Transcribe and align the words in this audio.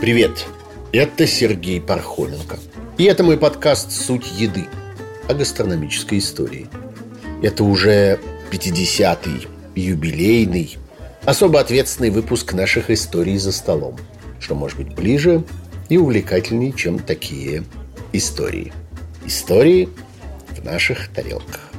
Привет, 0.00 0.46
это 0.92 1.26
Сергей 1.26 1.80
Пархоменко. 1.80 2.58
И 2.96 3.04
это 3.04 3.22
мой 3.24 3.36
подкаст 3.36 3.90
«Суть 3.90 4.32
еды» 4.32 4.66
о 5.28 5.34
гастрономической 5.34 6.18
истории. 6.18 6.68
Это 7.42 7.64
уже 7.64 8.20
50-й, 8.50 9.48
юбилейный, 9.74 10.78
особо 11.24 11.60
ответственный 11.60 12.10
выпуск 12.10 12.52
наших 12.54 12.90
историй 12.90 13.36
за 13.36 13.52
столом, 13.52 13.98
что 14.40 14.54
может 14.54 14.78
быть 14.78 14.94
ближе 14.94 15.44
и 15.88 15.98
увлекательнее, 15.98 16.72
чем 16.72 16.98
такие 16.98 17.64
истории. 18.12 18.72
Истории 19.26 19.88
в 20.56 20.64
наших 20.64 21.08
тарелках. 21.08 21.73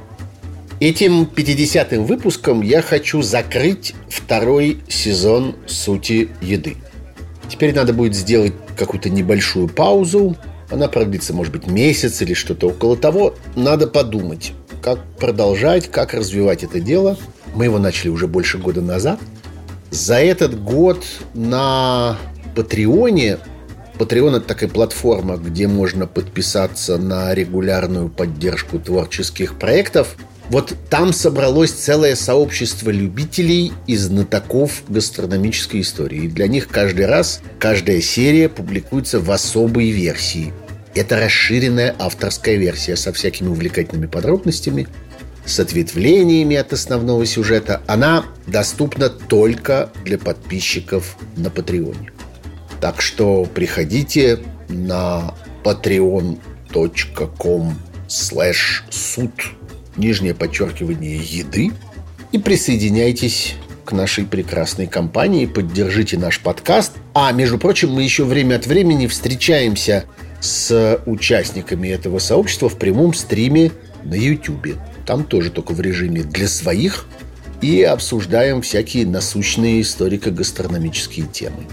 Этим 0.86 1.24
50-м 1.24 2.05
выпуском 2.05 2.62
я 2.62 2.84
хочу 2.84 3.23
закрыть 3.23 3.96
второй 4.08 4.82
сезон 4.88 5.55
«Сути 5.66 6.30
еды». 6.42 6.78
Теперь 7.50 7.73
надо 7.73 7.92
будет 7.92 8.14
сделать 8.14 8.54
какую-то 8.78 9.09
небольшую 9.09 9.68
паузу. 9.68 10.38
Она 10.70 10.88
продлится, 10.88 11.34
может 11.34 11.52
быть, 11.52 11.66
месяц 11.66 12.22
или 12.22 12.36
что-то 12.36 12.68
около 12.68 12.95
того. 12.95 13.34
Надо 13.56 13.88
подумать, 13.88 14.54
как 14.84 15.00
продолжать, 15.18 15.90
как 15.90 16.14
развивать 16.14 16.64
это 16.64 16.80
дело. 16.80 17.17
Мы 17.56 17.64
его 17.66 17.80
начали 17.80 18.09
уже 18.09 18.28
больше 18.28 18.59
года 18.59 18.84
назад. 18.84 19.20
За 19.90 20.17
этот 20.17 20.64
год 20.64 21.04
на 21.34 22.20
Патреоне 22.56 23.40
Patreon– 23.98 24.36
это 24.38 24.42
такая 24.42 24.70
платформа, 24.70 25.38
где 25.38 25.67
можно 25.67 26.06
подписаться 26.06 27.00
на 27.00 27.34
регулярную 27.34 28.09
поддержку 28.09 28.78
творческих 28.78 29.58
проектов. 29.58 30.16
Вот 30.49 30.76
там 30.90 31.12
собралось 31.12 31.72
целое 31.72 32.16
сообщество 32.16 32.91
любителей 32.91 33.73
и 33.88 33.95
знатоков 33.98 34.83
гастрономической 34.88 35.81
истории. 35.81 36.25
И 36.25 36.28
для 36.28 36.47
них 36.47 36.67
каждый 36.67 37.08
раз, 37.08 37.42
каждая 37.59 38.00
серия 38.02 38.47
публикуется 38.47 39.20
в 39.20 39.31
особой 39.31 39.89
версии. 39.89 40.53
Это 40.94 41.20
расширенная 41.20 41.95
авторская 41.97 42.55
версия 42.55 42.95
со 42.95 43.11
всякими 43.11 43.47
увлекательными 43.47 44.05
подробностями, 44.05 44.88
с 45.45 45.59
ответвлениями 45.59 46.55
от 46.55 46.73
основного 46.73 47.25
сюжета. 47.25 47.81
Она 47.88 48.25
доступна 48.48 49.09
только 49.09 49.89
для 50.03 50.17
подписчиков 50.17 51.17
на 51.36 51.50
Патреоне. 51.50 52.11
Так 52.80 53.02
что 53.02 53.45
приходите 53.45 54.39
на 54.70 55.33
patreon.com 55.64 56.38
slash 58.08 58.83
суд 58.89 59.31
нижнее 59.98 60.34
подчеркивание 60.34 61.18
еды 61.18 61.72
и 62.32 62.38
присоединяйтесь 62.38 63.56
к 63.86 63.92
нашей 63.92 64.26
прекрасной 64.26 64.88
компании, 64.88 65.46
поддержите 65.46 66.18
наш 66.18 66.40
подкаст. 66.40 66.94
А, 67.14 67.32
между 67.32 67.58
прочим, 67.58 67.92
мы 67.92 68.04
еще 68.04 68.26
время 68.26 68.56
от 68.56 68.66
времени 68.66 69.08
встречаемся 69.08 70.06
с 70.42 71.00
участниками 71.06 71.88
этого 71.88 72.20
сообщества 72.20 72.68
в 72.68 72.78
прямом 72.78 73.14
стриме 73.14 73.72
на 74.04 74.16
YouTube. 74.16 74.76
Там 75.06 75.23
тоже 75.23 75.52
только 75.52 75.73
в 75.73 75.82
режиме 75.82 76.23
для 76.23 76.48
своих 76.48 77.08
и 77.62 77.84
обсуждаем 77.84 78.62
всякие 78.62 79.06
насущные 79.06 79.82
историко-гастрономические 79.82 81.28
темы. 81.28 81.66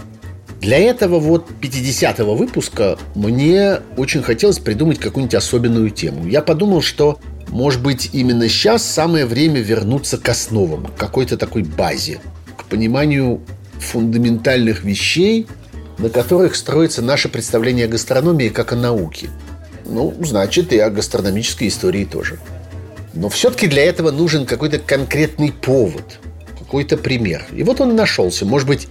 Для 0.61 0.77
этого 0.77 1.19
вот 1.19 1.49
50-го 1.61 2.35
выпуска 2.35 2.97
мне 3.15 3.79
очень 3.97 4.23
хотелось 4.23 4.59
придумать 4.59 4.97
какую-нибудь 4.97 5.35
особенную 5.35 5.89
тему. 5.89 6.25
Я 6.25 6.41
подумал, 6.41 6.81
что 6.81 7.19
может 7.53 7.83
быть, 7.83 8.09
именно 8.13 8.49
сейчас 8.49 8.83
самое 8.83 9.27
время 9.27 9.61
вернуться 9.61 10.17
к 10.17 10.27
основам, 10.27 10.87
к 10.87 10.95
какой-то 10.95 11.37
такой 11.37 11.61
базе, 11.61 12.19
к 12.57 12.65
пониманию 12.65 13.41
фундаментальных 13.77 14.83
вещей, 14.83 15.45
на 15.99 16.09
которых 16.09 16.55
строится 16.55 17.03
наше 17.03 17.29
представление 17.29 17.85
о 17.85 17.89
гастрономии 17.89 18.49
как 18.49 18.73
о 18.73 18.75
науке. 18.75 19.29
Ну, 19.85 20.15
значит, 20.21 20.73
и 20.73 20.79
о 20.79 20.89
гастрономической 20.89 21.67
истории 21.67 22.05
тоже. 22.05 22.39
Но 23.13 23.29
все-таки 23.29 23.67
для 23.67 23.83
этого 23.83 24.09
нужен 24.09 24.47
какой-то 24.47 24.79
конкретный 24.79 25.51
повод, 25.51 26.17
какой-то 26.57 26.97
пример. 26.97 27.45
И 27.55 27.61
вот 27.61 27.79
он 27.81 27.95
нашелся. 27.95 28.47
Может 28.47 28.67
быть, 28.67 28.87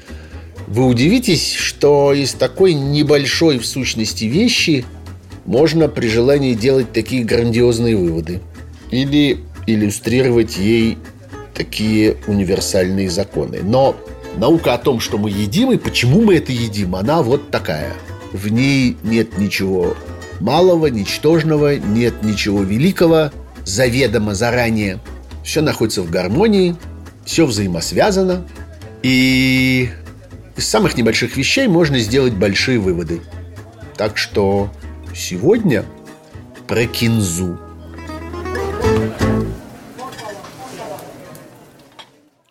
вы 0.69 0.86
удивитесь, 0.86 1.53
что 1.53 2.12
из 2.12 2.32
такой 2.34 2.75
небольшой 2.75 3.59
в 3.59 3.66
сущности 3.66 4.26
вещи 4.26 4.84
можно 5.47 5.88
при 5.88 6.06
желании 6.06 6.54
делать 6.54 6.92
такие 6.92 7.25
грандиозные 7.25 7.97
выводы– 7.97 8.41
или 8.92 9.41
иллюстрировать 9.66 10.58
ей 10.58 10.98
такие 11.54 12.16
универсальные 12.28 13.10
законы. 13.10 13.60
Но 13.64 13.97
наука 14.36 14.75
о 14.75 14.78
том, 14.78 15.00
что 15.00 15.19
мы 15.19 15.30
едим 15.30 15.72
и 15.72 15.78
почему 15.78 16.20
мы 16.22 16.36
это 16.36 16.53
едим, 16.53 16.94
она 16.94 17.22
вот 17.22 17.50
такая. 17.50 17.94
В 18.32 18.48
ней 18.48 18.97
нет 19.03 19.38
ничего 19.38 19.97
малого, 20.41 20.86
ничтожного, 20.86 21.76
нет 21.76 22.22
ничего 22.22 22.62
великого, 22.62 23.32
заведомо 23.64 24.34
заранее. 24.34 25.00
Все 25.44 25.60
находится 25.60 26.03
в 26.03 26.10
гармонии, 26.10 26.76
все 27.24 27.47
взаимосвязано. 27.47 28.47
И 29.03 29.91
из 30.56 30.69
самых 30.69 30.97
небольших 30.97 31.36
вещей 31.36 31.66
можно 31.66 31.98
сделать 31.98 32.34
большие 32.34 32.78
выводы. 32.78 33.20
Так 33.97 34.16
что 34.16 34.70
сегодня 35.14 35.84
про 36.66 36.86
кинзу– 36.86 37.59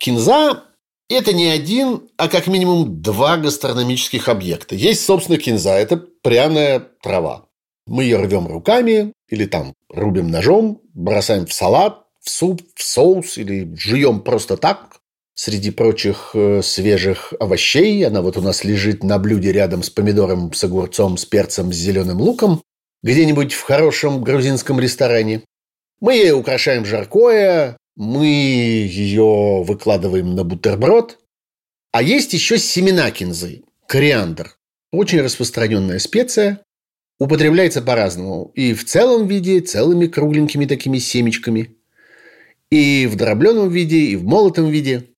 Кинза– 0.02 0.64
это 1.08 1.32
не 1.32 1.46
один, 1.46 2.08
а 2.16 2.26
как 2.26 2.48
минимум 2.48 3.00
два 3.00 3.36
гастрономических 3.36 4.28
объекта. 4.28 4.74
Есть, 4.74 5.04
собственно, 5.04 5.38
кинза– 5.38 5.70
это 5.78 5.96
пряная 5.96 6.80
трава. 7.00 7.46
Мы 7.86 8.02
ее 8.02 8.16
рвем 8.16 8.48
руками 8.48 9.12
или 9.28 9.46
там 9.46 9.74
рубим 9.88 10.28
ножом, 10.28 10.80
бросаем 10.92 11.46
в 11.46 11.52
салат, 11.52 12.04
в 12.20 12.30
суп, 12.30 12.62
в 12.74 12.82
соус 12.82 13.38
или 13.38 13.72
жуем 13.76 14.22
просто 14.22 14.56
так. 14.56 14.96
Среди 15.34 15.70
прочих 15.70 16.32
э, 16.34 16.62
свежих 16.62 17.32
овощей 17.38 18.04
она 18.04 18.22
вот 18.22 18.36
у 18.36 18.40
нас 18.40 18.64
лежит 18.64 19.04
на 19.04 19.20
блюде 19.20 19.52
рядом 19.52 19.84
с 19.84 19.90
помидором, 19.90 20.52
с 20.52 20.64
огурцом, 20.64 21.16
с 21.16 21.24
перцем, 21.24 21.72
с 21.72 21.76
зеленым 21.76 22.20
луком, 22.20 22.60
где-нибудь 23.04 23.52
в 23.52 23.62
хорошем 23.62 24.24
грузинском 24.24 24.80
ресторане. 24.80 25.42
Мы 26.00 26.14
ей 26.14 26.32
украшаем 26.32 26.84
жаркое, 26.84 27.76
мы 27.96 28.26
ее 28.26 29.62
выкладываем 29.62 30.34
на 30.34 30.44
бутерброд. 30.44 31.18
А 31.92 32.02
есть 32.02 32.32
еще 32.32 32.58
семена 32.58 33.10
кинзы, 33.10 33.64
кориандр. 33.86 34.56
Очень 34.92 35.20
распространенная 35.20 35.98
специя. 35.98 36.64
Употребляется 37.18 37.82
по-разному. 37.82 38.50
И 38.54 38.74
в 38.74 38.84
целом 38.84 39.26
виде, 39.26 39.60
целыми 39.60 40.06
кругленькими 40.06 40.64
такими 40.64 40.98
семечками. 40.98 41.76
И 42.70 43.06
в 43.06 43.16
дробленом 43.16 43.68
виде, 43.68 43.98
и 43.98 44.16
в 44.16 44.24
молотом 44.24 44.70
виде. 44.70 45.10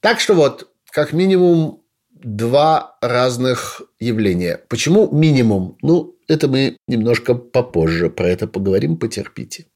Так 0.00 0.20
что 0.20 0.34
вот, 0.34 0.70
как 0.90 1.12
минимум, 1.12 1.82
два 2.10 2.98
разных 3.00 3.82
явления. 3.98 4.60
Почему 4.68 5.10
минимум? 5.10 5.78
Ну, 5.82 6.16
это 6.28 6.48
мы 6.48 6.76
немножко 6.86 7.34
попозже 7.34 8.10
про 8.10 8.28
это 8.28 8.46
поговорим, 8.46 8.96
потерпите. 8.96 9.66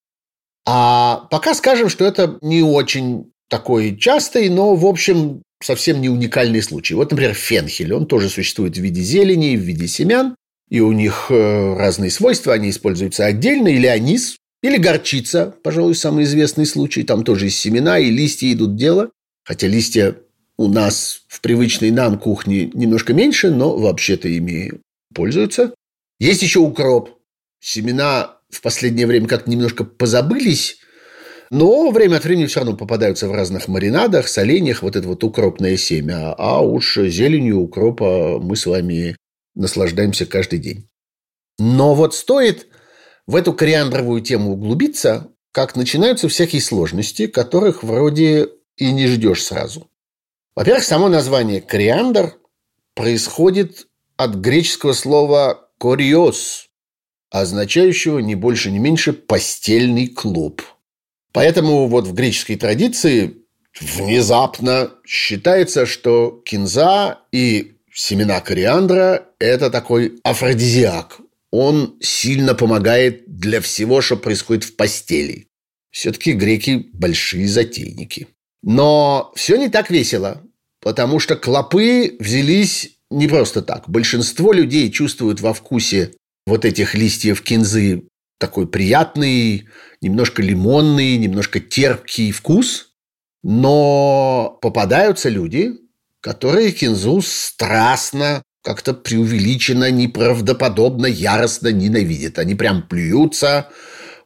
А 0.66 1.26
пока 1.30 1.54
скажем, 1.54 1.88
что 1.88 2.04
это 2.04 2.38
не 2.40 2.62
очень 2.62 3.32
такой 3.48 3.96
частый, 3.96 4.48
но, 4.48 4.74
в 4.74 4.86
общем, 4.86 5.42
совсем 5.62 6.00
не 6.00 6.08
уникальный 6.08 6.62
случай. 6.62 6.94
Вот, 6.94 7.10
например, 7.10 7.34
фенхель. 7.34 7.92
Он 7.92 8.06
тоже 8.06 8.28
существует 8.28 8.76
в 8.76 8.80
виде 8.80 9.02
зелени, 9.02 9.56
в 9.56 9.60
виде 9.60 9.86
семян. 9.86 10.36
И 10.70 10.80
у 10.80 10.92
них 10.92 11.26
э, 11.30 11.76
разные 11.76 12.10
свойства. 12.10 12.54
Они 12.54 12.70
используются 12.70 13.26
отдельно. 13.26 13.68
Или 13.68 13.86
анис, 13.86 14.36
или 14.62 14.76
горчица. 14.76 15.54
Пожалуй, 15.62 15.94
самый 15.94 16.24
известный 16.24 16.66
случай. 16.66 17.02
Там 17.02 17.24
тоже 17.24 17.48
из 17.48 17.58
семена 17.58 17.98
и 17.98 18.10
листья 18.10 18.50
идут 18.52 18.76
дело. 18.76 19.10
Хотя 19.44 19.66
листья 19.66 20.16
у 20.56 20.68
нас 20.68 21.22
в 21.28 21.40
привычной 21.40 21.90
нам 21.90 22.18
кухне 22.18 22.70
немножко 22.72 23.12
меньше, 23.12 23.50
но 23.50 23.76
вообще-то 23.76 24.28
ими 24.28 24.72
пользуются. 25.14 25.74
Есть 26.18 26.42
еще 26.42 26.60
укроп. 26.60 27.10
Семена 27.60 28.33
в 28.54 28.62
последнее 28.62 29.06
время 29.06 29.26
как-то 29.26 29.50
немножко 29.50 29.84
позабылись, 29.84 30.78
но 31.50 31.90
время 31.90 32.16
от 32.16 32.24
времени 32.24 32.46
все 32.46 32.60
равно 32.60 32.76
попадаются 32.76 33.28
в 33.28 33.32
разных 33.32 33.68
маринадах, 33.68 34.28
соленьях, 34.28 34.82
вот 34.82 34.96
это 34.96 35.06
вот 35.06 35.22
укропное 35.24 35.76
семя. 35.76 36.34
А 36.36 36.60
уж 36.60 36.96
зеленью 36.96 37.60
укропа 37.60 38.38
мы 38.40 38.56
с 38.56 38.66
вами 38.66 39.16
наслаждаемся 39.54 40.26
каждый 40.26 40.58
день. 40.58 40.88
Но 41.58 41.94
вот 41.94 42.14
стоит 42.14 42.66
в 43.26 43.36
эту 43.36 43.52
кориандровую 43.52 44.20
тему 44.20 44.52
углубиться, 44.52 45.28
как 45.52 45.76
начинаются 45.76 46.28
всякие 46.28 46.60
сложности, 46.60 47.26
которых 47.26 47.82
вроде 47.82 48.48
и 48.76 48.90
не 48.90 49.06
ждешь 49.06 49.44
сразу. 49.44 49.88
Во-первых, 50.56 50.84
само 50.84 51.08
название 51.08 51.60
кориандр 51.60 52.34
происходит 52.94 53.86
от 54.16 54.34
греческого 54.36 54.92
слова 54.92 55.70
«кориос», 55.78 56.68
означающего 57.34 58.20
не 58.20 58.36
больше, 58.36 58.70
не 58.70 58.78
меньше 58.78 59.12
постельный 59.12 60.06
клуб. 60.06 60.62
Поэтому 61.32 61.88
вот 61.88 62.06
в 62.06 62.14
греческой 62.14 62.54
традиции 62.54 63.38
внезапно 63.80 64.92
считается, 65.04 65.84
что 65.84 66.40
кинза 66.44 67.18
и 67.32 67.72
семена 67.92 68.40
кориандра– 68.40 69.26
это 69.40 69.68
такой 69.70 70.20
афродизиак. 70.22 71.18
Он 71.50 71.96
сильно 72.00 72.54
помогает 72.54 73.24
для 73.26 73.60
всего, 73.60 74.00
что 74.00 74.16
происходит 74.16 74.62
в 74.62 74.76
постели. 74.76 75.48
Все-таки 75.90 76.34
греки– 76.34 76.86
большие 76.92 77.48
затейники. 77.48 78.28
Но 78.62 79.32
все 79.34 79.56
не 79.56 79.68
так 79.68 79.90
весело, 79.90 80.40
потому 80.80 81.18
что 81.18 81.34
клопы 81.34 82.14
взялись 82.20 82.92
не 83.10 83.26
просто 83.26 83.60
так. 83.60 83.88
Большинство 83.88 84.52
людей 84.52 84.88
чувствуют 84.92 85.40
во 85.40 85.52
вкусе 85.52 86.12
вот 86.46 86.64
этих 86.64 86.94
листьев 86.94 87.42
кинзы 87.42 88.08
такой 88.38 88.66
приятный, 88.66 89.68
немножко 90.00 90.42
лимонный, 90.42 91.16
немножко 91.16 91.60
терпкий 91.60 92.32
вкус. 92.32 92.90
Но 93.42 94.58
попадаются 94.62 95.28
люди, 95.28 95.72
которые 96.20 96.72
кинзу 96.72 97.20
страстно, 97.22 98.42
как-то 98.62 98.94
преувеличенно, 98.94 99.90
неправдоподобно, 99.90 101.06
яростно 101.06 101.68
ненавидят. 101.68 102.38
Они 102.38 102.54
прям 102.54 102.86
плюются, 102.88 103.68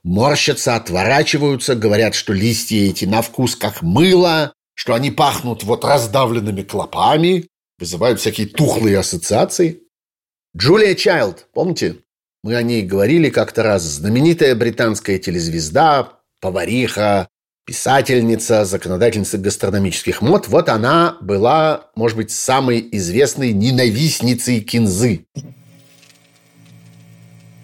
морщатся, 0.04 0.76
отворачиваются, 0.76 1.74
говорят, 1.74 2.14
что 2.14 2.32
листья 2.32 2.78
эти 2.78 3.04
на 3.04 3.22
вкус 3.22 3.56
как 3.56 3.82
мыло, 3.82 4.52
что 4.74 4.94
они 4.94 5.10
пахнут 5.10 5.64
вот 5.64 5.84
раздавленными 5.84 6.62
клопами, 6.62 7.48
вызывают 7.78 8.20
всякие 8.20 8.46
тухлые 8.46 8.98
ассоциации. 8.98 9.82
Джулия 10.56 10.94
Чайлд, 10.94 11.48
помните? 11.52 11.98
Мы 12.44 12.54
о 12.54 12.62
ней 12.62 12.82
говорили 12.82 13.30
как-то 13.30 13.64
раз. 13.64 13.82
Знаменитая 13.82 14.54
британская 14.54 15.18
телезвезда, 15.18 16.12
повариха, 16.40 17.28
писательница, 17.66 18.64
законодательница 18.64 19.38
гастрономических 19.38 20.22
мод. 20.22 20.46
Вот 20.46 20.68
она 20.68 21.16
была, 21.20 21.88
может 21.96 22.16
быть, 22.16 22.30
самой 22.30 22.88
известной 22.92 23.52
ненавистницей 23.52 24.60
кинзы. 24.60 25.26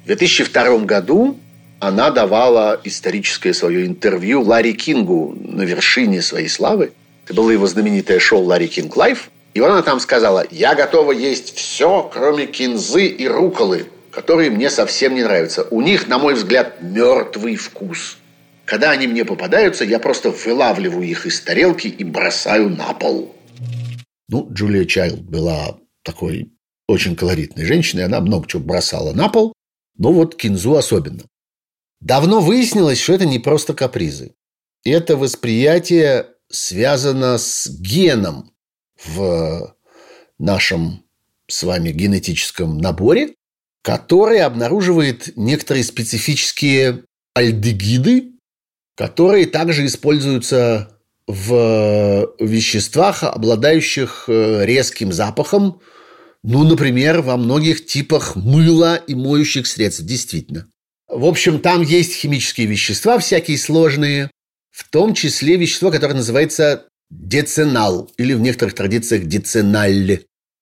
В 0.02 0.06
2002 0.06 0.78
году 0.80 1.38
она 1.78 2.10
давала 2.10 2.80
историческое 2.82 3.54
свое 3.54 3.86
интервью 3.86 4.42
Ларри 4.42 4.72
Кингу 4.72 5.36
на 5.38 5.62
вершине 5.62 6.20
своей 6.20 6.48
славы. 6.48 6.92
Это 7.24 7.34
было 7.34 7.52
его 7.52 7.66
знаменитое 7.68 8.18
шоу 8.18 8.42
«Larry 8.42 8.66
King 8.66 8.96
Live». 8.96 9.30
И 9.54 9.60
она 9.60 9.82
там 9.82 10.00
сказала, 10.00 10.44
я 10.50 10.74
готова 10.74 11.12
есть 11.12 11.54
все, 11.54 12.10
кроме 12.12 12.46
кинзы 12.46 13.06
и 13.06 13.28
руколы, 13.28 13.86
которые 14.14 14.50
мне 14.50 14.70
совсем 14.70 15.14
не 15.14 15.22
нравятся. 15.22 15.64
У 15.70 15.80
них, 15.80 16.08
на 16.08 16.18
мой 16.18 16.34
взгляд, 16.34 16.80
мертвый 16.80 17.56
вкус. 17.56 18.18
Когда 18.64 18.92
они 18.92 19.06
мне 19.06 19.24
попадаются, 19.24 19.84
я 19.84 19.98
просто 19.98 20.30
вылавливаю 20.30 21.02
их 21.02 21.26
из 21.26 21.40
тарелки 21.40 21.88
и 21.88 22.04
бросаю 22.04 22.70
на 22.70 22.94
пол. 22.94 23.34
Ну, 24.28 24.48
Джулия 24.50 24.84
Чайлд 24.84 25.20
была 25.20 25.78
такой 26.02 26.52
очень 26.86 27.16
колоритной 27.16 27.64
женщиной. 27.64 28.04
Она 28.04 28.20
много 28.20 28.46
чего 28.46 28.62
бросала 28.62 29.12
на 29.12 29.28
пол. 29.28 29.52
Но 29.96 30.12
вот 30.12 30.36
кинзу 30.36 30.76
особенно. 30.76 31.24
Давно 32.00 32.40
выяснилось, 32.40 33.00
что 33.00 33.14
это 33.14 33.26
не 33.26 33.38
просто 33.38 33.74
капризы. 33.74 34.34
Это 34.84 35.16
восприятие 35.16 36.28
связано 36.50 37.38
с 37.38 37.68
геном 37.68 38.52
в 39.04 39.76
нашем 40.38 41.04
с 41.46 41.62
вами 41.62 41.90
генетическом 41.90 42.78
наборе, 42.78 43.34
который 43.84 44.40
обнаруживает 44.40 45.36
некоторые 45.36 45.84
специфические 45.84 47.04
альдегиды, 47.34 48.32
которые 48.96 49.44
также 49.44 49.84
используются 49.84 50.98
в 51.26 52.34
веществах, 52.40 53.24
обладающих 53.24 54.24
э, 54.28 54.64
резким 54.64 55.12
запахом, 55.12 55.80
ну, 56.42 56.64
например, 56.64 57.20
во 57.20 57.36
многих 57.36 57.84
типах 57.84 58.36
мыла 58.36 58.96
и 58.96 59.14
моющих 59.14 59.66
средств, 59.66 60.02
действительно. 60.02 60.66
В 61.06 61.26
общем, 61.26 61.60
там 61.60 61.82
есть 61.82 62.14
химические 62.14 62.66
вещества 62.66 63.18
всякие 63.18 63.58
сложные, 63.58 64.30
в 64.70 64.88
том 64.88 65.12
числе 65.12 65.56
вещество, 65.56 65.90
которое 65.90 66.14
называется 66.14 66.86
деценал, 67.10 68.10
или 68.16 68.32
в 68.32 68.40
некоторых 68.40 68.74
традициях 68.74 69.24
деценаль. 69.24 70.20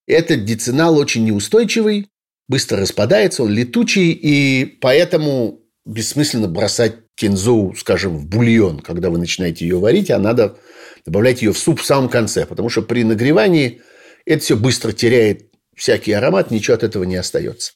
Этот 0.09 0.45
деценал 0.45 0.99
очень 0.99 1.25
неустойчивый, 1.25 2.09
быстро 2.53 2.83
распадается, 2.83 3.45
он 3.45 3.51
летучий, 3.51 4.13
и 4.13 4.67
поэтому 4.67 5.63
бессмысленно 5.87 6.49
бросать 6.49 6.97
кинзу, 7.15 7.73
скажем, 7.79 8.19
в 8.19 8.27
бульон, 8.27 8.81
когда 8.81 9.09
вы 9.09 9.17
начинаете 9.17 9.65
ее 9.65 9.79
варить, 9.79 10.11
а 10.11 10.19
надо 10.19 10.59
добавлять 11.07 11.41
ее 11.41 11.55
в 11.55 11.59
суп 11.59 11.81
в 11.81 11.87
самом 11.87 12.11
конце, 12.11 12.45
потому 12.45 12.69
что 12.69 12.83
при 12.83 13.05
нагревании 13.05 13.81
это 14.27 14.45
все 14.45 14.55
быстро 14.59 14.93
теряет 14.93 15.51
всякий 15.75 16.13
аромат, 16.13 16.51
ничего 16.51 16.75
от 16.75 16.83
этого 16.83 17.05
не 17.05 17.17
остается. 17.17 17.73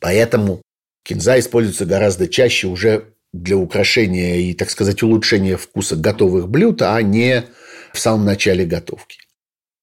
Поэтому 0.00 0.60
кинза 1.04 1.38
используется 1.38 1.86
гораздо 1.86 2.26
чаще 2.26 2.66
уже 2.66 3.14
для 3.32 3.56
украшения 3.56 4.38
и, 4.38 4.54
так 4.54 4.70
сказать, 4.70 5.04
улучшения 5.04 5.56
вкуса 5.56 5.94
готовых 5.94 6.48
блюд, 6.48 6.82
а 6.82 7.00
не 7.00 7.44
в 7.92 8.00
самом 8.00 8.24
начале 8.24 8.64
готовки. 8.64 9.18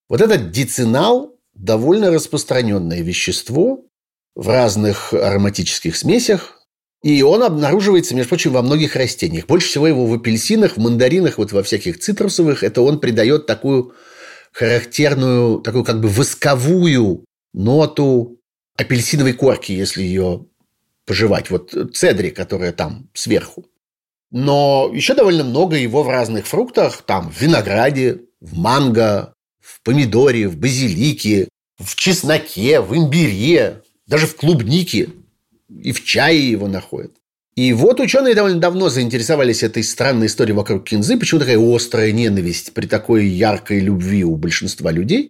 Вот 0.10 0.20
этот 0.20 0.52
дицинал– 0.52 1.40
довольно 1.54 2.12
распространенное 2.12 3.02
вещество 3.02 3.86
в 4.36 4.48
разных 4.50 5.14
ароматических 5.14 5.96
смесях, 5.96 6.60
и 7.04 7.22
он 7.22 7.44
обнаруживается, 7.44 8.16
между 8.16 8.30
прочим, 8.30 8.54
во 8.54 8.62
многих 8.62 8.96
растениях. 8.96 9.46
Больше 9.46 9.68
всего 9.68 9.88
его 9.88 10.06
в 10.06 10.14
апельсинах, 10.14 10.78
в 10.78 10.80
мандаринах, 10.80 11.38
вот 11.38 11.52
во 11.52 11.62
всяких 11.62 12.00
цитрусовых. 12.00 12.64
Это 12.64 12.82
он 12.82 13.02
придает 13.02 13.46
такую 13.46 13.94
характерную, 14.54 15.60
такую 15.60 15.84
как 15.84 16.00
бы 16.00 16.08
восковую 16.08 17.26
ноту 17.54 18.40
апельсиновой 18.78 19.34
корки, 19.34 19.74
если 19.74 20.02
ее 20.02 20.46
пожевать. 21.06 21.50
Вот 21.50 21.76
цедри, 21.94 22.30
которая 22.30 22.72
там 22.72 23.10
сверху. 23.14 23.66
Но 24.32 24.90
еще 24.94 25.14
довольно 25.14 25.44
много 25.44 25.76
его 25.76 26.04
в 26.04 26.10
разных 26.10 26.48
фруктах. 26.48 27.02
Там 27.02 27.30
в 27.30 27.42
винограде, 27.42 28.22
в 28.40 28.58
манго, 28.58 29.34
в 29.60 29.82
помидоре, 29.82 30.48
в 30.48 30.58
базилике, 30.58 31.50
в 31.78 31.96
чесноке, 31.96 32.80
в 32.80 32.96
имбире, 32.96 33.83
даже 34.08 34.28
в 34.28 34.36
клубнике 34.36 35.10
и 35.70 35.92
в 35.92 36.04
чае 36.04 36.52
его 36.52 36.68
находят. 36.68 37.14
И 37.56 37.72
вот 37.72 38.00
ученые 38.00 38.34
довольно 38.34 38.60
давно 38.60 38.90
заинтересовались 38.90 39.62
этой 39.62 39.84
странной 39.84 40.28
историей 40.28 40.56
вокруг 40.56 40.86
кинзы. 40.86 41.18
Почему 41.18 41.40
такая 41.40 41.60
острая 41.60 42.12
ненависть 42.12 42.74
при 42.74 42.88
такой 42.88 43.28
яркой 43.28 43.80
любви 43.80 44.24
у 44.24 44.36
большинства 44.36 44.92
людей? 44.92 45.30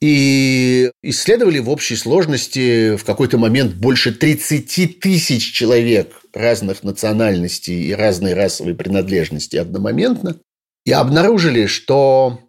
И 0.00 0.90
исследовали 1.02 1.58
в 1.58 1.70
общей 1.70 1.96
сложности 1.96 2.96
в 2.96 3.04
какой-то 3.04 3.38
момент 3.38 3.74
больше 3.74 4.12
30 4.12 5.00
тысяч 5.00 5.52
человек 5.52 6.12
разных 6.32 6.82
национальностей 6.84 7.88
и 7.88 7.92
разной 7.92 8.34
расовой 8.34 8.74
принадлежности 8.74 9.56
одномоментно. 9.56 10.36
И 10.84 10.92
обнаружили, 10.92 11.66
что 11.66 12.40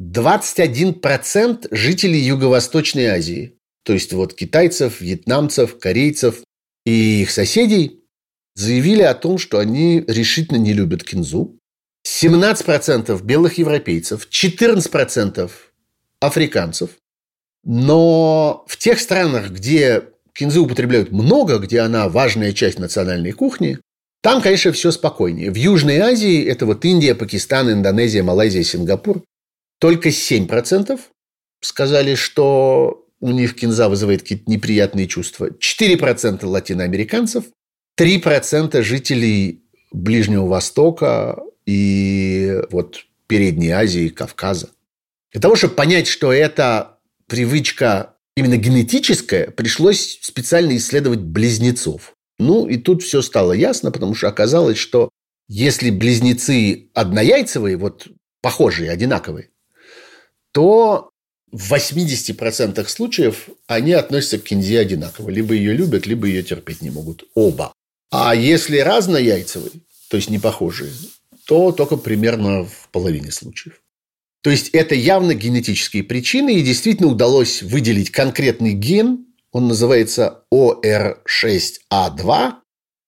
21% 0.00 1.68
жителей 1.70 2.20
Юго-Восточной 2.20 3.06
Азии, 3.06 3.58
то 3.84 3.92
есть 3.92 4.12
вот 4.12 4.34
китайцев, 4.34 5.00
вьетнамцев, 5.00 5.78
корейцев, 5.78 6.42
и 6.84 7.22
их 7.22 7.30
соседей 7.30 8.02
заявили 8.54 9.02
о 9.02 9.14
том, 9.14 9.38
что 9.38 9.58
они 9.58 10.04
решительно 10.06 10.58
не 10.58 10.72
любят 10.72 11.04
кинзу. 11.04 11.58
17% 12.06 13.22
белых 13.22 13.58
европейцев, 13.58 14.28
14% 14.28 15.50
африканцев. 16.20 16.90
Но 17.64 18.64
в 18.66 18.76
тех 18.76 18.98
странах, 18.98 19.50
где 19.50 20.04
кинзу 20.34 20.64
употребляют 20.64 21.12
много, 21.12 21.58
где 21.58 21.80
она 21.80 22.08
важная 22.08 22.52
часть 22.52 22.78
национальной 22.78 23.32
кухни, 23.32 23.78
там, 24.20 24.40
конечно, 24.40 24.72
все 24.72 24.90
спокойнее. 24.90 25.50
В 25.50 25.56
Южной 25.56 25.98
Азии, 25.98 26.44
это 26.44 26.66
вот 26.66 26.84
Индия, 26.84 27.14
Пакистан, 27.14 27.70
Индонезия, 27.70 28.22
Малайзия, 28.22 28.62
Сингапур, 28.62 29.22
только 29.78 30.10
7% 30.10 31.00
сказали, 31.60 32.14
что 32.14 33.01
у 33.22 33.30
них 33.30 33.54
кинза 33.54 33.88
вызывает 33.88 34.22
какие-то 34.22 34.50
неприятные 34.50 35.06
чувства. 35.06 35.50
4% 35.50 36.44
латиноамериканцев, 36.44 37.44
3% 37.98 38.82
жителей 38.82 39.62
Ближнего 39.92 40.46
Востока 40.46 41.40
и 41.64 42.62
вот 42.70 43.06
Передней 43.28 43.70
Азии, 43.70 44.08
Кавказа. 44.08 44.70
Для 45.30 45.40
того, 45.40 45.54
чтобы 45.54 45.74
понять, 45.74 46.08
что 46.08 46.32
это 46.32 46.98
привычка 47.28 48.16
именно 48.36 48.56
генетическая, 48.56 49.52
пришлось 49.52 50.18
специально 50.20 50.76
исследовать 50.76 51.20
близнецов. 51.20 52.14
Ну, 52.40 52.66
и 52.66 52.76
тут 52.76 53.04
все 53.04 53.22
стало 53.22 53.52
ясно, 53.52 53.92
потому 53.92 54.16
что 54.16 54.26
оказалось, 54.26 54.78
что 54.78 55.10
если 55.48 55.90
близнецы 55.90 56.90
однояйцевые, 56.92 57.76
вот 57.76 58.08
похожие, 58.40 58.90
одинаковые, 58.90 59.50
то 60.50 61.11
в 61.52 61.72
80% 61.72 62.86
случаев 62.88 63.48
они 63.66 63.92
относятся 63.92 64.38
к 64.38 64.44
кинзе 64.44 64.80
одинаково. 64.80 65.30
Либо 65.30 65.54
ее 65.54 65.74
любят, 65.74 66.06
либо 66.06 66.26
ее 66.26 66.42
терпеть 66.42 66.80
не 66.80 66.90
могут. 66.90 67.24
Оба. 67.34 67.72
А 68.10 68.34
если 68.34 68.78
разнояйцевые, 68.78 69.72
то 70.08 70.16
есть 70.16 70.30
не 70.30 70.38
похожие, 70.38 70.92
то 71.46 71.72
только 71.72 71.96
примерно 71.96 72.64
в 72.64 72.88
половине 72.90 73.30
случаев. 73.30 73.80
То 74.42 74.50
есть 74.50 74.70
это 74.70 74.94
явно 74.94 75.34
генетические 75.34 76.02
причины, 76.02 76.56
и 76.56 76.62
действительно 76.62 77.08
удалось 77.08 77.62
выделить 77.62 78.10
конкретный 78.10 78.72
ген, 78.72 79.26
он 79.52 79.68
называется 79.68 80.44
OR6A2, 80.52 82.54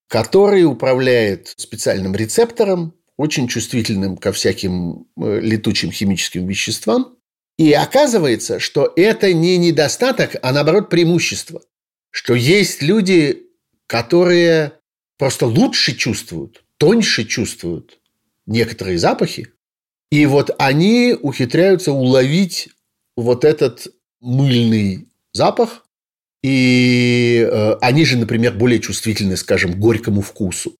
который 0.09 0.65
управляет 0.65 1.55
специальным 1.57 2.15
рецептором, 2.15 2.95
очень 3.17 3.49
чувствительным 3.49 4.17
ко 4.17 4.33
всяким 4.33 5.07
э, 5.17 5.41
летучим 5.41 5.91
химическим 5.91 6.47
веществам. 6.47 7.17
И 7.57 7.73
оказывается, 7.73 8.59
что 8.59 8.93
это 8.97 9.33
не 9.33 9.57
недостаток, 9.59 10.37
а 10.43 10.53
наоборот 10.53 10.91
преимущество. 10.91 11.63
Что 12.11 12.35
есть 12.35 12.83
люди, 12.83 13.47
которые 13.87 14.73
просто 15.19 15.47
лучше 15.47 15.95
чувствуют, 15.95 16.65
тоньше 16.79 17.25
чувствуют 17.25 18.01
некоторые 18.47 18.99
запахи, 18.99 19.53
и 20.11 20.27
вот 20.27 20.51
они 20.59 21.17
ухитряются 21.21 21.93
уловить 21.93 22.69
вот 23.17 23.45
этот 23.45 23.89
мыльный 24.21 25.09
запах, 25.33 25.87
и 26.43 27.49
э, 27.51 27.73
они 27.81 28.05
же, 28.05 28.19
например, 28.19 28.55
более 28.55 28.81
чувствительны, 28.81 29.37
скажем, 29.37 29.73
к 29.73 29.79
горькому 29.79 30.21
вкусу. 30.21 30.77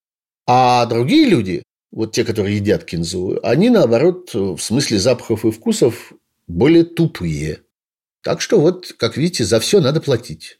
А 0.47 0.85
другие 0.85 1.27
люди, 1.27 1.63
вот 1.91 2.11
те, 2.11 2.23
которые 2.23 2.57
едят 2.57 2.85
кинзу, 2.85 3.39
они, 3.41 3.69
наоборот, 3.69 4.33
в 4.33 4.59
смысле 4.59 4.99
запахов 4.99 5.43
и 5.43 5.51
вкусов 5.51 6.13
более 6.47 6.83
тупые. 6.83 7.61
Так 8.23 8.41
что 8.41 8.59
вот, 8.59 8.93
как 8.97 9.17
видите, 9.17 9.43
за 9.43 9.59
все 9.59 9.79
надо 9.81 10.01
платить. 10.01 10.57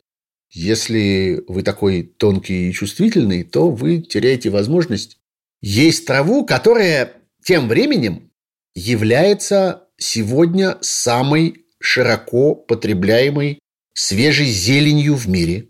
Если 0.51 1.44
вы 1.48 1.63
такой 1.63 2.04
тонкий 2.04 2.70
и 2.70 2.74
чувствительный, 2.74 3.44
то 3.44 3.70
вы 3.70 4.01
теряете 4.01 4.50
возможность 4.50 5.18
есть 5.62 6.06
траву, 6.06 6.46
которая 6.46 7.13
тем 7.44 7.68
временем 7.68 8.32
является 8.75 9.88
сегодня 9.98 10.77
самой 10.82 11.65
широко 11.80 12.56
потребляемой 12.56 13.60
свежей 13.94 14.48
зеленью 14.48 15.15
в 15.15 15.27
мире. 15.27 15.70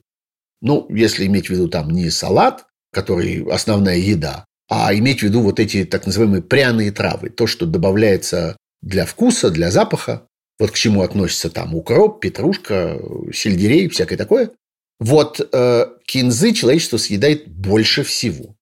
Ну, 0.62 0.88
если 0.90 1.26
иметь 1.28 1.48
в 1.48 1.50
виду 1.52 1.68
там 1.68 1.92
не 1.92 2.10
салат, 2.10 2.66
который 2.92 3.46
основная 3.52 3.98
еда, 3.98 4.46
а 4.68 4.94
иметь 4.96 5.20
в 5.20 5.24
виду 5.24 5.42
вот 5.42 5.60
эти 5.60 5.86
так 5.86 6.06
называемые 6.06 6.42
пряные 6.42 6.92
травы, 6.92 7.30
то, 7.30 7.46
что 7.48 7.66
добавляется 7.66 8.58
для 8.86 9.06
вкуса, 9.06 9.50
для 9.50 9.72
запаха, 9.72 10.28
вот 10.58 10.72
к 10.72 10.76
чему 10.76 11.02
относятся 11.02 11.50
там 11.50 11.76
укроп, 11.76 12.22
петрушка, 12.22 13.02
сельдерей, 13.34 13.90
всякое 13.90 14.16
такое. 14.16 14.52
Вот 15.00 15.46
э, 15.52 15.86
кинзы 16.06 16.54
человечество 16.54 16.96
съедает 16.96 17.50
больше 17.50 18.04
всего. 18.04 18.56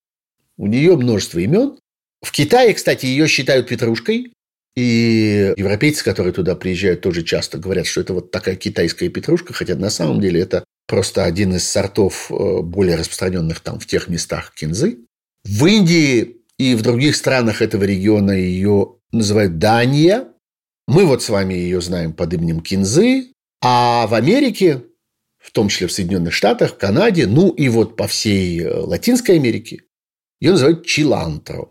У 0.58 0.65
нее 0.65 0.96
множество 0.96 1.38
имен. 1.39 1.77
В 2.22 2.32
Китае, 2.32 2.74
кстати, 2.74 3.06
ее 3.06 3.27
считают 3.27 3.68
петрушкой. 3.68 4.34
И 4.75 5.53
европейцы, 5.56 6.03
которые 6.03 6.34
туда 6.34 6.56
приезжают, 6.56 7.01
тоже 7.01 7.22
часто 7.22 7.60
говорят, 7.60 7.86
что 7.86 8.01
это 8.01 8.15
вот 8.15 8.32
такая 8.32 8.56
китайская 8.56 9.10
петрушка, 9.10 9.53
хотя 9.53 9.75
на 9.75 9.92
самом 9.92 10.20
деле 10.20 10.42
это 10.42 10.65
просто 10.88 11.25
один 11.25 11.56
из 11.56 11.70
сортов 11.70 12.32
э, 12.32 12.62
более 12.62 12.96
распространенных 12.96 13.60
там 13.60 13.80
в 13.80 13.86
тех 13.86 14.08
местах 14.08 14.51
кинзы. 14.56 14.98
В 15.44 15.65
Индии 15.68 16.38
и 16.63 16.75
в 16.75 16.82
других 16.82 17.17
странах 17.17 17.62
этого 17.62 17.84
региона 17.84 18.32
ее 18.32 18.96
называют 19.12 19.58
Дания. 19.58 20.29
Мы 20.88 21.05
вот 21.05 21.22
с 21.22 21.27
вами 21.27 21.53
ее 21.53 21.82
знаем 21.82 22.13
под 22.13 22.34
именем 22.34 22.62
кинзы. 22.62 23.34
А 23.62 24.08
в 24.08 24.13
Америке, 24.13 24.84
в 25.39 25.51
том 25.51 25.67
числе 25.67 25.88
в 25.88 25.91
Соединенных 25.91 26.34
Штатах, 26.34 26.72
в 26.72 26.77
Канаде, 26.77 27.27
ну 27.27 27.50
и 27.50 27.67
вот 27.67 27.98
по 27.98 28.08
всей 28.08 28.62
э, 28.62 28.74
Латинской 28.74 29.36
Америке, 29.36 29.82
ее 30.39 30.51
называют 30.51 30.86
чилантро. 30.86 31.70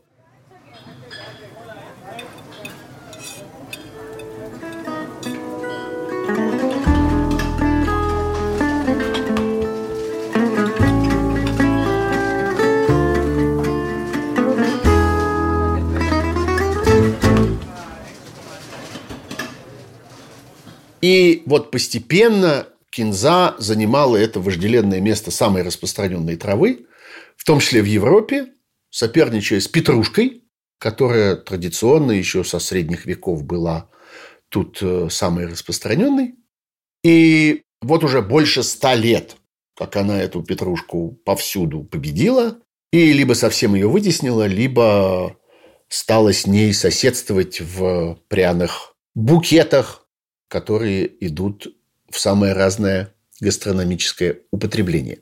И 21.02 21.42
вот 21.46 21.70
постепенно 21.70 22.68
кинза 22.90 23.56
занимала 23.58 24.16
это 24.16 24.40
вожделенное 24.40 25.00
место 25.00 25.30
самой 25.30 25.62
распространенной 25.62 26.36
травы, 26.36 26.86
в 27.36 27.44
том 27.44 27.58
числе 27.58 27.82
в 27.82 27.86
Европе, 27.86 28.52
соперничая 28.90 29.60
с 29.60 29.66
петрушкой, 29.66 30.44
которая 30.78 31.36
традиционно 31.36 32.12
еще 32.12 32.44
со 32.44 32.60
средних 32.60 33.04
веков 33.04 33.44
была 33.44 33.90
тут 34.48 34.78
э, 34.80 35.08
самой 35.10 35.46
распространенной. 35.46 36.36
И 37.02 37.62
вот 37.80 38.04
уже 38.04 38.22
больше 38.22 38.62
ста 38.62 38.94
лет, 38.94 39.36
как 39.76 39.96
она 39.96 40.22
эту 40.22 40.42
петрушку 40.42 41.18
повсюду 41.24 41.82
победила, 41.82 42.58
и 42.92 43.12
либо 43.12 43.32
совсем 43.32 43.74
ее 43.74 43.88
вытеснила, 43.88 44.46
либо 44.46 45.36
стала 45.88 46.32
с 46.32 46.46
ней 46.46 46.72
соседствовать 46.74 47.60
в 47.60 48.18
пряных 48.28 48.94
букетах 49.14 50.01
которые 50.52 51.10
идут 51.26 51.74
в 52.10 52.20
самое 52.20 52.52
разное 52.52 53.14
гастрономическое 53.40 54.40
употребление. 54.50 55.20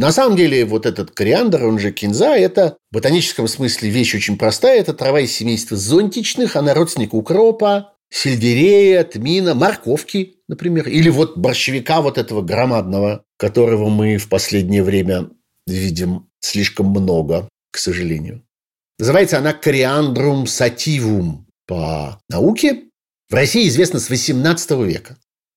На 0.00 0.10
самом 0.10 0.36
деле, 0.36 0.64
вот 0.64 0.86
этот 0.86 1.12
кориандр, 1.12 1.64
он 1.64 1.78
же 1.78 1.92
кинза, 1.92 2.36
это 2.36 2.76
в 2.90 2.94
ботаническом 2.94 3.46
смысле 3.46 3.90
вещь 3.90 4.16
очень 4.16 4.36
простая. 4.36 4.80
Это 4.80 4.92
трава 4.92 5.20
из 5.20 5.30
семейства 5.32 5.76
зонтичных, 5.76 6.56
она 6.56 6.74
родственник 6.74 7.14
укропа, 7.14 7.92
сельдерея, 8.10 9.04
тмина, 9.04 9.54
морковки, 9.54 10.38
например. 10.48 10.88
Или 10.88 11.10
вот 11.10 11.38
борщевика 11.38 12.00
вот 12.00 12.18
этого 12.18 12.42
громадного, 12.42 13.22
которого 13.36 13.88
мы 13.88 14.16
в 14.16 14.28
последнее 14.28 14.82
время 14.82 15.30
видим 15.64 16.28
слишком 16.40 16.86
много, 16.86 17.48
к 17.70 17.78
сожалению. 17.78 18.42
Называется 18.98 19.38
она 19.38 19.52
кориандрум 19.52 20.48
сативум 20.48 21.46
по 21.68 22.20
науке. 22.28 22.88
В 23.32 23.34
России 23.34 23.66
известно 23.66 23.98
с 23.98 24.10
XVIII 24.10 24.84
века. 24.84 25.16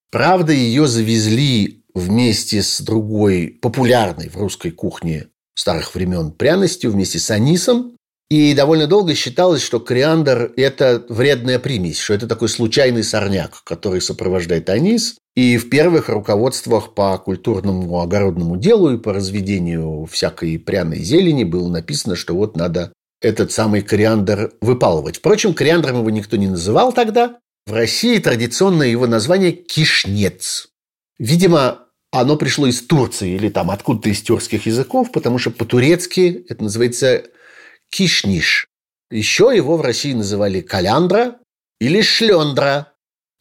Правда, 0.10 0.53
ее 0.53 0.88
завезли 0.88 1.84
вместе 1.94 2.63
с 2.63 2.79
другой 2.79 3.60
популярной 3.62 4.29
в 4.29 4.38
русской 4.38 4.72
кухне 4.72 5.27
старых 5.55 5.94
времен 5.94 6.32
пряностью, 6.32 6.89
вместе 6.89 7.20
с 7.20 7.29
анисом. 7.32 7.98
И 8.29 8.53
довольно 8.53 8.88
долго 8.88 9.13
считалось, 9.13 9.62
что 9.62 9.82
кориандр– 9.82 10.53
это 10.55 11.05
вредная 11.10 11.60
примесь, 11.60 12.00
что 12.00 12.13
это 12.13 12.29
такой 12.29 12.48
случайный 12.48 13.03
сорняк, 13.03 13.62
который 13.65 14.00
сопровождает 14.00 14.70
анис. 14.70 15.15
И 15.36 15.58
в 15.58 15.70
первых 15.70 16.08
руководствах 16.08 16.94
по 16.94 17.17
культурному 17.17 18.00
огородному 18.00 18.55
делу 18.55 18.94
и 18.94 18.98
по 18.98 19.12
разведению 19.12 20.05
всякой 20.05 20.58
пряной 20.60 21.00
зелени 21.00 21.44
было 21.44 21.67
написано, 21.70 22.15
что 22.15 22.36
вот 22.36 22.55
надо 22.55 22.94
этот 23.22 23.51
самый 23.51 23.82
кориандр 23.82 24.53
выпалывать. 24.62 25.17
Впрочем, 25.17 25.53
кориандром 25.53 26.00
его 26.00 26.10
никто 26.10 26.38
не 26.38 26.48
называл 26.48 26.94
тогда, 26.94 27.39
в 27.65 27.74
России 27.74 28.19
традиционное 28.19 28.88
его 28.88 29.07
название 29.07 29.51
кишнец. 29.51 30.69
Видимо, 31.17 31.88
оно 32.12 32.38
пришло 32.38 32.67
из 32.67 32.81
Турции 32.81 33.36
или 33.36 33.50
там 33.50 33.72
откуда-то 33.72 34.10
из 34.10 34.22
тюркских 34.22 34.65
языков, 34.65 35.12
потому 35.12 35.39
что 35.39 35.51
по-турецки 35.51 36.45
это 36.48 36.63
называется 36.63 37.24
кишниш. 37.89 38.67
Еще 39.12 39.51
его 39.55 39.77
в 39.77 39.81
России 39.81 40.13
называли 40.13 40.62
каляндра 40.62 41.39
или 41.79 42.01
шлендра. 42.01 42.93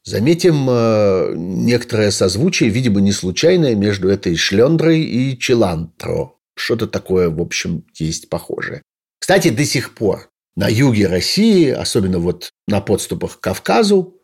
Заметим 0.04 0.66
э, 0.68 1.32
некоторое 1.34 2.10
созвучие, 2.10 2.68
видимо, 2.68 3.00
не 3.00 3.12
случайное, 3.12 3.74
между 3.74 4.08
этой 4.10 4.36
шлендрой 4.36 5.00
и 5.00 5.38
челантро. 5.38 6.32
Что-то 6.56 6.86
такое, 6.86 7.30
в 7.30 7.40
общем, 7.40 7.84
есть 7.94 8.28
похожее. 8.28 8.82
Кстати, 9.18 9.48
до 9.48 9.64
сих 9.64 9.94
пор 9.94 10.28
на 10.56 10.68
юге 10.68 11.06
России, 11.06 11.68
особенно 11.70 12.18
вот 12.18 12.50
на 12.66 12.80
подступах 12.80 13.38
к 13.38 13.40
Кавказу, 13.40 14.20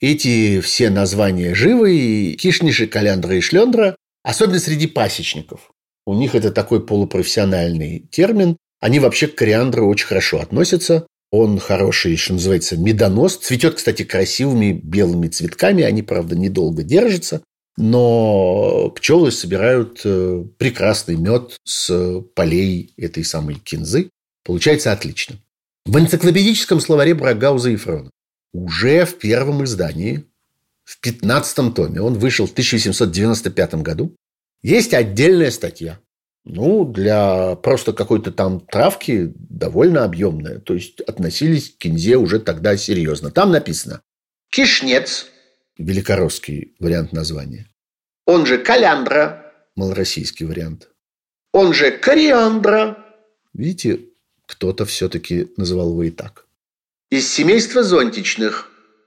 эти 0.00 0.60
все 0.60 0.90
названия 0.90 1.54
живы, 1.54 1.94
и 1.94 2.36
кишниши, 2.36 2.86
каляндра 2.86 3.36
и 3.36 3.40
шлендра, 3.40 3.96
особенно 4.22 4.58
среди 4.58 4.86
пасечников. 4.86 5.70
У 6.06 6.14
них 6.14 6.34
это 6.34 6.50
такой 6.50 6.84
полупрофессиональный 6.84 8.08
термин. 8.10 8.56
Они 8.80 8.98
вообще 8.98 9.26
к 9.26 9.34
кориандру 9.34 9.86
очень 9.86 10.06
хорошо 10.06 10.40
относятся. 10.40 11.06
Он 11.30 11.58
хороший, 11.58 12.16
что 12.16 12.32
называется, 12.32 12.76
медонос. 12.76 13.36
Цветет, 13.36 13.74
кстати, 13.74 14.02
красивыми 14.02 14.72
белыми 14.72 15.28
цветками. 15.28 15.84
Они, 15.84 16.02
правда, 16.02 16.34
недолго 16.34 16.82
держатся. 16.82 17.42
Но 17.76 18.90
пчелы 18.96 19.30
собирают 19.30 20.00
э, 20.04 20.44
прекрасный 20.58 21.16
мед 21.16 21.56
с 21.64 22.20
полей 22.34 22.92
этой 22.96 23.24
самой 23.24 23.56
кинзы. 23.56 24.10
Получается 24.44 24.92
отлично. 24.92 25.36
В 25.86 25.98
энциклопедическом 25.98 26.80
словаре 26.80 27.14
Брагауза 27.14 27.70
и 27.70 27.76
Фрона 27.76 28.10
уже 28.52 29.04
в 29.04 29.18
первом 29.18 29.64
издании, 29.64 30.26
в 30.84 31.00
15 31.00 31.74
томе, 31.74 32.00
он 32.00 32.14
вышел 32.14 32.46
в 32.46 32.52
1895 32.52 33.74
году, 33.76 34.16
есть 34.62 34.92
отдельная 34.92 35.50
статья, 35.50 36.00
ну, 36.44 36.84
для 36.84 37.54
просто 37.56 37.92
какой-то 37.92 38.32
там 38.32 38.60
травки 38.60 39.32
довольно 39.36 40.04
объемная. 40.04 40.58
То 40.58 40.74
есть 40.74 41.00
относились 41.02 41.70
к 41.70 41.78
кинзе 41.78 42.16
уже 42.16 42.40
тогда 42.40 42.76
серьезно. 42.76 43.30
Там 43.30 43.52
написано 43.52 44.02
«Кишнец». 44.50 45.26
Великоросский 45.76 46.74
вариант 46.78 47.12
названия. 47.12 47.68
Он 48.26 48.46
же 48.46 48.58
каляндра. 48.58 49.52
Малороссийский 49.76 50.46
вариант. 50.46 50.88
Он 51.52 51.72
же 51.72 51.90
кориандра. 51.90 52.98
Видите, 53.54 54.09
кто-то 54.50 54.84
все-таки 54.84 55.48
называл 55.56 55.90
его 55.90 56.02
и 56.02 56.10
так. 56.10 56.46
Из 57.10 57.28
семейства 57.28 57.82
зонтичных. 57.82 58.66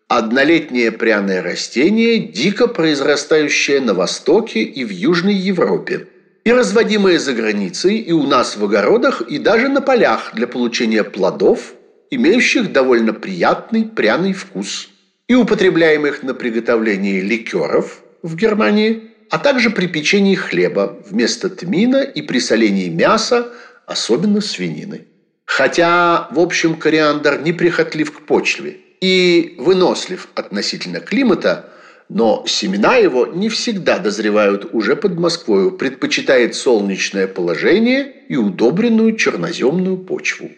Однолетнее 0.09 0.91
пряное 0.91 1.41
растение, 1.41 2.19
дико 2.19 2.67
произрастающее 2.67 3.79
на 3.79 3.93
Востоке 3.93 4.61
и 4.61 4.83
в 4.85 4.89
Южной 4.89 5.35
Европе– 5.35 6.07
и 6.43 6.51
разводимые 6.51 7.19
за 7.19 7.33
границей, 7.33 7.97
и 7.97 8.11
у 8.11 8.23
нас 8.23 8.57
в 8.57 8.63
огородах, 8.65 9.21
и 9.21 9.37
даже 9.37 9.69
на 9.69 9.81
полях 9.81 10.31
для 10.33 10.47
получения 10.47 11.03
плодов, 11.03 11.73
имеющих 12.11 12.71
довольно 12.71 13.13
приятный 13.13 13.85
пряный 13.85 14.33
вкус, 14.33 14.89
и 15.27 15.35
употребляемых 15.35 16.21
на 16.23 16.33
приготовление 16.33 17.21
ликеров 17.21 18.03
в 18.21 18.35
Германии, 18.35 19.11
а 19.29 19.39
также 19.39 19.69
при 19.69 19.87
печении 19.87 20.35
хлеба 20.35 20.99
вместо 21.09 21.49
тмина 21.49 22.03
и 22.03 22.21
при 22.21 22.39
солении 22.39 22.89
мяса, 22.89 23.47
особенно 23.87 24.41
свинины. 24.41 25.07
Хотя, 25.57 26.27
в 26.31 26.39
общем, 26.39 26.75
кориандр 26.75 27.39
неприхотлив 27.39 28.11
к 28.11 28.21
почве 28.25 28.77
и 29.01 29.55
вынослив 29.59 30.27
относительно 30.35 30.99
климата– 30.99 31.69
но 32.09 32.43
семена 32.45 32.97
его 32.97 33.25
не 33.25 33.49
всегда 33.49 33.97
дозревают 33.97 34.73
уже 34.73 34.95
под 34.95 35.17
Москвою, 35.17 35.71
предпочитает 35.71 36.55
солнечное 36.55 37.27
положение 37.27 38.13
и 38.27 38.35
удобренную 38.35 39.15
черноземную 39.15 39.97
почву. 39.97 40.51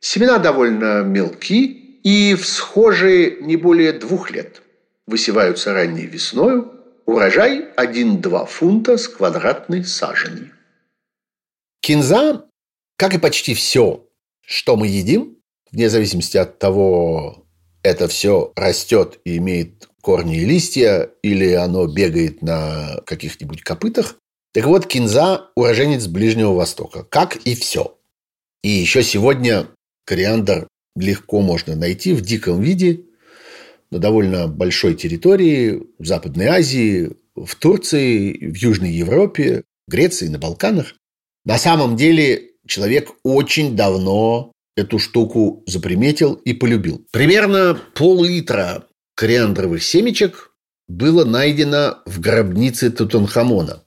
Семена 0.00 0.38
довольно 0.38 1.02
мелки 1.02 1.64
и 2.02 2.34
всхожие 2.34 3.38
не 3.40 3.56
более 3.56 3.92
двух 3.92 4.30
лет. 4.30 4.62
Высеваются 5.06 5.74
ранней 5.74 6.06
весною, 6.06 6.72
урожай 7.04 7.66
1-2 7.76 8.46
фунта 8.46 8.96
с 8.96 9.06
квадратной 9.08 9.84
сажени. 9.84 10.50
Кинза, 11.80 12.46
как 12.96 13.14
и 13.14 13.18
почти 13.18 13.54
все, 13.54 14.06
что 14.44 14.76
мы 14.76 14.86
едим, 14.86 15.38
вне 15.70 15.88
зависимости 15.88 16.36
от 16.36 16.58
того, 16.58 17.46
это 17.82 18.08
все 18.08 18.52
растет 18.56 19.18
и 19.24 19.38
имеет 19.38 19.88
корни 20.00 20.38
и 20.38 20.44
листья, 20.44 21.10
или 21.22 21.52
оно 21.52 21.86
бегает 21.86 22.42
на 22.42 23.00
каких-нибудь 23.06 23.62
копытах. 23.62 24.16
Так 24.52 24.66
вот, 24.66 24.86
кинза– 24.86 25.50
уроженец 25.56 26.06
Ближнего 26.06 26.52
Востока, 26.52 27.04
как 27.04 27.36
и 27.36 27.54
все. 27.54 27.98
И 28.62 28.68
еще 28.68 29.02
сегодня 29.02 29.68
кориандр 30.04 30.68
легко 30.94 31.40
можно 31.40 31.74
найти 31.74 32.12
в 32.12 32.20
диком 32.20 32.60
виде 32.60 33.06
на 33.90 33.98
довольно 33.98 34.48
большой 34.48 34.94
территории 34.94 35.82
в 35.98 36.06
Западной 36.06 36.46
Азии, 36.46 37.12
в 37.34 37.54
Турции, 37.56 38.46
в 38.46 38.54
Южной 38.56 38.90
Европе, 38.90 39.64
в 39.86 39.90
Греции, 39.90 40.28
на 40.28 40.38
Балканах. 40.38 40.94
На 41.44 41.58
самом 41.58 41.96
деле 41.96 42.51
человек 42.66 43.10
очень 43.22 43.76
давно 43.76 44.52
эту 44.76 44.98
штуку 44.98 45.62
заприметил 45.66 46.34
и 46.34 46.52
полюбил. 46.52 47.06
Примерно 47.12 47.78
пол-литра 47.94 48.86
кориандровых 49.14 49.82
семечек 49.82 50.52
было 50.88 51.24
найдено 51.24 51.98
в 52.06 52.20
гробнице 52.20 52.90
Тутанхамона. 52.90 53.84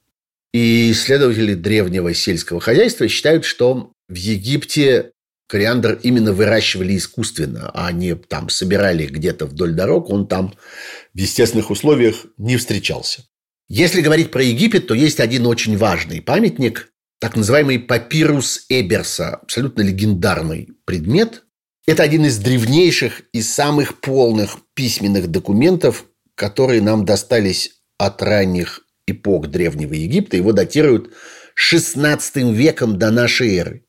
И 0.53 0.91
исследователи 0.91 1.53
древнего 1.53 2.13
сельского 2.13 2.61
хозяйства 2.61 3.07
считают, 3.07 3.43
что 3.43 3.91
в 4.07 4.15
Египте 4.15 5.11
кориандр 5.47 5.99
именно 6.01 6.33
выращивали 6.33 6.95
искусственно, 6.95 7.71
а 7.73 7.91
не 7.91 8.15
там 8.15 8.49
собирали 8.49 9.05
где-то 9.05 9.47
вдоль 9.47 9.73
дорог, 9.73 10.09
он 10.09 10.27
там 10.27 10.53
в 11.13 11.17
естественных 11.17 11.71
условиях 11.71 12.25
не 12.37 12.57
встречался. 12.57 13.25
Если 13.67 14.01
говорить 14.01 14.31
про 14.31 14.43
Египет, 14.43 14.87
то 14.87 14.93
есть 14.93 15.19
один 15.19 15.45
очень 15.47 15.77
важный 15.77 16.21
памятник, 16.21 16.91
так 17.19 17.35
называемый 17.35 17.79
папирус 17.79 18.65
Эберса, 18.69 19.35
абсолютно 19.35 19.81
легендарный 19.81 20.69
предмет, 20.85 21.43
это 21.87 22.03
один 22.03 22.25
из 22.25 22.37
древнейших 22.39 23.21
и 23.31 23.41
самых 23.41 24.01
полных 24.01 24.57
письменных 24.73 25.27
документов, 25.27 26.05
которые 26.35 26.81
нам 26.81 27.05
достались 27.05 27.81
от 27.97 28.21
ранних 28.21 28.81
эпох 29.07 29.47
Древнего 29.47 29.93
Египта. 29.93 30.35
Его 30.35 30.51
датируют 30.51 31.13
XVI 31.55 32.53
веком 32.53 32.97
до 32.97 33.11
нашей 33.11 33.55
эры. 33.55 33.85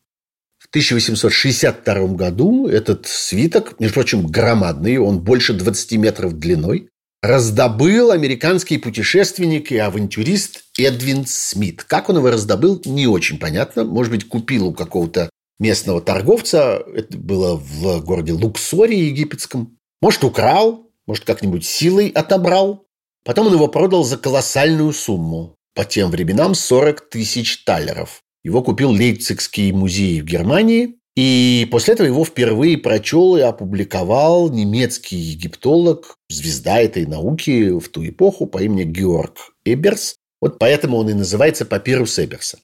В 0.58 0.68
1862 0.68 2.06
году 2.08 2.68
этот 2.68 3.06
свиток, 3.06 3.78
между 3.80 3.94
прочим, 3.94 4.26
громадный, 4.26 4.98
он 4.98 5.20
больше 5.20 5.54
20 5.54 5.92
метров 5.92 6.38
длиной, 6.38 6.90
раздобыл 7.22 8.10
американский 8.10 8.78
путешественник 8.78 9.72
и 9.72 9.78
авантюрист 9.78 10.64
Эдвин 10.78 11.24
Смит. 11.26 11.82
Как 11.84 12.08
он 12.08 12.18
его 12.18 12.30
раздобыл, 12.30 12.80
не 12.84 13.06
очень 13.06 13.38
понятно. 13.38 13.84
Может 13.84 14.12
быть, 14.12 14.28
купил 14.28 14.68
у 14.68 14.72
какого-то 14.72 15.30
местного 15.58 16.00
торговца. 16.00 16.82
Это 16.94 17.16
было 17.16 17.56
в 17.56 18.00
городе 18.04 18.32
Луксоре 18.32 19.08
египетском. 19.08 19.78
Может, 20.00 20.24
украл, 20.24 20.90
может, 21.06 21.24
как-нибудь 21.24 21.64
силой 21.64 22.08
отобрал. 22.08 22.86
Потом 23.24 23.48
он 23.48 23.54
его 23.54 23.68
продал 23.68 24.04
за 24.04 24.18
колоссальную 24.18 24.92
сумму. 24.92 25.56
По 25.74 25.84
тем 25.84 26.10
временам 26.10 26.54
40 26.54 27.10
тысяч 27.10 27.64
талеров. 27.64 28.22
Его 28.44 28.62
купил 28.62 28.90
Лейпцигский 28.90 29.72
музей 29.72 30.20
в 30.20 30.24
Германии. 30.24 30.98
И 31.16 31.66
после 31.70 31.94
этого 31.94 32.06
его 32.06 32.24
впервые 32.26 32.76
прочел 32.76 33.36
и 33.36 33.40
опубликовал 33.40 34.50
немецкий 34.50 35.16
египтолог, 35.16 36.18
звезда 36.28 36.78
этой 36.78 37.06
науки 37.06 37.78
в 37.78 37.88
ту 37.88 38.06
эпоху 38.06 38.46
по 38.46 38.62
имени 38.62 38.84
Георг 38.84 39.54
Эберс. 39.64 40.16
Вот 40.42 40.58
поэтому 40.58 40.98
он 40.98 41.08
и 41.08 41.14
называется 41.14 41.64
«Папирус 41.64 42.18
Эберса». 42.18 42.58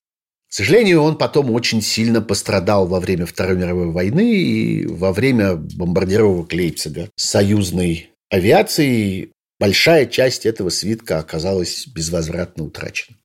К 0.50 0.54
сожалению, 0.54 1.00
он 1.00 1.16
потом 1.16 1.50
очень 1.50 1.80
сильно 1.80 2.20
пострадал 2.20 2.86
во 2.86 3.00
время 3.00 3.24
Второй 3.24 3.56
мировой 3.56 3.90
войны 3.90 4.34
и 4.34 4.86
во 4.86 5.14
время 5.14 5.56
бомбардировок 5.56 6.52
Лейпцига 6.52 7.08
союзной 7.16 8.10
авиацией. 8.28 9.32
Большая 9.58 10.04
часть 10.04 10.44
этого 10.44 10.68
свитка 10.68 11.18
оказалась 11.18 11.86
безвозвратно 11.86 12.64
утрачена. 12.64 13.16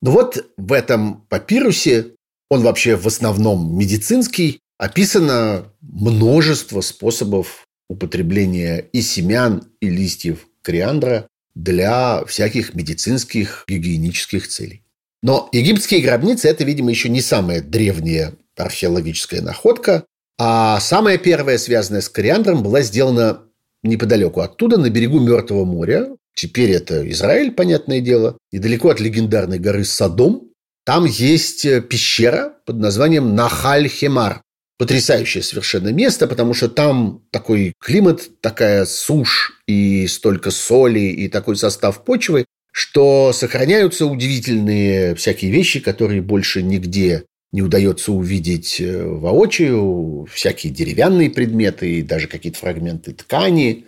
Но 0.00 0.12
вот 0.12 0.42
в 0.56 0.72
этом 0.72 1.26
папирусе, 1.28 2.14
он 2.54 2.62
вообще 2.62 2.96
в 2.96 3.06
основном 3.06 3.76
медицинский, 3.78 4.60
описано 4.78 5.66
множество 5.80 6.80
способов 6.80 7.66
употребления 7.88 8.78
и 8.92 9.02
семян, 9.02 9.64
и 9.80 9.88
листьев 9.88 10.46
кориандра 10.62 11.28
для 11.54 12.24
всяких 12.24 12.74
медицинских 12.74 13.64
гигиенических 13.68 14.48
целей. 14.48 14.82
Но 15.22 15.48
египетские 15.52 16.02
гробницы– 16.02 16.48
это, 16.48 16.64
видимо, 16.64 16.90
еще 16.90 17.08
не 17.08 17.20
самая 17.20 17.62
древняя 17.62 18.34
археологическая 18.56 19.40
находка. 19.40 20.04
А 20.38 20.80
самая 20.80 21.18
первая, 21.18 21.58
связанная 21.58 22.00
с 22.00 22.08
кориандром, 22.08 22.62
была 22.62 22.82
сделана 22.82 23.42
неподалеку 23.82 24.40
оттуда, 24.40 24.76
на 24.76 24.90
берегу 24.90 25.20
Мертвого 25.20 25.64
моря. 25.64 26.08
Теперь 26.34 26.72
это 26.72 27.08
Израиль, 27.10 27.52
понятное 27.52 28.00
дело. 28.00 28.36
Недалеко 28.52 28.90
от 28.90 29.00
легендарной 29.00 29.58
горы 29.58 29.84
Садом. 29.84 30.50
Там 30.84 31.06
есть 31.06 31.64
э, 31.64 31.80
пещера 31.80 32.54
под 32.66 32.76
названием 32.76 33.34
Нахаль-Хемар. 33.34 34.40
Потрясающее 34.76 35.42
совершенно 35.42 35.90
место, 35.90 36.26
потому 36.26 36.52
что 36.52 36.68
там 36.68 37.22
такой 37.30 37.74
климат, 37.78 38.40
такая 38.40 38.84
сушь 38.86 39.52
и 39.68 40.06
столько 40.08 40.50
соли 40.50 41.00
и 41.00 41.28
такой 41.28 41.56
состав 41.56 42.04
почвы, 42.04 42.44
что 42.72 43.32
сохраняются 43.32 44.04
удивительные 44.04 45.14
всякие 45.14 45.52
вещи, 45.52 45.78
которые 45.78 46.22
больше 46.22 46.60
нигде 46.60 47.24
не 47.52 47.62
удается 47.62 48.10
увидеть 48.10 48.80
э, 48.80 49.04
воочию, 49.04 50.26
всякие 50.30 50.72
деревянные 50.72 51.30
предметы, 51.30 52.02
даже 52.02 52.26
какие-то 52.26 52.58
фрагменты 52.58 53.12
ткани 53.12 53.86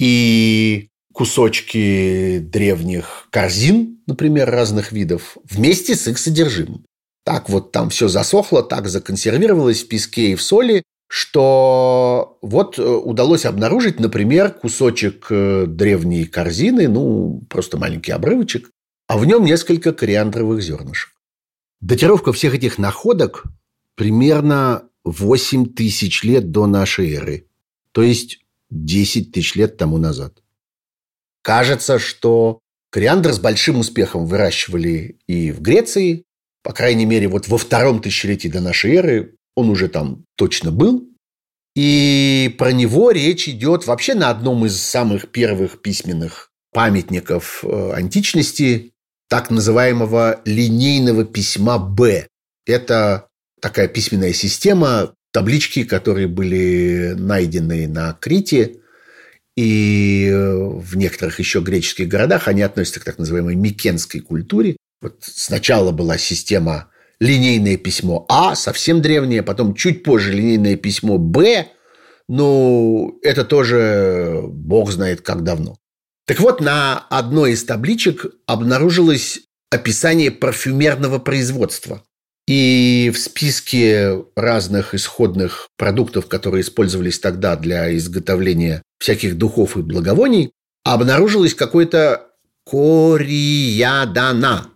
и 0.00 0.88
кусочки 1.12 2.38
древних 2.38 3.28
корзин, 3.30 4.00
например, 4.06 4.50
разных 4.50 4.92
видов, 4.92 5.36
вместе 5.44 5.94
с 5.94 6.08
их 6.08 6.18
содержимым. 6.18 6.84
Так 7.24 7.48
вот 7.48 7.72
там 7.72 7.90
все 7.90 8.08
засохло, 8.08 8.62
так 8.62 8.88
законсервировалось 8.88 9.84
в 9.84 9.88
песке 9.88 10.32
и 10.32 10.34
в 10.34 10.42
соли, 10.42 10.82
что 11.08 12.38
вот 12.42 12.78
э, 12.78 12.82
удалось 12.82 13.44
обнаружить, 13.44 14.00
например, 14.00 14.50
кусочек 14.50 15.26
э, 15.30 15.66
древней 15.68 16.24
корзины, 16.24 16.88
ну, 16.88 17.42
просто 17.48 17.76
маленький 17.76 18.12
обрывочек, 18.12 18.70
а 19.06 19.18
в 19.18 19.26
нем 19.26 19.44
несколько 19.44 19.92
кориандровых 19.92 20.62
зернышек. 20.62 21.10
Датировка 21.80 22.32
всех 22.32 22.54
этих 22.54 22.78
находок 22.78 23.44
примерно 23.94 24.88
8 25.04 25.74
тысяч 25.74 26.22
лет 26.24 26.50
до 26.50 26.66
нашей 26.66 27.12
эры, 27.12 27.46
то 27.92 28.02
есть 28.02 28.40
10 28.70 29.32
тысяч 29.32 29.54
лет 29.54 29.76
тому 29.76 29.98
назад. 29.98 30.41
Кажется, 31.42 31.98
что 31.98 32.60
кориандр 32.90 33.32
с 33.32 33.38
большим 33.38 33.78
успехом 33.78 34.26
выращивали 34.26 35.18
и 35.26 35.50
в 35.50 35.60
Греции, 35.60 36.24
по 36.62 36.72
крайней 36.72 37.06
мере, 37.06 37.28
вот 37.28 37.48
во 37.48 37.58
втором 37.58 38.00
тысячелетии 38.00 38.48
до 38.48 38.60
нашей 38.60 38.94
эры 38.94 39.34
он 39.56 39.68
уже 39.68 39.88
там 39.88 40.24
точно 40.36 40.70
был. 40.70 41.08
И 41.74 42.54
про 42.58 42.72
него 42.72 43.10
речь 43.10 43.48
идет 43.48 43.86
вообще 43.86 44.14
на 44.14 44.30
одном 44.30 44.66
из 44.66 44.80
самых 44.80 45.30
первых 45.30 45.80
письменных 45.82 46.50
памятников 46.72 47.64
э, 47.64 47.92
античности, 47.92 48.92
так 49.28 49.50
называемого 49.50 50.42
линейного 50.44 51.24
письма 51.24 51.78
«Б». 51.78 52.28
Это 52.66 53.28
такая 53.60 53.88
письменная 53.88 54.34
система, 54.34 55.14
таблички, 55.32 55.84
которые 55.84 56.28
были 56.28 57.14
найдены 57.16 57.88
на 57.88 58.12
Крите 58.12 58.81
и 59.56 60.30
в 60.32 60.96
некоторых 60.96 61.38
еще 61.38 61.60
греческих 61.60 62.08
городах, 62.08 62.48
они 62.48 62.62
относятся 62.62 63.00
к 63.00 63.04
так 63.04 63.18
называемой 63.18 63.54
микенской 63.54 64.20
культуре. 64.20 64.76
Вот 65.00 65.18
сначала 65.20 65.90
была 65.90 66.16
система 66.16 66.90
линейное 67.20 67.76
письмо 67.76 68.26
А, 68.28 68.54
совсем 68.54 69.00
древнее, 69.00 69.42
потом 69.42 69.74
чуть 69.74 70.02
позже 70.02 70.32
линейное 70.32 70.76
письмо 70.76 71.18
Б, 71.18 71.68
ну, 72.28 73.18
это 73.22 73.44
тоже 73.44 74.42
бог 74.46 74.90
знает 74.90 75.20
как 75.20 75.42
давно. 75.42 75.76
Так 76.26 76.40
вот, 76.40 76.60
на 76.60 76.98
одной 77.10 77.52
из 77.52 77.64
табличек 77.64 78.26
обнаружилось 78.46 79.40
описание 79.70 80.30
парфюмерного 80.30 81.18
производства. 81.18 82.02
И 82.48 83.12
в 83.14 83.18
списке 83.18 84.24
разных 84.34 84.94
исходных 84.94 85.68
продуктов, 85.76 86.26
которые 86.26 86.62
использовались 86.62 87.20
тогда 87.20 87.56
для 87.56 87.96
изготовления 87.96 88.82
всяких 88.98 89.38
духов 89.38 89.76
и 89.76 89.82
благовоний, 89.82 90.52
обнаружилось 90.84 91.54
какое-то 91.54 92.32
кориадана. 92.66 94.70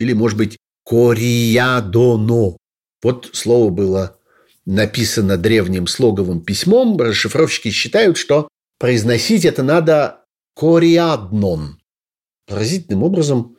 Или, 0.00 0.12
может 0.12 0.36
быть, 0.36 0.58
кориадоно. 0.84 2.56
Вот 3.02 3.30
слово 3.32 3.70
было 3.70 4.18
написано 4.66 5.36
древним 5.36 5.86
слоговым 5.86 6.40
письмом. 6.40 6.98
Расшифровщики 6.98 7.70
считают, 7.70 8.16
что 8.16 8.48
произносить 8.78 9.44
это 9.44 9.62
надо 9.62 10.24
кориаднон. 10.56 11.78
Поразительным 12.46 13.02
образом 13.02 13.53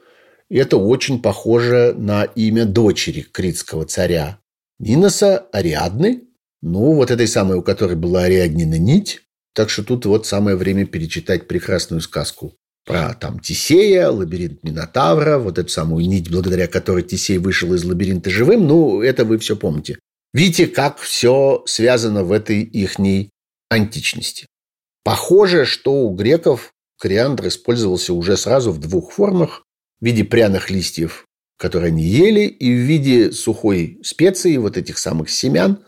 это 0.49 0.77
очень 0.77 1.21
похоже 1.21 1.93
на 1.97 2.23
имя 2.23 2.65
дочери 2.65 3.21
критского 3.21 3.85
царя 3.85 4.39
Ниноса 4.79 5.47
Ариадны, 5.51 6.23
ну, 6.61 6.93
вот 6.93 7.11
этой 7.11 7.27
самой, 7.27 7.57
у 7.57 7.61
которой 7.61 7.95
была 7.95 8.23
Ариаднина 8.23 8.77
нить. 8.77 9.21
Так 9.53 9.69
что 9.69 9.83
тут 9.83 10.05
вот 10.05 10.25
самое 10.25 10.57
время 10.57 10.85
перечитать 10.85 11.47
прекрасную 11.47 12.01
сказку 12.01 12.55
про 12.85 13.13
там 13.13 13.39
Тисея, 13.39 14.09
лабиринт 14.09 14.63
Минотавра, 14.63 15.37
вот 15.37 15.57
эту 15.57 15.69
самую 15.69 16.07
нить, 16.07 16.29
благодаря 16.29 16.67
которой 16.67 17.03
Тисей 17.03 17.37
вышел 17.37 17.73
из 17.73 17.83
лабиринта 17.83 18.29
живым. 18.29 18.67
Ну, 18.67 19.01
это 19.01 19.25
вы 19.25 19.37
все 19.37 19.55
помните. 19.55 19.97
Видите, 20.33 20.67
как 20.67 20.97
все 20.97 21.63
связано 21.65 22.23
в 22.23 22.31
этой 22.31 22.61
ихней 22.61 23.29
античности. 23.69 24.47
Похоже, 25.03 25.65
что 25.65 25.93
у 25.93 26.13
греков 26.13 26.73
кориандр 26.99 27.47
использовался 27.47 28.13
уже 28.13 28.37
сразу 28.37 28.71
в 28.71 28.79
двух 28.79 29.13
формах 29.13 29.64
в 29.99 30.05
виде 30.05 30.23
пряных 30.23 30.69
листьев, 30.69 31.25
которые 31.57 31.89
они 31.89 32.03
ели, 32.03 32.45
и 32.45 32.73
в 32.73 32.79
виде 32.79 33.31
сухой 33.31 33.99
специи, 34.03 34.57
вот 34.57 34.77
этих 34.77 34.97
самых 34.97 35.29
семян, 35.29 35.83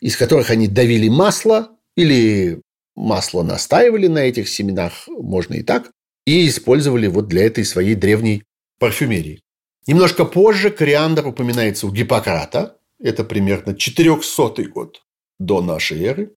из 0.00 0.16
которых 0.16 0.50
они 0.50 0.68
давили 0.68 1.08
масло 1.08 1.76
или 1.96 2.60
масло 2.94 3.42
настаивали 3.42 4.06
на 4.06 4.18
этих 4.18 4.48
семенах, 4.48 5.08
можно 5.08 5.54
и 5.54 5.62
так, 5.62 5.90
и 6.26 6.46
использовали 6.48 7.06
вот 7.06 7.28
для 7.28 7.44
этой 7.46 7.64
своей 7.64 7.94
древней 7.94 8.44
парфюмерии. 8.78 9.40
Немножко 9.86 10.24
позже 10.24 10.70
кориандр 10.70 11.26
упоминается 11.26 11.86
у 11.86 11.90
Гиппократа, 11.90 12.76
это 13.02 13.24
примерно 13.24 13.74
400 13.74 14.64
год 14.64 15.02
до 15.38 15.60
нашей 15.60 16.02
эры. 16.04 16.34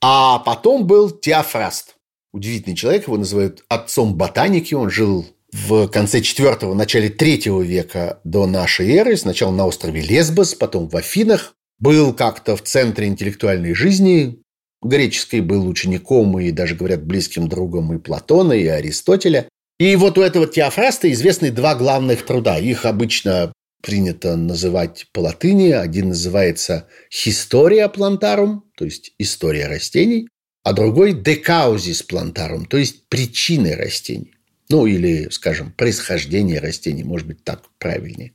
А 0.00 0.38
потом 0.38 0.86
был 0.86 1.10
Теофраст. 1.10 1.96
Удивительный 2.32 2.76
человек, 2.76 3.06
его 3.06 3.16
называют 3.16 3.64
отцом 3.68 4.16
ботаники. 4.16 4.74
Он 4.74 4.90
жил 4.90 5.26
в 5.54 5.86
конце 5.86 6.18
IV– 6.18 6.74
начале 6.74 7.08
III 7.08 7.64
века 7.64 8.18
до 8.24 8.46
нашей 8.46 8.90
эры, 8.90 9.16
сначала 9.16 9.52
на 9.52 9.66
острове 9.66 10.00
Лесбос, 10.00 10.54
потом 10.54 10.88
в 10.88 10.96
Афинах, 10.96 11.54
был 11.78 12.12
как-то 12.12 12.56
в 12.56 12.62
центре 12.62 13.06
интеллектуальной 13.06 13.72
жизни 13.72 14.42
греческой, 14.82 15.40
был 15.40 15.66
учеником 15.68 16.38
и 16.40 16.50
даже, 16.50 16.74
говорят, 16.74 17.04
близким 17.04 17.48
другом 17.48 17.94
и 17.94 18.00
Платона, 18.00 18.52
и 18.52 18.66
Аристотеля. 18.66 19.48
И 19.78 19.94
вот 19.94 20.18
у 20.18 20.22
этого 20.22 20.48
Теофраста 20.48 21.10
известны 21.12 21.52
два 21.52 21.76
главных 21.76 22.26
труда. 22.26 22.58
Их 22.58 22.84
обычно 22.84 23.52
принято 23.80 24.36
называть 24.36 25.06
по 25.12 25.20
латыни. 25.20 25.70
Один 25.70 26.08
называется 26.08 26.88
«Historia 27.12 27.92
plantarum», 27.94 28.62
то 28.76 28.84
есть 28.84 29.12
«История 29.18 29.68
растений», 29.68 30.28
а 30.64 30.72
другой 30.72 31.12
«De 31.12 31.40
causis 31.40 32.04
plantarum», 32.10 32.66
то 32.68 32.76
есть 32.76 33.08
«Причины 33.08 33.76
растений». 33.76 34.33
Ну, 34.68 34.86
или, 34.86 35.28
скажем, 35.30 35.72
происхождение 35.72 36.58
растений, 36.58 37.04
может 37.04 37.26
быть, 37.26 37.44
так 37.44 37.62
правильнее. 37.78 38.32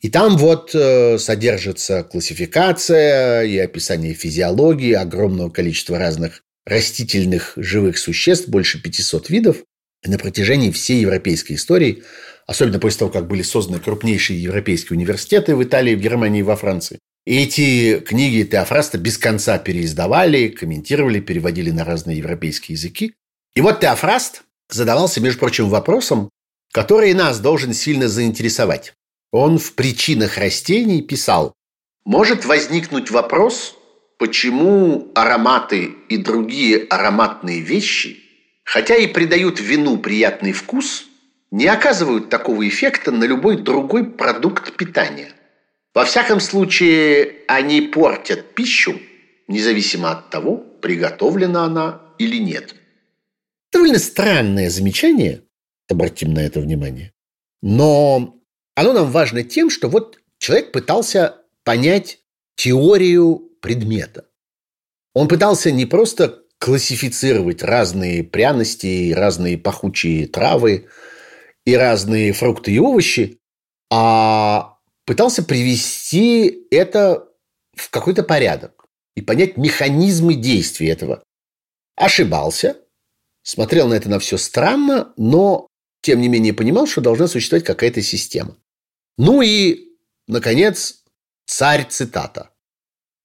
И 0.00 0.10
там 0.10 0.36
вот 0.36 0.74
э, 0.74 1.18
содержится 1.18 2.04
классификация 2.04 3.42
и 3.42 3.56
описание 3.58 4.14
физиологии 4.14 4.92
огромного 4.92 5.50
количества 5.50 5.98
разных 5.98 6.42
растительных 6.66 7.54
живых 7.56 7.98
существ, 7.98 8.48
больше 8.48 8.80
500 8.80 9.30
видов. 9.30 9.64
На 10.06 10.18
протяжении 10.18 10.70
всей 10.70 11.00
европейской 11.00 11.54
истории, 11.54 12.02
особенно 12.46 12.78
после 12.78 12.98
того, 12.98 13.10
как 13.10 13.26
были 13.26 13.42
созданы 13.42 13.80
крупнейшие 13.80 14.42
европейские 14.42 14.98
университеты 14.98 15.56
в 15.56 15.64
Италии, 15.64 15.94
в 15.94 16.00
Германии 16.00 16.40
и 16.40 16.42
во 16.42 16.56
Франции, 16.56 16.98
и 17.26 17.42
эти 17.42 18.00
книги 18.00 18.42
Теофраста 18.42 18.98
без 18.98 19.16
конца 19.16 19.58
переиздавали, 19.58 20.48
комментировали, 20.48 21.20
переводили 21.20 21.70
на 21.70 21.84
разные 21.84 22.18
европейские 22.18 22.74
языки. 22.74 23.14
И 23.54 23.62
вот 23.62 23.80
Теофраст 23.80 24.43
задавался, 24.68 25.20
между 25.20 25.40
прочим, 25.40 25.68
вопросом, 25.68 26.30
который 26.72 27.14
нас 27.14 27.38
должен 27.40 27.72
сильно 27.72 28.08
заинтересовать. 28.08 28.94
Он 29.30 29.58
в 29.58 29.74
«Причинах 29.74 30.38
растений» 30.38 31.02
писал, 31.02 31.54
«Может 32.04 32.44
возникнуть 32.44 33.10
вопрос, 33.10 33.76
почему 34.18 35.10
ароматы 35.14 35.94
и 36.08 36.16
другие 36.16 36.84
ароматные 36.84 37.60
вещи, 37.60 38.18
хотя 38.64 38.96
и 38.96 39.06
придают 39.06 39.60
вину 39.60 39.98
приятный 39.98 40.52
вкус, 40.52 41.04
не 41.50 41.66
оказывают 41.66 42.28
такого 42.30 42.66
эффекта 42.68 43.12
на 43.12 43.24
любой 43.24 43.56
другой 43.56 44.04
продукт 44.04 44.76
питания. 44.76 45.32
Во 45.94 46.04
всяком 46.04 46.40
случае, 46.40 47.36
они 47.48 47.80
портят 47.82 48.54
пищу, 48.54 49.00
независимо 49.46 50.10
от 50.10 50.30
того, 50.30 50.56
приготовлена 50.56 51.64
она 51.64 52.02
или 52.18 52.36
нет». 52.36 52.74
Довольно 53.74 53.98
странное 53.98 54.70
замечание, 54.70 55.42
обратим 55.90 56.32
на 56.32 56.38
это 56.38 56.60
внимание. 56.60 57.12
Но 57.60 58.40
оно 58.76 58.92
нам 58.92 59.10
важно 59.10 59.42
тем, 59.42 59.68
что 59.68 59.88
вот 59.88 60.20
человек 60.38 60.70
пытался 60.70 61.38
понять 61.64 62.20
теорию 62.54 63.50
предмета. 63.60 64.26
Он 65.12 65.26
пытался 65.26 65.72
не 65.72 65.86
просто 65.86 66.44
классифицировать 66.58 67.64
разные 67.64 68.22
пряности, 68.22 69.12
разные 69.12 69.58
пахучие 69.58 70.28
травы 70.28 70.86
и 71.66 71.74
разные 71.74 72.32
фрукты 72.32 72.70
и 72.70 72.78
овощи, 72.78 73.40
а 73.90 74.78
пытался 75.04 75.42
привести 75.42 76.68
это 76.70 77.28
в 77.76 77.90
какой-то 77.90 78.22
порядок 78.22 78.84
и 79.16 79.20
понять 79.20 79.56
механизмы 79.56 80.34
действия 80.34 80.90
этого. 80.90 81.24
Ошибался, 81.96 82.76
смотрел 83.44 83.86
на 83.86 83.94
это 83.94 84.08
на 84.08 84.18
все 84.18 84.36
странно, 84.36 85.12
но 85.16 85.68
тем 86.02 86.20
не 86.20 86.28
менее 86.28 86.52
понимал, 86.52 86.88
что 86.88 87.00
должна 87.00 87.28
существовать 87.28 87.64
какая-то 87.64 88.02
система. 88.02 88.56
Ну 89.16 89.42
и, 89.42 89.90
наконец, 90.26 91.04
царь 91.46 91.86
цитата. 91.88 92.50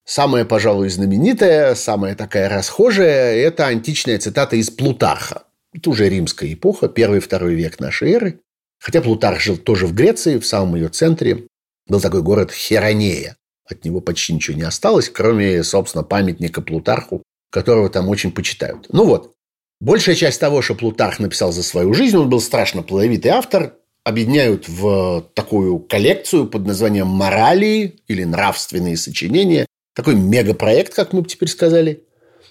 Самая, 0.05 0.45
пожалуй, 0.45 0.89
знаменитая, 0.89 1.75
самая 1.75 2.15
такая 2.15 2.49
расхожая– 2.49 3.35
это 3.35 3.67
античная 3.67 4.17
цитата 4.19 4.55
из 4.55 4.69
Плутарха. 4.69 5.43
Это 5.73 5.89
уже 5.89 6.09
римская 6.09 6.51
эпоха, 6.51 6.89
первый 6.89 7.19
второй 7.19 7.53
век 7.53 7.79
нашей 7.79 8.11
эры. 8.11 8.39
Хотя 8.79 9.01
Плутарх 9.01 9.39
жил 9.39 9.57
тоже 9.57 9.85
в 9.85 9.93
Греции, 9.93 10.39
в 10.39 10.45
самом 10.45 10.75
ее 10.75 10.89
центре. 10.89 11.47
Был 11.87 12.01
такой 12.01 12.23
город 12.23 12.51
Херонея. 12.51 13.35
От 13.69 13.85
него 13.85 14.01
почти 14.01 14.33
ничего 14.33 14.57
не 14.57 14.63
осталось, 14.63 15.09
кроме, 15.09 15.63
собственно, 15.63 16.03
памятника 16.03 16.61
Плутарху, 16.61 17.21
которого 17.51 17.89
там 17.89 18.09
очень 18.09 18.31
почитают. 18.31 18.87
Ну 18.89 19.05
вот, 19.05 19.35
Большая 19.81 20.15
часть 20.15 20.41
того, 20.41 20.61
что 20.61 20.75
Плутарх 20.75 21.19
написал 21.19 21.53
за 21.53 21.63
свою 21.63 21.93
жизнь, 21.93 22.17
он 22.17 22.29
был 22.29 22.41
страшно 22.41 22.83
плодовитый 22.83 23.31
автор, 23.31 23.75
объединяют 24.03 24.67
в 24.67 25.25
такую 25.33 25.79
коллекцию 25.79 26.47
под 26.47 26.65
названием 26.65 27.07
«Морали» 27.07 28.01
или 28.07 28.23
«Нравственные 28.25 28.97
сочинения». 28.97 29.65
Такой 29.95 30.15
мегапроект, 30.15 30.93
как 30.93 31.13
мы 31.13 31.21
бы 31.21 31.29
теперь 31.29 31.49
сказали. 31.49 32.03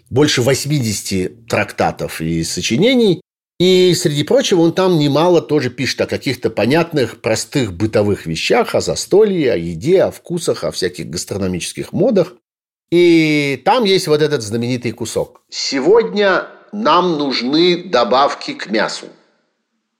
Больше 0.08 0.40
80 0.40 1.46
трактатов 1.46 2.20
и 2.22 2.42
сочинений. 2.44 3.20
И, 3.58 3.92
среди 3.94 4.22
прочего, 4.22 4.60
он 4.60 4.72
там 4.72 4.98
немало 4.98 5.42
тоже 5.42 5.68
пишет 5.68 6.00
о 6.00 6.06
каких-то 6.06 6.48
понятных, 6.48 7.20
простых 7.20 7.72
бытовых 7.74 8.24
вещах, 8.24 8.74
о 8.74 8.80
застолье, 8.80 9.52
о 9.52 9.56
еде, 9.56 10.02
о 10.02 10.10
вкусах, 10.10 10.64
о 10.64 10.70
всяких 10.70 11.10
гастрономических 11.10 11.92
модах. 11.92 12.34
И 12.90 13.60
там 13.64 13.84
есть 13.84 14.06
вот 14.06 14.22
этот 14.22 14.42
знаменитый 14.42 14.92
кусок. 14.92 15.42
Сегодня 15.50 16.46
нам 16.72 17.18
нужны 17.18 17.84
добавки 17.84 18.54
к 18.54 18.70
мясу. 18.70 19.06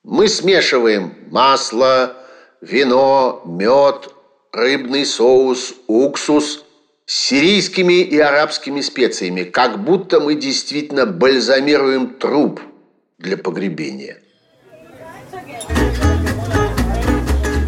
Мы 0.03 0.29
смешиваем 0.29 1.15
масло, 1.31 2.17
вино, 2.61 3.43
мед, 3.45 4.09
рыбный 4.53 5.05
соус, 5.05 5.75
уксус 5.87 6.65
с 7.07 7.15
сирийскими 7.15 8.01
и 8.01 8.19
арабскими 8.19 8.81
специями, 8.81 9.43
как 9.43 9.83
будто 9.83 10.21
мы 10.21 10.35
действительно 10.35 11.07
бальзамируем 11.07 12.15
труп 12.15 12.61
для 13.19 13.37
погребения. 13.37 14.19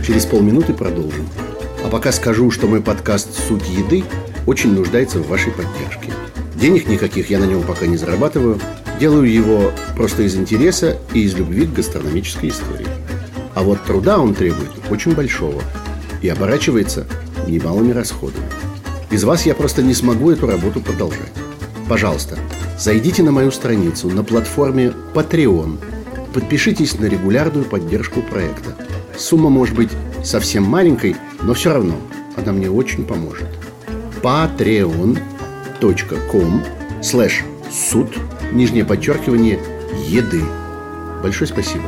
Через 0.07 0.27
полминуты 0.27 0.75
продолжим. 0.75 1.29
А 1.85 1.89
пока 1.89 2.13
скажу, 2.13 2.51
что 2.51 2.67
мой 2.67 2.83
подкаст 2.83 3.33
«Суть 3.47 3.69
еды» 3.69 4.05
очень 4.47 4.75
нуждается 4.75 5.19
в 5.19 5.29
вашей 5.29 5.53
поддержке. 5.53 6.13
Денег 6.55 6.89
никаких 6.89 7.31
я 7.31 7.39
на 7.39 7.45
нем 7.45 7.63
пока 7.63 7.87
не 7.87 7.97
зарабатываю. 7.97 8.61
Делаю 9.01 9.33
его 9.33 9.73
просто 9.97 10.25
из 10.25 10.37
интереса 10.37 10.99
и 11.15 11.23
из 11.23 11.35
любви 11.35 11.65
к 11.65 11.73
гастрономической 11.73 12.51
истории. 12.51 12.87
А 13.55 13.63
вот 13.63 13.83
труда 13.85 14.19
он 14.19 14.35
требует 14.35 14.73
очень 14.91 15.15
большого 15.15 15.63
и 16.21 16.29
оборачивается 16.29 17.07
немалыми 17.47 17.93
расходами. 17.93 18.45
Без 19.11 19.25
вас 19.25 19.47
я 19.47 19.55
просто 19.55 19.83
не 19.83 19.95
смогу 19.95 20.31
эту 20.31 20.47
работу 20.47 20.83
продолжать. 20.83 21.33
Пожалуйста, 21.89 22.37
зайдите 22.79 23.23
на 23.23 23.33
мою 23.33 23.51
страницу 23.51 24.11
на 24.11 24.23
платформе 24.23 24.93
Patreon. 25.15 25.79
Подпишитесь 26.35 26.99
на 26.99 27.07
регулярную 27.07 27.65
поддержку 27.65 28.21
проекта. 28.21 28.77
Сумма 29.17 29.49
может 29.49 29.75
быть 29.75 29.89
совсем 30.23 30.65
маленькой, 30.65 31.17
но 31.43 31.55
все 31.55 31.73
равно 31.73 31.95
она 32.37 32.53
мне 32.53 32.71
очень 32.71 33.07
поможет. 33.07 33.49
patreon.com 34.23 36.65
слэш 37.03 37.45
суд, 37.73 38.09
нижнее 38.53 38.85
подчеркивание, 38.85 39.59
еды. 40.07 40.43
Большое 41.23 41.49
спасибо. 41.49 41.85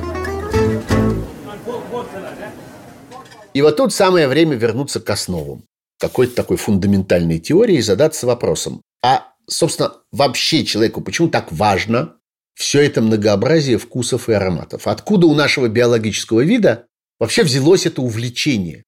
И 3.55 3.61
вот 3.61 3.77
тут 3.77 3.92
самое 3.92 4.29
время 4.29 4.57
вернуться 4.57 5.01
к 5.01 5.11
основам 5.11 5.64
какой-то 5.98 6.35
такой 6.35 6.57
фундаментальной 6.57 7.38
теории 7.38 7.77
и 7.77 7.83
задаться 7.83 8.27
вопросом, 8.27 8.83
а, 9.05 9.29
собственно, 9.48 9.92
вообще 10.11 10.64
человеку 10.64 11.01
почему 11.01 11.29
так 11.29 11.53
важно 11.53 12.16
все 12.55 12.81
это 12.81 13.01
многообразие 13.01 13.79
вкусов 13.79 14.29
и 14.29 14.33
ароматов? 14.33 14.88
Откуда 14.88 15.27
у 15.29 15.35
нашего 15.35 15.68
биологического 15.68 16.40
вида 16.40 16.87
вообще 17.20 17.44
взялось 17.44 17.87
это 17.87 18.03
увлечение? 18.03 18.83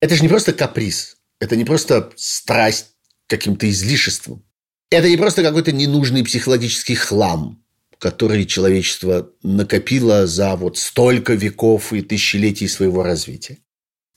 Это 0.00 0.14
же 0.14 0.22
не 0.22 0.28
просто 0.28 0.54
каприз, 0.54 1.16
это 1.38 1.54
не 1.54 1.64
просто 1.64 2.10
страсть 2.16 2.94
каким-то 3.28 3.68
излишеством. 3.68 4.42
Это 4.90 5.08
не 5.08 5.16
просто 5.16 5.42
какой-то 5.42 5.72
ненужный 5.72 6.24
психологический 6.24 6.94
хлам, 6.94 7.62
который 7.98 8.44
человечество 8.44 9.30
накопило 9.42 10.26
за 10.26 10.56
вот 10.56 10.78
столько 10.78 11.34
веков 11.34 11.92
и 11.92 12.02
тысячелетий 12.02 12.68
своего 12.68 13.02
развития. 13.02 13.58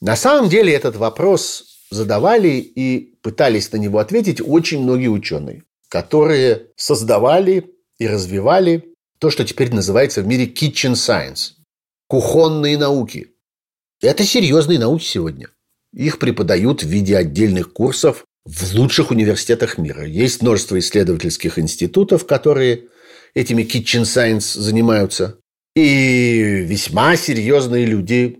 На 0.02 0.16
самом 0.16 0.50
деле 0.50 0.74
этот 0.74 0.96
вопрос 0.96 1.78
задавали 1.90 2.60
и 2.60 3.16
пытались 3.22 3.72
на 3.72 3.78
него 3.78 4.00
ответить 4.00 4.42
очень 4.42 4.82
многие 4.82 5.08
ученые, 5.08 5.64
которые 5.90 6.68
создавали 6.76 7.74
и 7.98 8.08
развивали 8.08 8.94
то, 9.20 9.32
что 9.32 9.44
теперь 9.44 9.74
называется 9.74 10.22
в 10.22 10.28
мире 10.28 10.46
kitchen 10.46 10.94
science– 10.94 11.54
кухонные 12.08 12.78
науки. 12.78 13.32
Это 14.02 14.24
серьезные 14.24 14.78
науки 14.78 15.04
сегодня. 15.04 15.50
Их 15.94 16.20
преподают 16.20 16.84
в 16.84 16.88
виде 16.88 17.18
отдельных 17.18 17.74
курсов 17.74 18.26
в 18.48 18.76
лучших 18.76 19.12
университетах 19.12 19.78
мира. 19.78 20.06
Есть 20.06 20.42
множество 20.42 20.80
исследовательских 20.80 21.60
институтов, 21.60 22.26
которые 22.26 22.86
этими 23.34 23.64
kitchen 23.64 24.04
science 24.04 24.58
занимаются. 24.60 25.38
И 25.76 26.64
весьма 26.66 27.18
серьезные 27.18 27.86
люди 27.86 28.40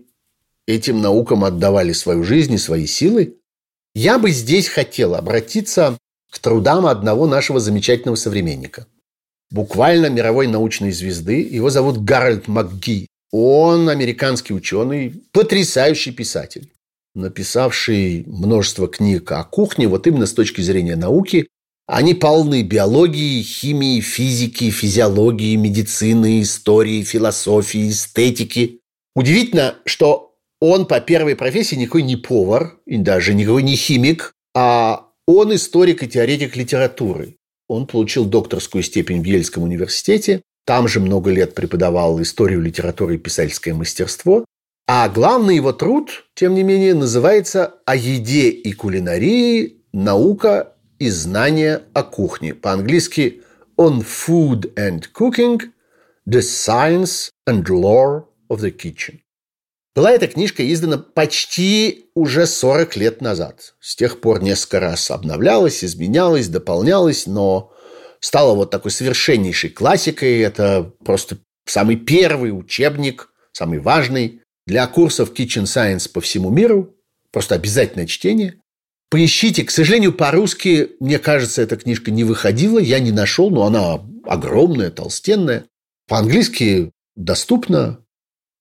этим 0.66 1.00
наукам 1.00 1.44
отдавали 1.44 1.92
свою 1.92 2.24
жизнь 2.24 2.54
и 2.54 2.58
свои 2.58 2.86
силы. 2.86 3.36
Я 3.94 4.18
бы 4.18 4.30
здесь 4.30 4.68
хотел 4.68 5.14
обратиться 5.14 5.98
к 6.30 6.38
трудам 6.38 6.86
одного 6.86 7.26
нашего 7.26 7.60
замечательного 7.60 8.16
современника. 8.16 8.86
Буквально 9.50 10.06
мировой 10.10 10.46
научной 10.46 10.90
звезды. 10.90 11.42
Его 11.42 11.70
зовут 11.70 12.02
Гарольд 12.02 12.48
МакГи. 12.48 13.06
Он 13.30 13.88
американский 13.88 14.54
ученый, 14.54 15.22
потрясающий 15.32 16.12
писатель, 16.12 16.70
написавший 17.14 18.24
множество 18.26 18.88
книг 18.88 19.30
о 19.32 19.44
кухне, 19.44 19.88
вот 19.88 20.06
именно 20.06 20.26
с 20.26 20.32
точки 20.32 20.60
зрения 20.60 20.96
науки. 20.96 21.48
Они 21.86 22.14
полны 22.14 22.62
биологии, 22.62 23.42
химии, 23.42 24.00
физики, 24.00 24.70
физиологии, 24.70 25.56
медицины, 25.56 26.42
истории, 26.42 27.02
философии, 27.02 27.90
эстетики. 27.90 28.80
Удивительно, 29.14 29.76
что 29.86 30.34
он 30.60 30.86
по 30.86 31.00
первой 31.00 31.34
профессии 31.34 31.76
никакой 31.76 32.02
не 32.02 32.16
повар, 32.16 32.78
и 32.84 32.98
даже 32.98 33.32
никакой 33.32 33.62
не 33.62 33.76
химик, 33.76 34.34
а 34.54 35.06
он 35.26 35.54
историк 35.54 36.02
и 36.02 36.08
теоретик 36.08 36.56
литературы. 36.56 37.36
Он 37.68 37.86
получил 37.86 38.24
докторскую 38.24 38.82
степень 38.82 39.22
в 39.22 39.24
Ельском 39.24 39.62
университете, 39.62 40.42
там 40.68 40.86
же 40.86 41.00
много 41.00 41.30
лет 41.30 41.54
преподавал 41.54 42.20
историю 42.20 42.60
литературы 42.60 43.14
и 43.14 43.18
писательское 43.18 43.72
мастерство. 43.72 44.44
А 44.90 45.10
главный 45.10 45.56
его 45.56 45.74
труд, 45.74 46.24
тем 46.34 46.54
не 46.54 46.62
менее, 46.62 46.94
называется 46.94 47.74
«О 47.84 47.94
еде 47.94 48.48
и 48.48 48.72
кулинарии. 48.72 49.82
Наука 49.92 50.72
и 50.98 51.10
знания 51.10 51.82
о 51.92 52.02
кухне». 52.02 52.54
По-английски 52.54 53.42
«On 53.76 54.00
Food 54.02 54.72
and 54.76 55.04
Cooking. 55.14 55.60
The 56.26 56.40
Science 56.40 57.28
and 57.46 57.64
Lore 57.64 58.24
of 58.50 58.60
the 58.60 58.74
Kitchen». 58.74 59.18
Была 59.94 60.12
эта 60.12 60.26
книжка 60.26 60.66
издана 60.72 60.96
почти 60.96 62.06
уже 62.14 62.46
40 62.46 62.96
лет 62.96 63.20
назад. 63.20 63.74
С 63.80 63.94
тех 63.94 64.22
пор 64.22 64.42
несколько 64.42 64.80
раз 64.80 65.10
обновлялась, 65.10 65.84
изменялась, 65.84 66.48
дополнялась, 66.48 67.26
но 67.26 67.74
стала 68.20 68.54
вот 68.54 68.70
такой 68.70 68.90
совершеннейшей 68.90 69.68
классикой. 69.68 70.38
Это 70.38 70.90
просто 71.04 71.36
самый 71.66 71.96
первый 71.96 72.58
учебник, 72.58 73.28
самый 73.52 73.80
важный 73.80 74.40
для 74.68 74.86
курсов 74.86 75.32
Kitchen 75.32 75.64
Science 75.64 76.08
по 76.12 76.20
всему 76.20 76.50
миру. 76.50 76.94
Просто 77.32 77.54
обязательное 77.54 78.06
чтение. 78.06 78.60
Поищите. 79.10 79.64
К 79.64 79.70
сожалению, 79.70 80.12
по-русски, 80.12 80.90
мне 81.00 81.18
кажется, 81.18 81.62
эта 81.62 81.76
книжка 81.76 82.10
не 82.10 82.22
выходила. 82.22 82.78
Я 82.78 83.00
не 83.00 83.10
нашел, 83.10 83.50
но 83.50 83.64
она 83.64 84.00
огромная, 84.24 84.90
толстенная. 84.90 85.64
По-английски 86.06 86.92
доступна. 87.16 88.04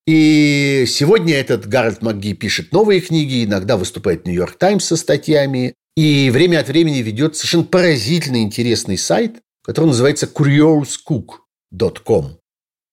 И 0.07 0.85
сегодня 0.87 1.35
этот 1.35 1.67
Гарольд 1.67 2.01
МакГи 2.01 2.33
пишет 2.33 2.71
новые 2.71 3.01
книги, 3.01 3.43
иногда 3.43 3.75
выступает 3.75 4.23
в 4.23 4.27
Нью-Йорк 4.27 4.57
Таймс 4.57 4.85
со 4.85 4.95
статьями, 4.95 5.73
и 5.97 6.29
время 6.29 6.61
от 6.61 6.69
времени 6.69 6.99
ведет 6.99 7.35
совершенно 7.35 7.65
поразительно 7.65 8.41
интересный 8.41 8.97
сайт, 8.97 9.41
который 9.61 9.87
называется 9.87 10.29
curiouscook.com 10.33 12.37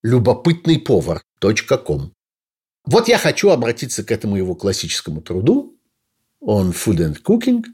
любопытный 0.04 0.78
повар.com. 0.78 2.13
Вот 2.84 3.08
я 3.08 3.18
хочу 3.18 3.50
обратиться 3.50 4.04
к 4.04 4.10
этому 4.10 4.36
его 4.36 4.54
классическому 4.54 5.22
труду 5.22 5.78
on 6.42 6.72
food 6.72 6.98
and 6.98 7.22
cooking. 7.22 7.64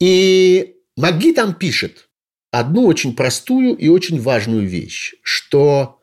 И 0.00 0.76
МакГи 0.96 1.32
там 1.32 1.54
пишет 1.54 2.08
одну 2.50 2.86
очень 2.86 3.14
простую 3.14 3.76
и 3.76 3.88
очень 3.88 4.20
важную 4.20 4.66
вещь, 4.66 5.14
что 5.22 6.00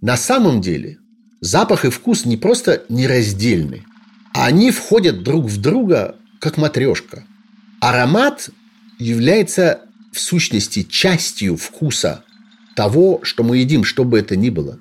на 0.00 0.16
самом 0.16 0.60
деле– 0.60 0.98
Запах 1.40 1.84
и 1.84 1.90
вкус 1.90 2.24
не 2.24 2.36
просто 2.36 2.84
нераздельны, 2.88 3.84
а 4.32 4.46
они 4.46 4.70
входят 4.70 5.22
друг 5.22 5.46
в 5.46 5.60
друга, 5.60 6.16
как 6.40 6.56
матрешка. 6.56 7.24
Аромат 7.80 8.50
является 8.98 9.82
в 10.12 10.18
сущности 10.18 10.82
частью 10.82 11.56
вкуса 11.56 12.24
того, 12.74 13.20
что 13.22 13.44
мы 13.44 13.58
едим, 13.58 13.84
что 13.84 14.04
бы 14.04 14.18
это 14.18 14.34
ни 14.34 14.48
было. 14.48 14.80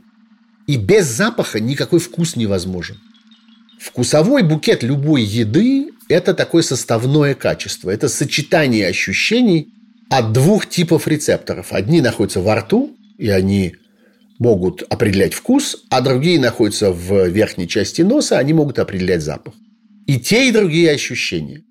И 0.67 0.77
без 0.77 1.05
запаха 1.05 1.59
никакой 1.59 1.99
вкус 1.99 2.35
невозможен. 2.35 2.97
Вкусовой 3.79 4.43
букет 4.43 4.83
любой 4.83 5.21
еды– 5.21 5.91
это 6.09 6.33
такое 6.33 6.63
составное 6.63 7.35
качество. 7.35 7.89
Это 7.89 8.07
сочетание 8.07 8.87
ощущений 8.87 9.69
от 10.09 10.33
двух 10.33 10.67
типов 10.67 11.07
рецепторов. 11.07 11.67
Одни 11.71 12.01
находятся 12.01 12.41
во 12.41 12.55
рту, 12.55 12.95
и 13.17 13.29
они 13.29 13.75
могут 14.39 14.81
определять 14.89 15.33
вкус, 15.33 15.85
а 15.89 16.01
другие 16.01 16.39
находятся 16.39 16.91
в 16.91 17.27
верхней 17.27 17.67
части 17.67 18.01
носа, 18.01 18.37
они 18.37 18.53
могут 18.53 18.79
определять 18.79 19.21
запах. 19.21 19.53
И 20.07 20.19
те, 20.19 20.49
и 20.49 20.51
другие 20.51 20.91
ощущения. 20.91 21.63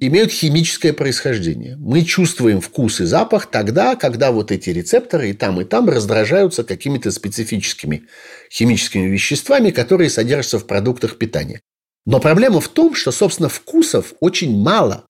Имеют 0.00 0.32
химическое 0.32 0.92
происхождение. 0.92 1.76
Мы 1.76 2.02
чувствуем 2.04 2.60
вкус 2.60 3.00
и 3.00 3.04
запах 3.04 3.46
тогда, 3.46 3.94
когда 3.94 4.32
вот 4.32 4.50
эти 4.50 4.70
рецепторы 4.70 5.30
и 5.30 5.32
там, 5.34 5.60
и 5.60 5.64
там 5.64 5.88
раздражаются 5.88 6.64
какими-то 6.64 7.10
специфическими 7.10 8.06
химическими 8.50 9.06
веществами, 9.06 9.70
которые 9.70 10.10
содержатся 10.10 10.58
в 10.58 10.66
продуктах 10.66 11.18
питания. 11.18 11.60
Но 12.06 12.18
проблема 12.18 12.60
в 12.60 12.68
том, 12.68 12.94
что, 12.94 13.12
собственно, 13.12 13.50
вкусов 13.50 14.14
очень 14.20 14.56
мало. 14.56 15.04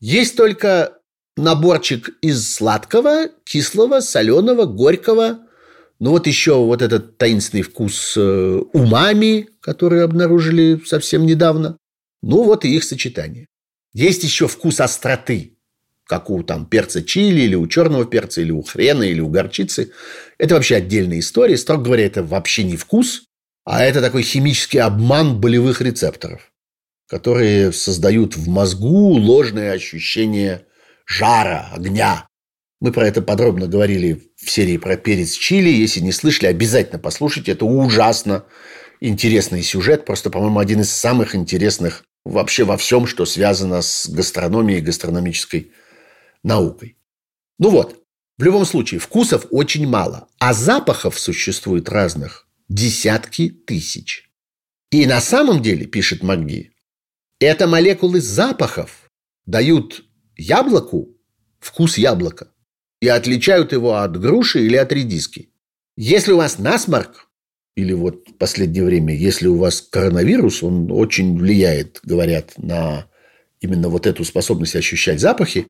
Есть 0.00 0.36
только 0.36 0.98
наборчик 1.36 2.10
из 2.22 2.48
сладкого, 2.48 3.28
кислого, 3.44 4.00
соленого, 4.00 4.64
горького. 4.64 5.40
Ну 5.98 6.10
вот 6.10 6.26
еще 6.28 6.54
вот 6.54 6.82
этот 6.82 7.18
таинственный 7.18 7.62
вкус 7.62 8.14
э, 8.16 8.60
умами, 8.72 9.48
который 9.60 10.04
обнаружили 10.04 10.80
совсем 10.84 11.26
недавно. 11.26 11.78
Ну 12.22 12.44
вот 12.44 12.64
и 12.64 12.74
их 12.74 12.84
сочетание. 12.84 13.46
Есть 13.96 14.24
еще 14.24 14.46
вкус 14.46 14.80
остроты, 14.80 15.56
как 16.04 16.28
у 16.28 16.42
там 16.42 16.66
перца 16.66 17.02
чили, 17.02 17.40
или 17.40 17.54
у 17.54 17.66
черного 17.66 18.04
перца, 18.04 18.42
или 18.42 18.50
у 18.50 18.60
хрена, 18.60 19.04
или 19.04 19.20
у 19.20 19.30
горчицы. 19.30 19.90
Это 20.36 20.54
вообще 20.54 20.76
отдельная 20.76 21.20
история. 21.20 21.56
Строго 21.56 21.84
говоря, 21.84 22.04
это 22.04 22.22
вообще 22.22 22.64
не 22.64 22.76
вкус, 22.76 23.22
а 23.64 23.82
это 23.82 24.02
такой 24.02 24.22
химический 24.22 24.80
обман 24.80 25.40
болевых 25.40 25.80
рецепторов, 25.80 26.52
которые 27.08 27.72
создают 27.72 28.36
в 28.36 28.46
мозгу 28.50 29.14
ложное 29.14 29.72
ощущение 29.72 30.66
жара, 31.06 31.70
огня. 31.72 32.28
Мы 32.82 32.92
про 32.92 33.08
это 33.08 33.22
подробно 33.22 33.66
говорили 33.66 34.30
в 34.36 34.50
серии 34.50 34.76
про 34.76 34.98
перец 34.98 35.32
чили. 35.32 35.70
Если 35.70 36.00
не 36.00 36.12
слышали, 36.12 36.48
обязательно 36.48 36.98
послушайте. 36.98 37.52
Это 37.52 37.64
ужасно 37.64 38.44
интересный 39.00 39.62
сюжет. 39.62 40.04
Просто, 40.04 40.28
по-моему, 40.28 40.58
один 40.58 40.82
из 40.82 40.90
самых 40.90 41.34
интересных 41.34 42.04
вообще 42.26 42.64
во 42.64 42.76
всем, 42.76 43.06
что 43.06 43.24
связано 43.24 43.82
с 43.82 44.08
гастрономией 44.08 44.80
и 44.80 44.82
гастрономической 44.82 45.72
наукой. 46.42 46.98
Ну 47.58 47.70
вот, 47.70 48.02
в 48.36 48.42
любом 48.42 48.66
случае, 48.66 49.00
вкусов 49.00 49.46
очень 49.50 49.86
мало, 49.86 50.28
а 50.38 50.52
запахов 50.52 51.18
существует 51.18 51.88
разных 51.88 52.48
десятки 52.68 53.48
тысяч. 53.48 54.30
И 54.90 55.06
на 55.06 55.20
самом 55.20 55.62
деле, 55.62 55.86
пишет 55.86 56.22
МакГи, 56.22 56.72
это 57.38 57.66
молекулы 57.66 58.20
запахов 58.20 59.10
дают 59.46 60.04
яблоку 60.36 61.16
вкус 61.60 61.96
яблока 61.98 62.52
и 63.00 63.08
отличают 63.08 63.72
его 63.72 63.96
от 63.96 64.18
груши 64.20 64.64
или 64.66 64.76
от 64.76 64.92
редиски. 64.92 65.52
Если 65.96 66.32
у 66.32 66.38
вас 66.38 66.58
насморк, 66.58 67.28
или 67.76 67.92
вот 67.92 68.26
в 68.26 68.34
последнее 68.34 68.84
время, 68.84 69.14
если 69.14 69.46
у 69.46 69.58
вас 69.58 69.82
коронавирус, 69.82 70.62
он 70.62 70.90
очень 70.90 71.38
влияет, 71.38 72.00
говорят, 72.02 72.54
на 72.56 73.06
именно 73.60 73.88
вот 73.88 74.06
эту 74.06 74.24
способность 74.24 74.74
ощущать 74.74 75.20
запахи. 75.20 75.66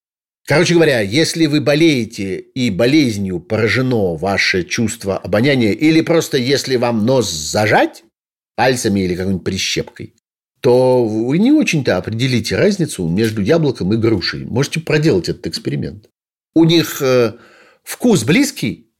Короче 0.46 0.74
говоря, 0.74 1.00
если 1.00 1.46
вы 1.46 1.60
болеете 1.60 2.38
и 2.38 2.70
болезнью 2.70 3.40
поражено 3.40 4.14
ваше 4.14 4.62
чувство 4.62 5.18
обоняния, 5.18 5.72
или 5.72 6.00
просто 6.00 6.38
если 6.38 6.76
вам 6.76 7.04
нос 7.04 7.30
зажать 7.30 8.04
пальцами 8.54 9.00
или 9.00 9.16
какой-нибудь 9.16 9.44
прищепкой, 9.44 10.14
то 10.60 11.04
вы 11.04 11.38
не 11.38 11.50
очень-то 11.50 11.96
определите 11.96 12.56
разницу 12.56 13.06
между 13.08 13.42
яблоком 13.42 13.92
и 13.92 13.96
грушей. 13.96 14.44
Можете 14.44 14.78
проделать 14.78 15.28
этот 15.28 15.48
эксперимент. 15.48 16.08
У 16.54 16.64
них 16.64 17.02
э, 17.02 17.34
вкус 17.82 18.22
близкий, 18.22 18.92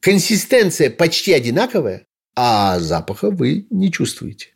консистенция 0.00 0.90
почти 0.90 1.32
одинаковая, 1.32 2.06
а 2.36 2.78
запаха 2.80 3.30
вы 3.30 3.66
не 3.70 3.90
чувствуете. 3.92 4.54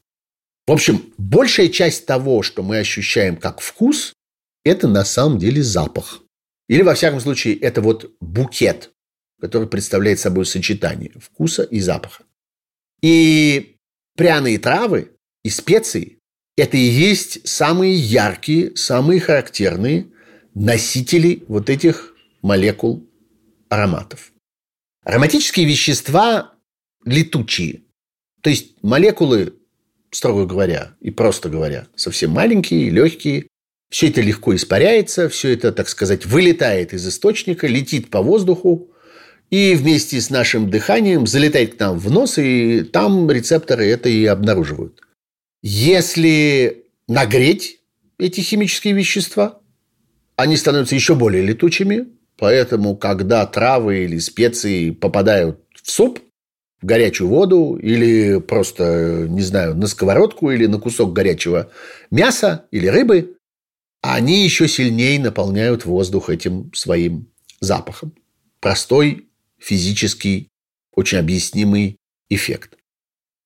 В 0.66 0.72
общем, 0.72 1.12
большая 1.16 1.68
часть 1.68 2.06
того, 2.06 2.42
что 2.42 2.62
мы 2.62 2.78
ощущаем 2.78 3.36
как 3.36 3.60
вкус, 3.60 4.12
это 4.64 4.86
на 4.86 5.04
самом 5.04 5.38
деле 5.38 5.62
запах. 5.62 6.20
Или, 6.68 6.82
во 6.82 6.94
всяком 6.94 7.20
случае, 7.20 7.56
это 7.56 7.80
вот 7.80 8.14
букет, 8.20 8.90
который 9.40 9.68
представляет 9.68 10.18
собой 10.18 10.44
сочетание 10.44 11.12
вкуса 11.18 11.62
и 11.62 11.80
запаха. 11.80 12.24
И 13.00 13.76
пряные 14.16 14.58
травы 14.58 15.12
и 15.42 15.48
специи– 15.48 16.18
это 16.56 16.76
и 16.76 16.80
есть 16.80 17.48
самые 17.48 17.94
яркие, 17.94 18.76
самые 18.76 19.20
характерные 19.20 20.08
носители 20.54 21.44
вот 21.48 21.70
этих 21.70 22.14
молекул 22.42 23.08
ароматов. 23.68 24.32
Ароматические 25.04 25.66
вещества 25.66 26.58
летучие. 27.04 27.82
То 28.42 28.50
есть 28.50 28.82
молекулы, 28.82 29.54
строго 30.11 30.46
говоря, 30.46 30.94
и 31.00 31.11
просто 31.11 31.48
говоря, 31.48 31.88
совсем 31.96 32.30
маленькие, 32.30 32.90
легкие. 32.90 33.46
Все 33.90 34.08
это 34.08 34.20
легко 34.20 34.54
испаряется, 34.54 35.28
все 35.28 35.54
это, 35.54 35.72
так 35.72 35.88
сказать, 35.88 36.26
вылетает 36.26 36.92
из 36.92 37.08
источника, 37.08 37.66
летит 37.66 38.11
по 38.11 38.20
воздуху, 38.20 38.90
и 39.50 39.74
вместе 39.74 40.20
с 40.20 40.28
нашим 40.28 40.70
дыханием 40.70 41.26
залетает 41.26 41.76
к 41.76 41.80
нам 41.80 41.98
в 41.98 42.11
нос, 42.11 42.37
и 42.38 42.82
там 42.82 43.30
рецепторы 43.30 43.87
это 43.87 44.11
и 44.11 44.26
обнаруживают. 44.26 45.00
Если 45.62 46.84
нагреть 47.06 47.80
эти 48.18 48.40
химические 48.40 48.92
вещества, 48.92 49.61
они 50.37 50.56
становятся 50.56 50.94
еще 50.94 51.14
более 51.14 51.42
летучими, 51.42 52.08
поэтому, 52.37 52.96
когда 52.96 53.46
травы 53.46 54.04
или 54.04 54.18
специи 54.18 54.90
попадают 54.90 55.61
в 55.82 55.90
суп, 55.90 56.20
в 56.80 56.86
горячую 56.86 57.28
воду 57.28 57.76
или 57.76 58.38
просто, 58.40 59.26
не 59.28 59.42
знаю, 59.42 59.76
на 59.76 59.86
сковородку 59.86 60.50
или 60.50 60.66
на 60.66 60.78
кусок 60.78 61.12
горячего 61.12 61.70
мяса 62.10 62.66
или 62.70 62.86
рыбы, 62.86 63.36
они 64.00 64.44
еще 64.44 64.68
сильнее 64.68 65.18
наполняют 65.18 65.84
воздух 65.84 66.30
этим 66.30 66.72
своим 66.72 67.28
запахом. 67.60 68.14
Простой 68.60 69.28
физический, 69.58 70.48
очень 70.94 71.18
объяснимый 71.18 71.96
эффект. 72.28 72.78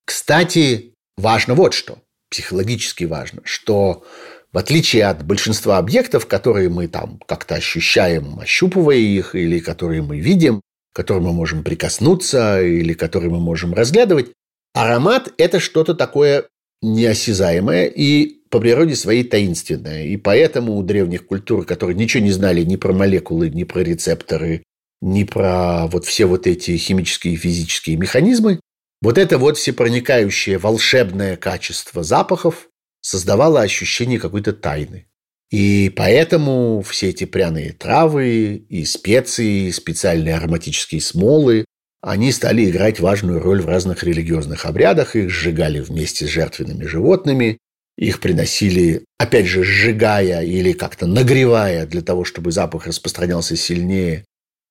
Кстати, 0.04 0.94
важно 1.16 1.54
вот 1.54 1.72
что, 1.72 2.02
психологически 2.28 3.04
важно, 3.04 3.40
что 3.44 4.04
в 4.52 4.58
отличие 4.58 5.06
от 5.06 5.24
большинства 5.24 5.78
объектов, 5.78 6.26
которые 6.26 6.68
мы 6.68 6.86
там 6.86 7.18
как-то 7.26 7.54
ощущаем, 7.54 8.38
ощупывая 8.38 8.96
их, 8.96 9.34
или 9.34 9.58
которые 9.60 10.02
мы 10.02 10.18
видим, 10.20 10.60
к 10.92 10.96
которым 10.96 11.24
мы 11.24 11.33
можем 11.33 11.62
прикоснуться 11.62 12.62
или 12.62 12.92
которые 12.92 13.31
мы 13.31 13.40
можем 13.40 13.74
разглядывать. 13.74 14.33
Аромат– 14.74 15.33
это 15.38 15.61
что-то 15.61 15.94
такое 15.94 16.46
неосязаемое 16.83 17.87
и 17.87 18.42
по 18.50 18.61
природе 18.61 18.96
своей 18.96 19.24
таинственное. 19.24 20.05
И 20.05 20.16
поэтому 20.16 20.76
у 20.76 20.83
древних 20.83 21.26
культур, 21.26 21.64
которые 21.64 21.96
ничего 21.96 22.22
не 22.22 22.33
знали 22.33 22.62
ни 22.62 22.76
про 22.76 22.92
молекулы, 22.92 23.48
ни 23.48 23.64
про 23.64 23.81
рецепторы, 23.81 24.62
ни 25.00 25.24
про 25.24 25.87
вот 25.87 26.05
все 26.05 26.26
вот 26.26 26.46
эти 26.46 26.76
химические 26.76 27.35
и 27.35 27.37
физические 27.37 27.96
механизмы, 27.96 28.61
вот 29.00 29.18
это 29.18 29.38
вот 29.38 29.57
всепроникающее 29.57 30.59
волшебное 30.59 31.37
качество 31.37 32.02
запахов 32.02 32.68
создавало 33.00 33.61
ощущение 33.61 34.20
какой-то 34.20 34.52
тайны. 34.52 35.07
И 35.52 35.92
поэтому 35.94 36.80
все 36.80 37.10
эти 37.10 37.24
пряные 37.24 37.72
травы 37.72 38.64
и 38.70 38.86
специи, 38.86 39.70
специальные 39.70 40.36
ароматические 40.36 41.02
смолы, 41.02 41.66
они 42.00 42.32
стали 42.32 42.68
играть 42.68 43.00
важную 43.00 43.38
роль 43.38 43.60
в 43.60 43.68
разных 43.68 44.02
религиозных 44.02 44.64
обрядах. 44.64 45.14
Их 45.14 45.28
сжигали 45.28 45.80
вместе 45.80 46.26
с 46.26 46.30
жертвенными 46.30 46.84
животными. 46.84 47.58
Их 47.98 48.20
приносили, 48.20 49.04
опять 49.18 49.46
же, 49.46 49.62
сжигая 49.62 50.42
или 50.42 50.72
как-то 50.72 51.06
нагревая 51.06 51.84
для 51.86 52.00
того, 52.00 52.24
чтобы 52.24 52.50
запах 52.50 52.86
распространялся 52.86 53.54
сильнее. 53.54 54.24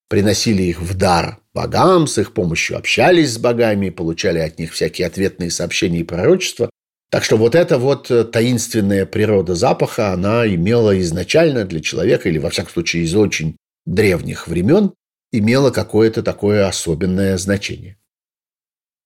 Приносили 0.09 0.63
их 0.63 0.81
в 0.81 0.97
дар 0.97 1.37
богам, 1.53 2.07
с 2.07 2.17
их 2.17 2.33
помощью 2.33 2.75
общались 2.75 3.33
с 3.33 3.37
богами, 3.37 3.91
получали 3.91 4.39
от 4.39 4.57
них 4.57 4.73
всякие 4.73 5.05
ответные 5.05 5.51
сообщения 5.51 5.99
и 5.99 6.03
пророчества. 6.03 6.71
Так 7.11 7.25
что 7.25 7.35
вот 7.35 7.55
эта 7.55 7.77
вот 7.77 8.09
э, 8.09 8.23
таинственная 8.23 9.05
природа 9.05 9.53
запаха, 9.53 10.13
она 10.13 10.47
имела 10.47 10.97
изначально 11.01 11.65
для 11.65 11.81
человека, 11.81 12.29
или 12.29 12.37
во 12.37 12.49
всяком 12.49 12.71
случае 12.71 13.03
из 13.03 13.13
очень 13.13 13.57
древних 13.85 14.47
времен, 14.47 14.93
имела 15.33 15.71
какое-то 15.71 16.23
такое 16.23 16.67
особенное 16.67 17.37
значение. 17.37 17.97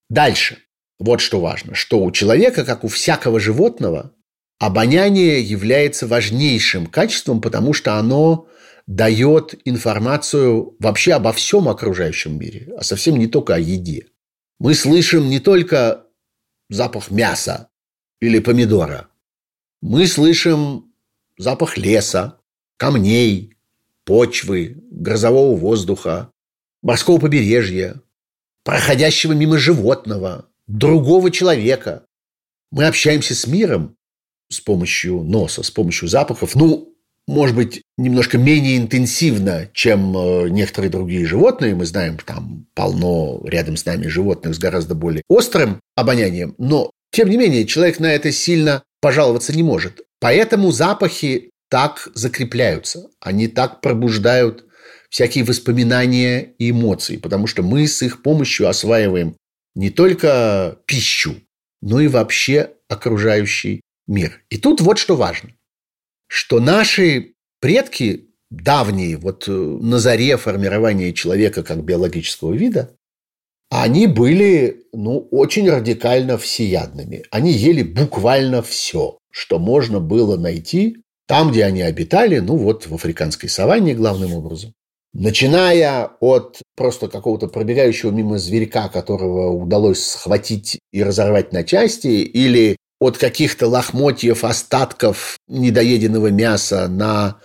Дальше. 0.10 0.60
Вот 1.00 1.20
что 1.20 1.42
важно, 1.42 1.74
что 1.74 2.00
у 2.04 2.12
человека, 2.12 2.64
как 2.64 2.84
у 2.84 2.88
всякого 2.88 3.40
животного, 3.40 4.14
обоняние 4.60 5.42
является 5.42 6.06
важнейшим 6.06 6.86
качеством, 6.86 7.42
потому 7.42 7.74
что 7.74 7.96
оно 7.96 8.48
дает 8.86 9.56
информацию 9.66 10.76
вообще 10.80 11.14
обо 11.14 11.34
всем 11.34 11.68
окружающем 11.68 12.40
мире, 12.40 12.72
а 12.78 12.84
совсем 12.84 13.18
не 13.18 13.26
только 13.26 13.56
о 13.56 13.60
еде. 13.60 14.06
Мы 14.60 14.76
слышим 14.76 15.28
не 15.28 15.40
только 15.40 16.06
запах 16.70 17.10
мяса, 17.10 17.70
или 18.22 18.40
помидора. 18.40 19.08
Мы 19.82 20.08
слышим 20.08 20.94
запах 21.38 21.78
леса, 21.78 22.40
камней, 22.78 23.56
почвы, 24.06 24.78
грозового 24.92 25.56
воздуха, 25.56 26.32
морского 26.82 27.20
побережья, 27.20 28.02
проходящего 28.64 29.34
мимо 29.34 29.58
животного, 29.58 30.48
другого 30.68 31.32
человека. 31.32 32.06
Мы 32.72 32.86
общаемся 32.86 33.36
с 33.36 33.48
миром 33.48 33.96
с 34.50 34.60
помощью 34.60 35.22
носа, 35.22 35.64
с 35.64 35.72
помощью 35.72 36.08
запахов. 36.08 36.56
Ну, 36.56 36.96
может 37.28 37.56
быть, 37.56 37.82
немножко 37.98 38.38
менее 38.38 38.78
интенсивно, 38.78 39.70
чем 39.74 40.16
э, 40.16 40.50
некоторые 40.50 40.92
другие 40.92 41.26
животные. 41.26 41.74
Мы 41.74 41.86
знаем, 41.86 42.18
там 42.24 42.68
полно 42.76 43.42
рядом 43.46 43.78
с 43.78 43.86
нами 43.86 44.08
животных 44.08 44.54
с 44.54 44.60
гораздо 44.60 44.94
более 44.94 45.24
острым 45.28 45.80
обонянием. 45.96 46.54
Но, 46.60 46.92
тем 47.12 47.30
не 47.30 47.38
менее, 47.38 47.66
человек 47.66 48.00
на 48.00 48.14
это 48.14 48.32
сильно 48.32 48.84
пожаловаться 49.02 49.56
не 49.56 49.64
может. 49.64 50.02
Поэтому 50.20 50.72
запахи 50.72 51.52
так 51.70 52.10
закрепляются. 52.14 53.10
Они 53.20 53.48
так 53.48 53.82
пробуждают 53.82 54.66
всякие 55.10 55.44
воспоминания 55.44 56.54
и 56.58 56.72
эмоции, 56.72 57.18
потому 57.18 57.48
что 57.48 57.64
мы 57.64 57.88
с 57.88 58.02
их 58.02 58.22
помощью 58.22 58.68
осваиваем 58.68 59.36
не 59.76 59.90
только 59.90 60.80
пищу, 60.86 61.36
но 61.82 62.00
и 62.00 62.08
вообще 62.08 62.72
окружающий 62.90 63.82
мир. 64.08 64.42
И 64.50 64.58
тут 64.58 64.82
вот 64.82 64.98
что 64.98 65.16
важно, 65.16 65.52
что 66.28 66.60
наши 66.60 67.34
предки 67.60 68.30
давние, 68.50 69.18
вот 69.18 69.48
э, 69.48 69.52
на 69.52 70.00
заре 70.00 70.38
формирования 70.38 71.14
человека 71.14 71.64
как 71.64 71.84
биологического 71.84 72.54
вида, 72.54 72.96
они 73.70 74.08
были 74.08 74.84
ну, 74.94 75.28
очень 75.32 75.70
радикально 75.70 76.38
всеядными. 76.38 77.24
Они 77.32 77.52
ели 77.52 77.84
буквально 77.84 78.62
все, 78.62 79.18
что 79.32 79.60
можно 79.60 80.00
было 80.00 80.38
найти 80.38 80.98
там, 81.28 81.52
где 81.52 81.66
они 81.66 81.82
обитали, 81.82 82.40
ну 82.40 82.56
вот 82.56 82.86
в 82.86 82.94
африканской 82.94 83.50
саванне 83.50 83.96
главным 83.96 84.34
образом. 84.34 84.74
Начиная 85.14 86.12
от 86.20 86.62
просто 86.76 87.08
какого-то 87.08 87.48
пробегающего 87.48 88.12
мимо 88.12 88.38
зверька, 88.38 88.90
которого 88.90 89.50
удалось 89.50 90.04
схватить 90.04 90.78
и 90.92 91.04
разорвать 91.04 91.54
на 91.54 91.64
части, 91.64 92.08
или 92.08 92.76
от 93.00 93.18
каких-то 93.18 93.68
лохмотьев, 93.68 94.44
остатков 94.44 95.38
недоеденного 95.48 96.28
мяса 96.28 96.88
на 96.88 97.40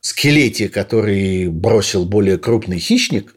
скелете, 0.00 0.68
который 0.68 1.48
бросил 1.48 2.04
более 2.04 2.36
крупный 2.36 2.78
хищник, 2.78 3.33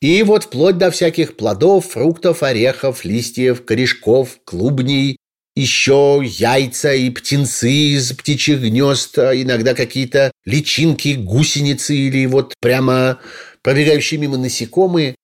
и 0.00 0.22
вот 0.22 0.44
вплоть 0.44 0.78
до 0.78 0.90
всяких 0.90 1.36
плодов, 1.36 1.86
фруктов, 1.86 2.42
орехов, 2.42 3.04
листьев, 3.04 3.64
корешков, 3.64 4.38
клубней, 4.44 5.16
еще 5.56 6.22
яйца 6.24 6.94
и 6.94 7.10
птенцы 7.10 7.70
из 7.70 8.12
птичьих 8.12 8.60
гнезд, 8.60 9.18
а 9.18 9.34
иногда 9.34 9.74
какие-то 9.74 10.30
личинки, 10.44 11.14
гусеницы 11.14 11.96
или 11.96 12.26
вот 12.26 12.54
прямо 12.60 13.18
пробегающие 13.62 14.20
мимо 14.20 14.36
насекомые. 14.36 15.16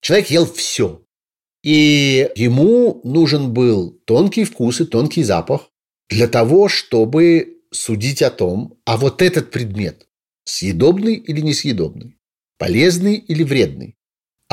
Человек 0.00 0.30
ел 0.30 0.46
все. 0.46 1.02
И 1.64 2.30
ему 2.36 3.00
нужен 3.02 3.52
был 3.52 3.90
тонкий 4.04 4.44
вкус 4.44 4.80
и 4.80 4.84
тонкий 4.84 5.24
запах 5.24 5.68
для 6.08 6.28
того, 6.28 6.68
чтобы 6.68 7.58
судить 7.72 8.22
о 8.22 8.30
том, 8.30 8.78
а 8.84 8.96
вот 8.96 9.20
этот 9.20 9.50
предмет 9.50 10.06
съедобный 10.44 11.14
или 11.14 11.40
несъедобный, 11.40 12.18
полезный 12.58 13.16
или 13.16 13.42
вредный, 13.42 13.96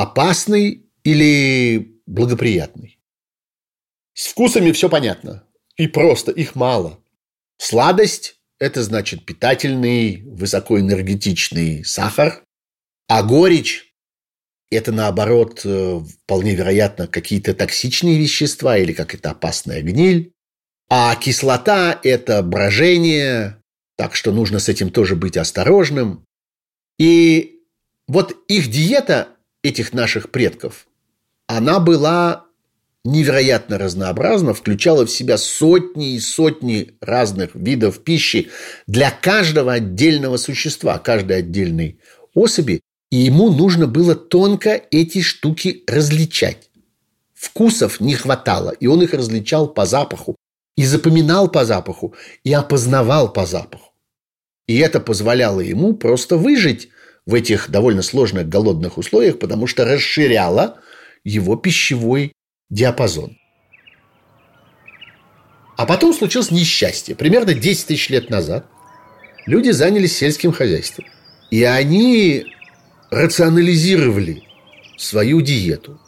опасный 0.02 0.86
или 1.04 2.02
благоприятный. 2.06 3.00
С 4.14 4.28
вкусами 4.28 4.72
все 4.72 4.89
понятно. 4.89 5.43
И 5.78 5.88
просто, 5.88 6.32
их 6.32 6.56
мало. 6.56 7.04
Сладость– 7.58 8.39
это 8.60 8.84
значит 8.84 9.26
питательный, 9.26 10.24
высокоэнергетичный 10.24 11.86
сахар. 11.86 12.43
А 13.08 13.24
горечь– 13.24 13.93
это, 14.72 14.91
наоборот, 14.91 15.62
э, 15.64 16.02
вполне 16.24 16.56
вероятно, 16.56 17.08
какие-то 17.08 17.54
токсичные 17.54 18.20
вещества 18.20 18.78
или 18.78 18.93
какая-то 18.93 19.32
опасная 19.32 19.82
гниль. 19.82 20.34
А 20.89 21.16
кислота– 21.16 22.00
это 22.04 22.41
брожение, 22.43 23.62
так 23.95 24.16
что 24.16 24.32
нужно 24.32 24.60
с 24.60 24.70
этим 24.70 24.89
тоже 24.89 25.16
быть 25.16 25.38
осторожным. 25.38 26.26
И 26.97 27.62
вот 28.08 28.36
их 28.47 28.70
диета, 28.70 29.38
этих 29.64 29.93
наших 29.93 30.32
предков, 30.32 30.88
она 31.47 31.80
была 31.80 32.45
невероятно 33.05 33.78
разнообразна, 33.78 34.53
включала 34.53 35.05
в 35.05 35.12
себя 35.12 35.38
сотни 35.38 36.14
и 36.14 36.20
сотни 36.20 36.91
разных 37.01 37.55
видов 37.55 38.03
пищи 38.03 38.49
для 38.88 39.10
каждого 39.12 39.74
отдельного 39.74 40.38
существа, 40.38 40.99
каждой 40.99 41.39
отдельной 41.39 41.99
особи, 42.34 42.82
и 43.10 43.18
ему 43.18 43.51
нужно 43.51 43.88
было 43.88 44.16
тонко 44.16 44.82
эти 44.91 45.22
штуки 45.22 45.84
различать. 45.88 46.70
Вкусов 47.34 47.99
не 48.01 48.16
хватало, 48.16 48.72
и 48.72 48.88
он 48.88 49.01
их 49.01 49.14
различал 49.14 49.68
по 49.68 49.86
запаху, 49.86 50.36
и 50.76 50.86
запоминал 50.86 51.49
по 51.49 51.66
запаху, 51.66 52.14
и 52.43 52.53
опознавал 52.53 53.34
по 53.34 53.45
запаху. 53.45 53.93
И 54.68 54.78
это 54.78 54.99
позволяло 54.99 55.62
ему 55.62 55.93
просто 55.95 56.38
выжить 56.38 56.89
в 57.30 57.36
этих 57.36 57.69
довольно 57.69 58.01
сложных 58.01 58.49
голодных 58.49 58.97
условиях, 58.97 59.38
потому 59.38 59.67
что 59.67 59.86
расширяло 59.86 60.80
его 61.23 61.55
пищевой 61.55 62.34
диапазон. 62.71 63.38
А 65.77 65.86
потом 65.86 66.11
случилось 66.11 66.49
несчастье. 66.49 67.15
Примерно 67.15 67.53
10 67.53 67.86
тысяч 67.86 68.09
лет 68.09 68.32
назад 68.32 68.65
люди 69.45 69.69
занялись 69.69 70.17
сельским 70.17 70.51
хозяйством. 70.51 71.05
И 71.51 71.63
они 71.63 72.47
рационализировали 73.11 74.41
свою 74.97 75.41
диету. 75.41 76.01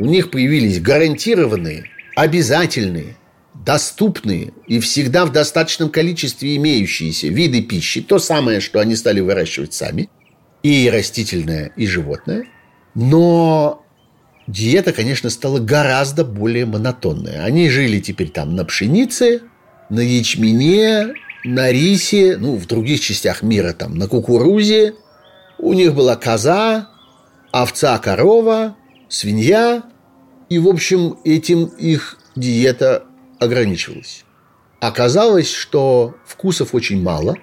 У 0.00 0.06
них 0.06 0.32
появились 0.32 0.80
гарантированные, 0.80 1.84
обязательные, 2.16 3.16
доступные 3.54 4.52
и 4.66 4.80
всегда 4.80 5.26
в 5.26 5.32
достаточном 5.32 5.90
количестве 5.90 6.56
имеющиеся 6.56 7.28
виды 7.28 7.62
пищи. 7.62 8.02
То 8.02 8.18
самое, 8.18 8.58
что 8.58 8.80
они 8.80 8.96
стали 8.96 9.20
выращивать 9.20 9.72
сами. 9.72 10.10
И 10.66 10.90
растительное, 10.90 11.70
и 11.76 11.86
животное. 11.86 12.48
Но 12.96 13.84
диета, 14.48 14.92
конечно, 14.92 15.30
стала 15.30 15.60
гораздо 15.60 16.24
более 16.24 16.66
монотонная. 16.66 17.44
Они 17.44 17.70
жили 17.70 18.00
теперь 18.00 18.30
там 18.30 18.56
на 18.56 18.64
пшенице, 18.64 19.42
на 19.90 20.00
ячмене, 20.00 21.14
на 21.44 21.70
рисе, 21.70 22.36
ну, 22.36 22.56
в 22.56 22.66
других 22.66 22.98
частях 23.00 23.44
мира 23.44 23.74
там 23.74 23.94
на 23.94 24.08
кукурузе. 24.08 24.96
У 25.58 25.72
них 25.72 25.94
была 25.94 26.16
коза, 26.16 26.88
овца, 27.52 27.96
корова, 27.98 28.76
свинья. 29.08 29.84
И, 30.48 30.58
в 30.58 30.66
общем, 30.66 31.16
этим 31.22 31.66
их 31.66 32.18
диета 32.34 33.04
ограничивалась. 33.38 34.24
Оказалось, 34.80 35.48
что 35.48 36.16
вкусов 36.26 36.74
очень 36.74 37.00
мало, 37.00 37.36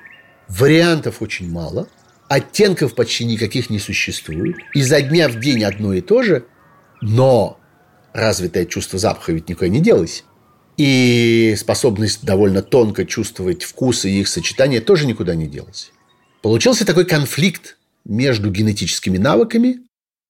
вариантов 0.50 1.22
очень 1.22 1.50
мало, 1.50 1.88
оттенков 2.34 2.96
почти 2.96 3.26
никаких 3.26 3.70
не 3.70 3.80
существует. 3.80 4.58
Изо 4.74 5.02
дня 5.02 5.30
в 5.30 5.40
день 5.40 5.64
одно 5.64 5.94
и 5.94 6.02
то 6.02 6.24
же– 6.24 6.46
но 7.04 7.60
развитое 8.14 8.66
чувство 8.66 8.98
запаха 8.98 9.34
ведь 9.34 9.50
никуда 9.50 9.68
не 9.68 9.82
делось. 9.82 10.24
И 10.78 11.54
способность 11.58 12.24
довольно 12.24 12.62
тонко 12.62 13.06
чувствовать 13.06 13.64
вкусы 13.64 14.10
и 14.10 14.22
их 14.22 14.28
сочетания 14.30 14.80
тоже 14.80 15.06
никуда 15.06 15.36
не 15.36 15.48
делась. 15.48 15.92
Получился 16.42 16.86
такой 16.86 17.06
конфликт 17.06 17.78
между 18.06 18.50
генетическими 18.50 19.18
навыками, 19.18 19.82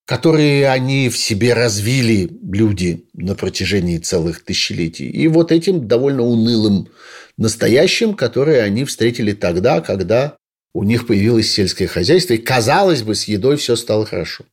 которые 0.05 0.67
они 0.69 1.09
в 1.09 1.17
себе 1.17 1.53
развили, 1.53 2.29
люди, 2.41 3.05
на 3.13 3.35
протяжении 3.35 3.99
целых 3.99 4.43
тысячелетий, 4.43 5.09
и 5.09 5.27
вот 5.27 5.51
этим 5.51 5.87
довольно 5.87 6.23
унылым 6.23 6.89
настоящим, 7.37 8.15
которое 8.15 8.63
они 8.63 8.83
встретили 8.83 9.31
тогда, 9.31 9.79
когда 9.79 10.35
у 10.73 10.83
них 10.83 11.07
появилось 11.07 11.51
сельское 11.51 11.87
хозяйство, 11.87 12.33
и, 12.33 12.39
казалось 12.39 13.03
бы, 13.03 13.15
с 13.15 13.25
едой 13.25 13.57
все 13.57 13.75
стало 13.75 14.05
хорошо. 14.05 14.45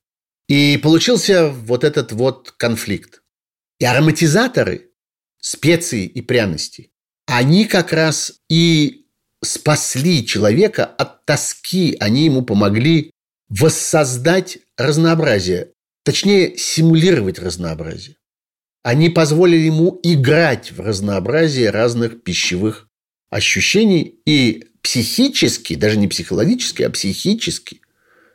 И 0.49 0.79
получился 0.79 1.49
вот 1.49 1.85
этот 1.85 2.12
вот 2.12 2.53
конфликт. 2.57 3.23
И 3.79 3.85
ароматизаторы, 3.85 4.91
специи 5.41 6.05
и 6.05 6.21
пряности, 6.21 6.91
они 7.27 7.64
как 7.64 7.93
раз 7.93 8.41
и 8.51 9.07
спасли 9.43 10.27
человека 10.27 10.85
от 10.85 11.25
тоски, 11.25 11.97
они 12.01 12.27
ему 12.27 12.43
помогли 12.43 13.12
воссоздать 13.49 14.59
разнообразие, 14.77 15.73
точнее, 16.05 16.57
симулировать 16.59 17.39
разнообразие. 17.39 18.16
Они 18.83 19.09
позволили 19.09 19.66
ему 19.66 19.99
играть 20.03 20.73
в 20.73 20.81
разнообразие 20.81 21.71
разных 21.71 22.23
пищевых 22.23 22.89
ощущений 23.31 24.21
и 24.27 24.70
психически, 24.83 25.74
даже 25.74 25.97
не 25.97 26.09
психологически, 26.09 26.83
а 26.83 26.91
психически, 26.91 27.81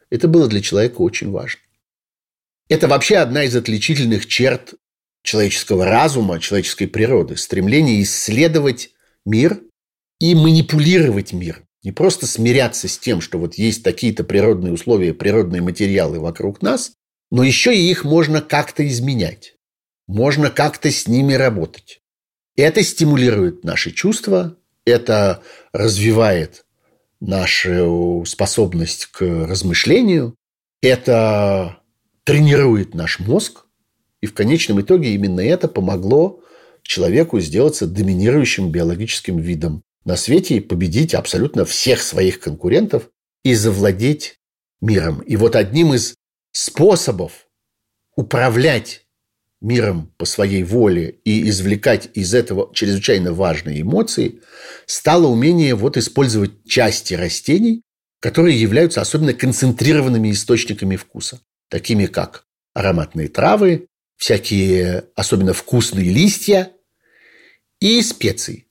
это 0.10 0.28
было 0.28 0.48
для 0.48 0.62
человека 0.62 1.02
очень 1.02 1.32
важно. 1.32 1.62
Это 2.68 2.88
вообще 2.88 3.18
одна 3.18 3.44
из 3.44 3.56
отличительных 3.56 4.26
черт 4.26 4.74
человеческого 5.24 5.86
разума, 5.86 6.40
человеческой 6.40 6.88
природы. 6.88 7.38
Стремление 7.38 8.02
исследовать 8.02 8.92
мир 9.26 9.62
и 10.20 10.34
манипулировать 10.36 11.34
мир. 11.34 11.64
Не 11.84 11.92
просто 11.92 12.26
смиряться 12.26 12.88
с 12.88 12.98
тем, 12.98 13.22
что 13.22 13.38
вот 13.38 13.56
есть 13.56 13.84
такие-то 13.84 14.24
природные 14.24 14.74
условия, 14.74 15.14
природные 15.14 15.62
материалы 15.62 16.20
вокруг 16.20 16.62
нас, 16.62 16.94
но 17.30 17.44
еще 17.44 17.76
и 17.76 17.90
их 17.90 18.04
можно 18.04 18.42
как-то 18.42 18.88
изменять. 18.88 19.56
Можно 20.08 20.50
как-то 20.50 20.90
с 20.90 21.08
ними 21.08 21.34
работать. 21.34 22.02
Это 22.56 22.84
стимулирует 22.84 23.64
наши 23.64 23.92
чувства, 23.92 24.58
это 24.86 25.42
развивает 25.74 26.66
нашу 27.20 28.24
способность 28.26 29.08
к 29.08 29.22
размышлению, 29.22 30.36
это 30.82 31.80
тренирует 32.24 32.94
наш 32.94 33.20
мозг, 33.20 33.66
и 34.22 34.28
в 34.28 34.34
конечном 34.34 34.82
итоге 34.82 35.14
именно 35.14 35.42
это 35.42 35.68
помогло 35.68 36.42
человеку 36.84 37.40
сделаться 37.40 37.88
доминирующим 37.88 38.72
биологическим 38.72 39.38
видом 39.38 39.84
на 40.04 40.16
свете 40.16 40.58
и 40.58 40.62
победить 40.62 41.16
абсолютно 41.16 41.66
всех 41.66 42.02
своих 42.02 42.40
конкурентов 42.40 43.10
и 43.44 43.56
завладеть 43.56 44.40
миром. 44.82 45.22
И 45.22 45.36
вот 45.36 45.56
одним 45.56 45.94
из 45.94 46.16
способов 46.52 47.48
управлять 48.16 49.05
миром 49.62 50.14
по 50.18 50.26
своей 50.26 50.64
воле 50.64 51.20
и 51.24 51.48
извлекать 51.50 52.10
из 52.14 52.34
этого 52.34 52.72
чрезвычайно 52.74 53.34
важные 53.34 53.82
эмоции, 53.82 54.42
стало 54.86 55.28
умение 55.28 55.76
вот 55.76 55.98
использовать 55.98 56.66
части 56.68 57.14
растений, 57.14 57.82
которые 58.20 58.60
являются 58.60 59.02
особенно 59.02 59.34
концентрированными 59.34 60.32
источниками 60.32 60.96
вкуса, 60.96 61.42
такими 61.70 62.06
как 62.06 62.46
ароматные 62.74 63.28
травы, 63.28 63.88
всякие 64.18 65.06
особенно 65.16 65.54
вкусные 65.54 66.12
листья 66.12 66.72
и 67.80 68.02
специи. 68.02 68.68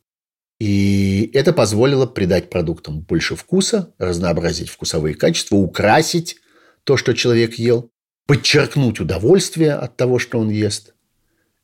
И 0.60 1.30
это 1.34 1.52
позволило 1.52 2.06
придать 2.06 2.48
продуктам 2.50 3.00
больше 3.00 3.36
вкуса, 3.36 3.94
разнообразить 3.98 4.68
вкусовые 4.68 5.14
качества, 5.14 5.56
украсить 5.56 6.36
то, 6.84 6.96
что 6.96 7.12
человек 7.12 7.54
ел, 7.54 7.90
подчеркнуть 8.26 9.00
удовольствие 9.00 9.72
от 9.72 9.96
того, 9.96 10.18
что 10.18 10.38
он 10.38 10.50
ест, 10.50 10.94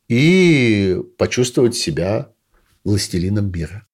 и 0.09 1.01
почувствовать 1.17 1.77
себя 1.77 2.33
властелином 2.85 3.51
мира. 3.51 3.87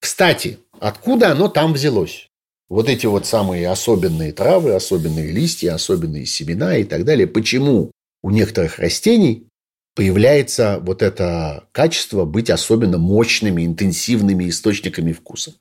Кстати, 0.00 0.58
откуда 0.80 1.32
оно 1.32 1.48
там 1.48 1.72
взялось? 1.72 2.28
Вот 2.68 2.88
эти 2.88 3.06
вот 3.06 3.26
самые 3.26 3.68
особенные 3.68 4.32
травы, 4.32 4.74
особенные 4.74 5.30
листья, 5.30 5.74
особенные 5.74 6.26
семена 6.26 6.76
и 6.76 6.84
так 6.84 7.04
далее. 7.04 7.26
Почему 7.26 7.90
у 8.22 8.30
некоторых 8.30 8.78
растений 8.78 9.46
появляется 9.94 10.80
вот 10.82 11.02
это 11.02 11.68
качество 11.72 12.24
быть 12.24 12.50
особенно 12.50 12.98
мощными, 12.98 13.64
интенсивными 13.64 14.48
источниками 14.48 15.12
вкуса? 15.12 15.54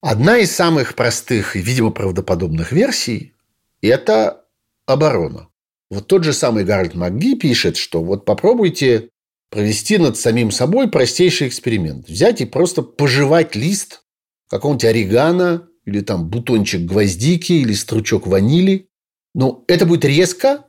Одна 0.00 0.38
из 0.38 0.52
самых 0.52 0.94
простых 0.94 1.56
и, 1.56 1.60
видимо, 1.60 1.90
правдоподобных 1.90 2.70
версий– 2.70 3.34
это 3.82 4.45
оборона. 4.86 5.48
Вот 5.90 6.06
тот 6.06 6.24
же 6.24 6.32
самый 6.32 6.64
Гарольд 6.64 6.94
МакГи 6.94 7.36
пишет, 7.36 7.76
что 7.76 8.02
вот 8.02 8.24
попробуйте 8.24 9.10
провести 9.50 9.98
над 9.98 10.16
самим 10.16 10.50
собой 10.50 10.90
простейший 10.90 11.48
эксперимент. 11.48 12.08
Взять 12.08 12.40
и 12.40 12.44
просто 12.44 12.82
пожевать 12.82 13.54
лист 13.54 14.02
какого-нибудь 14.48 14.84
орегано 14.84 15.68
или 15.84 16.00
там 16.00 16.28
бутончик 16.28 16.82
гвоздики 16.82 17.52
или 17.52 17.72
стручок 17.72 18.26
ванили. 18.26 18.88
Но 19.34 19.64
это 19.68 19.86
будет 19.86 20.04
резко 20.04 20.64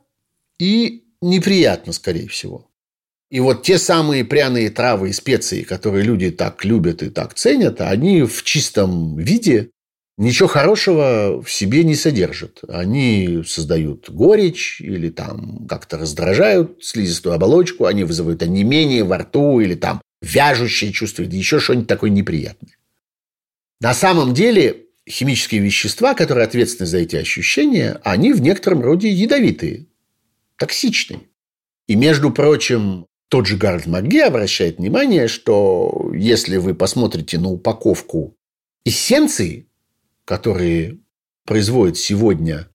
и 0.58 1.04
неприятно, 1.20 1.92
скорее 1.92 2.28
всего. 2.28 2.70
И 3.30 3.40
вот 3.40 3.62
те 3.62 3.78
самые 3.78 4.24
пряные 4.24 4.70
травы 4.70 5.10
и 5.10 5.12
специи, 5.12 5.62
которые 5.62 6.04
люди 6.04 6.30
так 6.30 6.64
любят 6.64 7.02
и 7.02 7.10
так 7.10 7.34
ценят, 7.34 7.80
они 7.80 8.22
в 8.22 8.42
чистом 8.42 9.18
виде 9.18 9.70
ничего 10.18 10.48
хорошего 10.48 11.40
в 11.42 11.50
себе 11.50 11.84
не 11.84 11.94
содержат. 11.94 12.60
Они 12.68 13.42
создают 13.46 14.10
горечь 14.10 14.80
или 14.80 15.08
там 15.08 15.66
как-то 15.66 15.96
раздражают 15.96 16.84
слизистую 16.84 17.34
оболочку, 17.34 17.86
они 17.86 18.04
вызывают 18.04 18.42
онемение 18.42 19.04
во 19.04 19.18
рту 19.18 19.60
или 19.60 19.74
там 19.74 20.02
вяжущее 20.20 20.92
чувство, 20.92 21.22
или 21.22 21.36
еще 21.36 21.60
что-нибудь 21.60 21.88
такое 21.88 22.10
неприятное. 22.10 22.76
На 23.80 23.94
самом 23.94 24.34
деле 24.34 24.86
химические 25.08 25.60
вещества, 25.60 26.14
которые 26.14 26.44
ответственны 26.44 26.86
за 26.86 26.98
эти 26.98 27.16
ощущения, 27.16 28.00
они 28.02 28.32
в 28.32 28.42
некотором 28.42 28.82
роде 28.82 29.08
ядовитые, 29.08 29.86
токсичные. 30.56 31.20
И, 31.86 31.94
между 31.94 32.30
прочим, 32.30 33.06
тот 33.28 33.46
же 33.46 33.56
Гарольд 33.56 33.86
Маги 33.86 34.18
обращает 34.18 34.78
внимание, 34.78 35.28
что 35.28 36.10
если 36.14 36.56
вы 36.56 36.74
посмотрите 36.74 37.38
на 37.38 37.48
упаковку 37.48 38.36
эссенции, 38.84 39.67
которые 40.28 40.98
производят 41.46 41.96
сегодня 41.96 42.68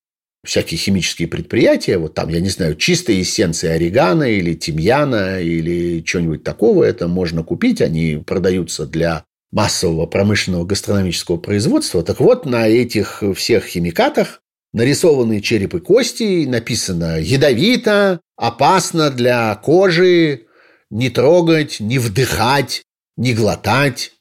всякие 0.43 0.79
химические 0.79 1.27
предприятия, 1.27 1.99
вот 1.99 2.15
там, 2.15 2.29
я 2.29 2.39
не 2.39 2.49
знаю, 2.49 2.75
чистые 2.75 3.21
эссенции 3.21 3.69
орегано 3.69 4.23
или 4.23 4.55
тимьяна 4.55 5.39
или 5.39 6.01
чего-нибудь 6.01 6.43
такого, 6.43 6.83
это 6.83 7.07
можно 7.07 7.43
купить, 7.43 7.79
они 7.79 8.23
продаются 8.25 8.87
для 8.87 9.23
массового 9.51 10.07
промышленного 10.07 10.65
гастрономического 10.65 11.37
производства. 11.37 12.01
Так 12.01 12.19
вот, 12.19 12.47
на 12.47 12.67
этих 12.67 13.21
всех 13.35 13.65
химикатах 13.65 14.41
нарисованы 14.73 15.39
череп 15.39 15.75
и 15.75 15.79
кости, 15.79 16.45
написано 16.47 17.19
«ядовито», 17.19 18.19
«опасно 18.35 19.11
для 19.11 19.53
кожи», 19.57 20.47
«не 20.89 21.11
трогать», 21.11 21.79
«не 21.79 21.99
вдыхать», 21.99 22.81
«не 23.15 23.35
глотать». 23.35 24.13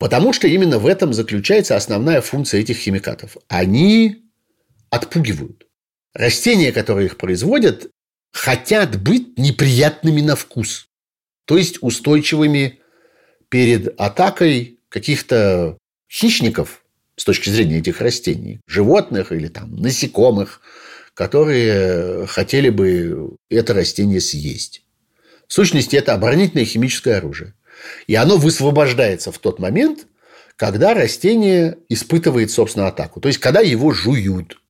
Потому 0.00 0.32
что 0.32 0.48
именно 0.48 0.78
в 0.78 0.86
этом 0.86 1.12
заключается 1.12 1.76
основная 1.76 2.22
функция 2.22 2.62
этих 2.62 2.78
химикатов. 2.78 3.36
Они 3.48 4.24
отпугивают. 4.88 5.66
Растения, 6.14 6.72
которые 6.72 7.06
их 7.06 7.18
производят, 7.18 7.90
хотят 8.32 9.00
быть 9.00 9.38
неприятными 9.38 10.22
на 10.22 10.36
вкус. 10.36 10.88
То 11.44 11.58
есть 11.58 11.82
устойчивыми 11.82 12.80
перед 13.50 13.94
атакой 14.00 14.78
каких-то 14.88 15.76
хищников 16.10 16.82
с 17.16 17.24
точки 17.24 17.50
зрения 17.50 17.80
этих 17.80 18.00
растений, 18.00 18.60
животных 18.66 19.32
или 19.32 19.48
там 19.48 19.76
насекомых, 19.76 20.62
которые 21.12 22.26
хотели 22.26 22.70
бы 22.70 23.36
это 23.50 23.74
растение 23.74 24.22
съесть. 24.22 24.82
В 25.46 25.52
сущности, 25.52 25.94
это 25.94 26.14
оборонительное 26.14 26.64
химическое 26.64 27.16
оружие. 27.16 27.52
И 28.06 28.14
оно 28.14 28.36
высвобождается 28.36 29.32
в 29.32 29.38
тот 29.38 29.58
момент, 29.58 30.06
когда 30.56 30.94
растение 30.94 31.78
испытывает, 31.88 32.50
собственно, 32.50 32.88
атаку. 32.88 33.20
То 33.20 33.28
есть, 33.28 33.40
когда 33.40 33.60
его 33.60 33.92
жуют. 33.92 34.60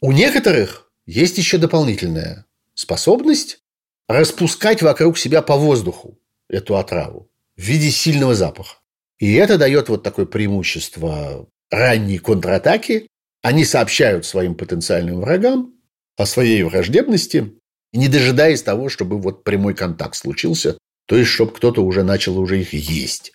У 0.00 0.12
некоторых 0.12 0.90
есть 1.06 1.38
еще 1.38 1.58
дополнительная 1.58 2.46
способность 2.74 3.60
распускать 4.08 4.82
вокруг 4.82 5.18
себя 5.18 5.42
по 5.42 5.56
воздуху 5.56 6.18
эту 6.48 6.76
отраву 6.76 7.30
в 7.56 7.60
виде 7.60 7.90
сильного 7.90 8.34
запаха. 8.34 8.76
И 9.18 9.32
это 9.34 9.58
дает 9.58 9.88
вот 9.88 10.02
такое 10.02 10.26
преимущество 10.26 11.48
ранней 11.70 12.18
контратаки. 12.18 13.08
Они 13.42 13.64
сообщают 13.64 14.26
своим 14.26 14.54
потенциальным 14.54 15.20
врагам 15.20 15.74
о 16.16 16.26
своей 16.26 16.62
враждебности, 16.62 17.52
не 17.92 18.08
дожидаясь 18.08 18.62
того, 18.62 18.88
чтобы 18.88 19.18
вот 19.18 19.44
прямой 19.44 19.74
контакт 19.74 20.16
случился, 20.16 20.78
то 21.06 21.16
есть, 21.16 21.30
чтобы 21.30 21.52
кто-то 21.52 21.82
уже 21.82 22.02
начал 22.02 22.38
уже 22.38 22.60
их 22.60 22.72
есть. 22.72 23.32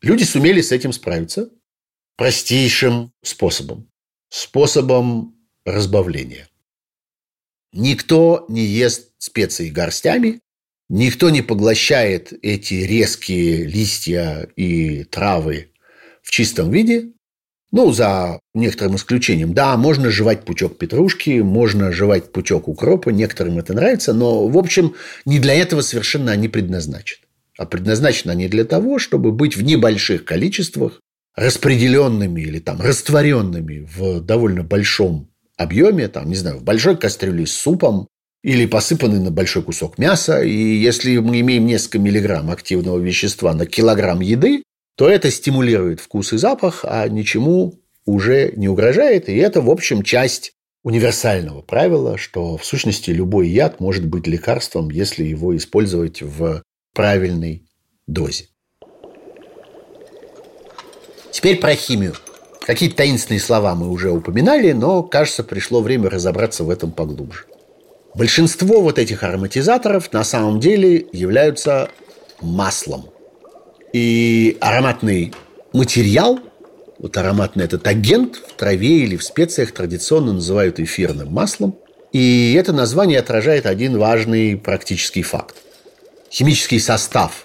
Люди 0.00 0.24
сумели 0.24 0.60
с 0.60 0.72
этим 0.72 0.92
справиться 0.92 1.50
простейшим 2.16 3.12
способом. 3.22 3.90
Способом 4.28 5.36
разбавления. 5.64 6.48
Никто 7.72 8.46
не 8.48 8.64
ест 8.64 9.12
специи 9.18 9.70
горстями, 9.70 10.40
Никто 10.88 11.28
не 11.28 11.42
поглощает 11.42 12.32
эти 12.42 12.74
резкие 12.74 13.64
листья 13.64 14.48
и 14.56 15.04
травы 15.04 15.72
в 16.22 16.30
чистом 16.30 16.70
виде, 16.70 17.12
ну, 17.70 17.92
за 17.92 18.40
некоторым 18.54 18.96
исключением. 18.96 19.54
Да, 19.54 19.76
можно 19.76 20.10
жевать 20.10 20.44
пучок 20.44 20.78
петрушки, 20.78 21.40
можно 21.40 21.92
жевать 21.92 22.32
пучок 22.32 22.68
укропа, 22.68 23.10
некоторым 23.10 23.58
это 23.58 23.74
нравится, 23.74 24.12
но, 24.12 24.46
в 24.48 24.56
общем, 24.56 24.94
не 25.24 25.38
для 25.38 25.54
этого 25.54 25.82
совершенно 25.82 26.32
они 26.32 26.48
предназначены. 26.48 27.26
А 27.58 27.66
предназначены 27.66 28.30
они 28.30 28.48
для 28.48 28.64
того, 28.64 28.98
чтобы 28.98 29.32
быть 29.32 29.56
в 29.56 29.62
небольших 29.62 30.24
количествах 30.24 31.00
распределенными 31.36 32.40
или 32.40 32.58
там 32.58 32.80
растворенными 32.80 33.86
в 33.96 34.20
довольно 34.20 34.62
большом 34.62 35.28
объеме, 35.56 36.08
там, 36.08 36.28
не 36.28 36.36
знаю, 36.36 36.58
в 36.58 36.62
большой 36.62 36.96
кастрюле 36.96 37.46
с 37.46 37.52
супом, 37.52 38.08
или 38.42 38.66
посыпаны 38.66 39.20
на 39.20 39.30
большой 39.30 39.62
кусок 39.62 39.98
мяса. 39.98 40.42
И 40.42 40.52
если 40.52 41.18
мы 41.18 41.40
имеем 41.40 41.66
несколько 41.66 41.98
миллиграмм 41.98 42.50
активного 42.50 42.98
вещества 42.98 43.52
на 43.52 43.66
килограмм 43.66 44.20
еды, 44.20 44.62
то 44.98 45.08
это 45.08 45.30
стимулирует 45.30 46.00
вкус 46.00 46.32
и 46.32 46.38
запах, 46.38 46.80
а 46.82 47.08
ничему 47.08 47.78
уже 48.04 48.52
не 48.56 48.68
угрожает. 48.68 49.28
И 49.28 49.36
это, 49.36 49.60
в 49.60 49.70
общем, 49.70 50.02
часть 50.02 50.54
универсального 50.82 51.62
правила, 51.62 52.18
что 52.18 52.56
в 52.56 52.64
сущности 52.64 53.12
любой 53.12 53.46
яд 53.46 53.78
может 53.78 54.04
быть 54.04 54.26
лекарством, 54.26 54.90
если 54.90 55.22
его 55.22 55.56
использовать 55.56 56.20
в 56.20 56.64
правильной 56.94 57.62
дозе. 58.08 58.46
Теперь 61.30 61.60
про 61.60 61.76
химию. 61.76 62.14
Какие-то 62.66 62.96
таинственные 62.96 63.40
слова 63.40 63.76
мы 63.76 63.90
уже 63.90 64.10
упоминали, 64.10 64.72
но, 64.72 65.04
кажется, 65.04 65.44
пришло 65.44 65.80
время 65.80 66.10
разобраться 66.10 66.64
в 66.64 66.70
этом 66.70 66.90
поглубже. 66.90 67.44
Большинство 68.16 68.80
вот 68.80 68.98
этих 68.98 69.22
ароматизаторов 69.22 70.12
на 70.12 70.24
самом 70.24 70.58
деле 70.58 71.06
являются 71.12 71.88
маслом. 72.40 73.10
И 73.92 74.56
ароматный 74.60 75.32
материал 75.72 76.40
Вот 76.98 77.16
ароматный 77.16 77.64
этот 77.64 77.86
агент 77.86 78.36
в 78.36 78.54
траве 78.54 79.00
или 79.00 79.16
в 79.16 79.22
специях 79.22 79.72
традиционно 79.72 80.32
называют 80.32 80.80
эфирным 80.80 81.32
маслом. 81.32 81.78
И 82.12 82.54
это 82.58 82.72
название 82.72 83.20
отражает 83.20 83.66
один 83.66 83.98
важный 83.98 84.56
практический 84.56 85.22
факт. 85.22 85.56
Химический 86.30 86.80
состав 86.80 87.44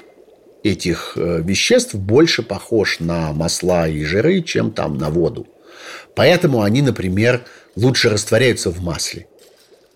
этих 0.64 1.14
э, 1.16 1.41
веществ 1.44 1.96
больше 1.96 2.41
похож 2.41 3.00
на 3.00 3.32
масла 3.34 3.88
и 3.88 4.04
жиры, 4.04 4.41
чем 4.41 4.72
там 4.72 4.98
на 4.98 5.10
воду. 5.10 5.48
Поэтому 6.16 6.62
они, 6.62 6.82
например, 6.82 7.44
лучше 7.76 8.10
растворяются 8.10 8.70
в 8.70 8.82
масле. 8.82 9.28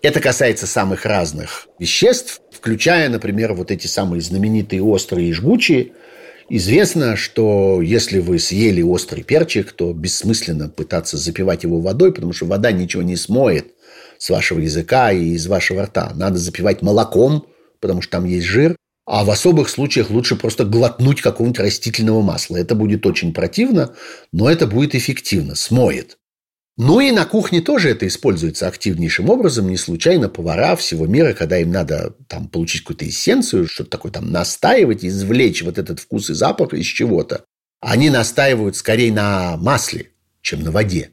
Это 0.02 0.20
касается 0.20 0.66
самых 0.66 1.04
разных 1.04 1.66
веществ, 1.78 2.40
включая, 2.52 3.08
например, 3.08 3.54
вот 3.54 3.70
эти 3.70 3.86
самые 3.86 4.20
знаменитые 4.20 4.82
острые 4.82 5.30
и 5.30 5.32
жгучие. 5.32 5.92
Известно, 6.50 7.14
что 7.16 7.82
если 7.82 8.20
вы 8.20 8.38
съели 8.38 8.80
острый 8.80 9.22
перчик, 9.22 9.72
то 9.72 9.92
бессмысленно 9.92 10.70
пытаться 10.70 11.18
запивать 11.18 11.64
его 11.64 11.80
водой, 11.80 12.12
потому 12.12 12.32
что 12.32 12.46
вода 12.46 12.72
ничего 12.72 13.02
не 13.02 13.16
смоет 13.16 13.74
с 14.16 14.30
вашего 14.30 14.58
языка 14.58 15.12
и 15.12 15.30
из 15.30 15.46
вашего 15.46 15.84
рта. 15.84 16.12
Надо 16.14 16.38
запивать 16.38 16.80
молоком, 16.80 17.46
потому 17.80 18.00
что 18.00 18.12
там 18.12 18.24
есть 18.24 18.46
жир. 18.46 18.76
А 19.04 19.24
в 19.24 19.30
особых 19.30 19.68
случаях 19.68 20.10
лучше 20.10 20.36
просто 20.36 20.64
глотнуть 20.64 21.20
какого-нибудь 21.22 21.60
растительного 21.60 22.22
масла. 22.22 22.56
Это 22.56 22.74
будет 22.74 23.06
очень 23.06 23.32
противно, 23.32 23.94
но 24.32 24.50
это 24.50 24.66
будет 24.66 24.94
эффективно, 24.94 25.54
смоет. 25.54 26.17
Ну 26.80 27.00
и 27.00 27.10
на 27.10 27.24
кухне 27.26 27.60
тоже 27.60 27.90
это 27.90 28.06
используется 28.06 28.68
активнейшим 28.68 29.28
образом. 29.28 29.68
Не 29.68 29.76
случайно 29.76 30.28
повара 30.28 30.76
всего 30.76 31.08
мира, 31.08 31.32
когда 31.32 31.58
им 31.58 31.72
надо 31.72 32.14
там, 32.28 32.46
получить 32.46 32.82
какую-то 32.82 33.08
эссенцию, 33.08 33.66
что-то 33.66 33.90
такое 33.90 34.12
там 34.12 34.30
настаивать, 34.30 35.04
извлечь 35.04 35.62
вот 35.62 35.76
этот 35.76 35.98
вкус 35.98 36.30
и 36.30 36.34
запах 36.34 36.74
из 36.74 36.86
чего-то, 36.86 37.44
они 37.80 38.10
настаивают 38.10 38.76
скорее 38.76 39.12
на 39.12 39.56
масле, 39.56 40.12
чем 40.40 40.62
на 40.62 40.70
воде. 40.70 41.10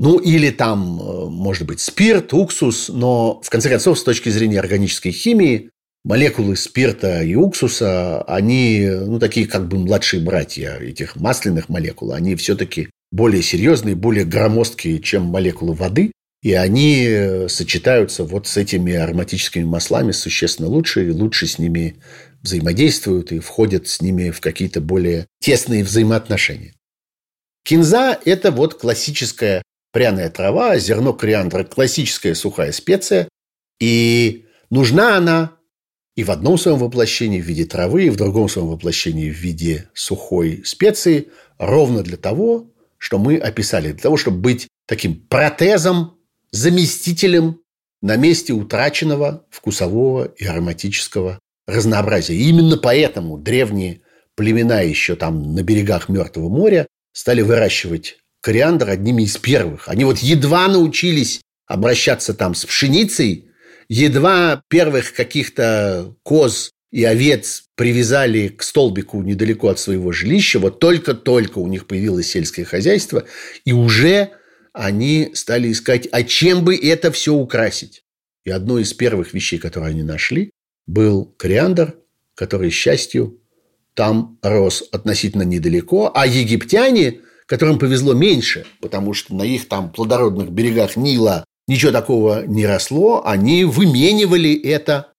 Ну, 0.00 0.18
или 0.18 0.50
там, 0.50 1.00
э, 1.00 1.26
может 1.26 1.68
быть, 1.68 1.78
спирт, 1.78 2.34
уксус, 2.34 2.88
но, 2.88 3.40
в 3.44 3.50
конце 3.50 3.68
концов, 3.68 3.96
с 3.96 4.02
точки 4.02 4.28
зрения 4.30 4.58
органической 4.58 5.12
химии, 5.12 5.70
молекулы 6.02 6.56
спирта 6.56 7.22
и 7.22 7.36
уксуса, 7.36 8.22
они, 8.22 8.88
ну, 8.88 9.20
такие 9.20 9.46
как 9.46 9.68
бы 9.68 9.78
младшие 9.78 10.20
братья 10.20 10.78
этих 10.80 11.14
масляных 11.14 11.68
молекул, 11.68 12.12
они 12.12 12.34
все-таки 12.34 12.88
более 13.10 13.42
серьезные, 13.42 13.94
более 13.94 14.24
громоздкие, 14.24 15.00
чем 15.00 15.24
молекулы 15.24 15.74
воды, 15.74 16.12
и 16.42 16.54
они 16.54 17.04
э, 17.06 17.48
сочетаются 17.48 18.24
вот 18.24 18.46
с 18.46 18.56
этими 18.56 18.94
ароматическими 18.94 19.64
маслами 19.64 20.12
существенно 20.12 20.68
лучше, 20.68 21.06
и 21.06 21.10
лучше 21.10 21.46
с 21.46 21.58
ними 21.58 21.96
взаимодействуют 22.42 23.32
и 23.32 23.40
входят 23.40 23.88
с 23.88 24.00
ними 24.00 24.30
в 24.30 24.40
какие-то 24.40 24.80
более 24.80 25.26
тесные 25.40 25.84
взаимоотношения. 25.84 26.74
Кинза– 27.64 28.18
это 28.24 28.50
вот 28.50 28.74
классическая 28.74 29.62
пряная 29.92 30.30
трава, 30.30 30.78
зерно 30.78 31.12
кориандра– 31.12 31.64
классическая 31.64 32.34
сухая 32.34 32.72
специя, 32.72 33.28
и 33.78 34.46
нужна 34.70 35.16
она 35.16 35.56
и 36.16 36.24
в 36.24 36.30
одном 36.30 36.58
своем 36.58 36.78
воплощении 36.78 37.40
в 37.40 37.44
виде 37.44 37.66
травы, 37.66 38.06
и 38.06 38.10
в 38.10 38.16
другом 38.16 38.48
своем 38.48 38.68
воплощении 38.68 39.30
в 39.30 39.36
виде 39.36 39.90
сухой 39.94 40.62
специи, 40.64 41.28
ровно 41.58 42.02
для 42.02 42.16
того, 42.16 42.69
что 43.00 43.18
мы 43.18 43.38
описали, 43.38 43.92
для 43.92 44.02
того, 44.02 44.18
чтобы 44.18 44.38
быть 44.38 44.68
таким 44.86 45.16
протезом, 45.16 46.18
заместителем 46.52 47.60
на 48.02 48.16
месте 48.16 48.52
утраченного 48.52 49.46
вкусового 49.50 50.26
и 50.36 50.44
ароматического 50.44 51.38
разнообразия. 51.66 52.34
И 52.34 52.48
именно 52.48 52.76
поэтому 52.76 53.38
древние 53.38 54.02
племена 54.36 54.82
еще 54.82 55.16
там 55.16 55.54
на 55.54 55.62
берегах 55.62 56.08
Мертвого 56.08 56.50
моря 56.50 56.86
стали 57.12 57.40
выращивать 57.40 58.18
кориандр 58.42 58.90
одними 58.90 59.22
из 59.22 59.36
первых. 59.38 59.88
Они 59.88 60.04
вот 60.04 60.18
едва 60.18 60.68
научились 60.68 61.40
обращаться 61.66 62.34
там 62.34 62.54
с 62.54 62.66
пшеницей, 62.66 63.50
едва 63.88 64.62
первых 64.68 65.14
каких-то 65.14 66.14
коз 66.22 66.70
и 66.90 67.04
овец 67.04 67.64
привязали 67.76 68.48
к 68.48 68.62
столбику 68.62 69.22
недалеко 69.22 69.68
от 69.68 69.78
своего 69.78 70.12
жилища. 70.12 70.58
Вот 70.58 70.80
только-только 70.80 71.58
у 71.58 71.66
них 71.66 71.86
появилось 71.86 72.30
сельское 72.30 72.64
хозяйство, 72.64 73.24
и 73.64 73.72
уже 73.72 74.30
они 74.72 75.30
стали 75.34 75.70
искать, 75.72 76.08
а 76.10 76.22
чем 76.22 76.64
бы 76.64 76.76
это 76.76 77.10
все 77.12 77.34
украсить. 77.34 78.02
И 78.44 78.50
одной 78.50 78.82
из 78.82 78.92
первых 78.92 79.34
вещей, 79.34 79.58
которые 79.58 79.90
они 79.90 80.02
нашли, 80.02 80.50
был 80.86 81.26
кориандр, 81.36 81.94
который, 82.34 82.70
счастью, 82.70 83.40
там 83.94 84.38
рос 84.42 84.84
относительно 84.92 85.42
недалеко, 85.42 86.10
а 86.14 86.26
египтяне, 86.26 87.20
которым 87.46 87.78
повезло 87.78 88.14
меньше, 88.14 88.64
потому 88.80 89.12
что 89.12 89.34
на 89.34 89.42
их 89.42 89.68
там 89.68 89.92
плодородных 89.92 90.50
берегах 90.50 90.96
Нила 90.96 91.44
ничего 91.66 91.92
такого 91.92 92.46
не 92.46 92.66
росло, 92.66 93.22
они 93.26 93.64
выменивали 93.64 94.54
это 94.54 95.09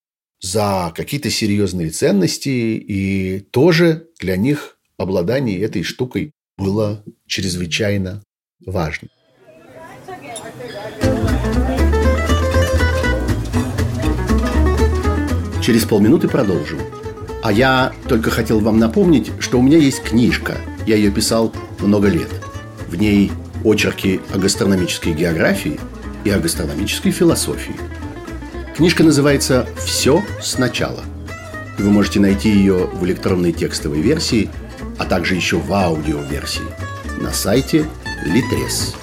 за 0.41 0.91
какие-то 0.95 1.29
серьезные 1.29 1.89
ценности, 1.91 2.49
и 2.49 3.39
тоже 3.51 4.07
для 4.19 4.35
них 4.35 4.77
обладание 4.97 5.59
этой 5.61 5.83
штукой 5.83 6.31
было 6.57 7.03
чрезвычайно 7.27 8.23
важно. 8.65 9.07
Через 15.63 15.85
полминуты 15.85 16.27
продолжим. 16.27 16.79
А 17.43 17.51
я 17.51 17.93
только 18.07 18.31
хотел 18.31 18.59
вам 18.59 18.79
напомнить, 18.79 19.31
что 19.39 19.59
у 19.59 19.61
меня 19.61 19.77
есть 19.77 20.03
книжка. 20.03 20.57
Я 20.87 20.95
ее 20.95 21.11
писал 21.11 21.53
много 21.79 22.07
лет. 22.07 22.29
В 22.87 22.95
ней 22.95 23.31
очерки 23.63 24.19
о 24.33 24.39
гастрономической 24.39 25.13
географии 25.13 25.79
и 26.23 26.31
о 26.31 26.39
гастрономической 26.39 27.11
философии– 27.11 27.75
Книжка 28.81 29.03
называется 29.03 29.67
«Все 29.77 30.23
сначала». 30.41 31.03
Вы 31.77 31.91
можете 31.91 32.19
найти 32.19 32.49
ее 32.49 32.87
в 32.87 33.05
электронной 33.05 33.51
текстовой 33.51 34.01
версии, 34.01 34.49
а 34.97 35.05
также 35.05 35.35
еще 35.35 35.57
в 35.57 35.71
аудиоверсии 35.71 36.63
на 37.21 37.31
сайте 37.31 37.85
Litres. 38.25 38.95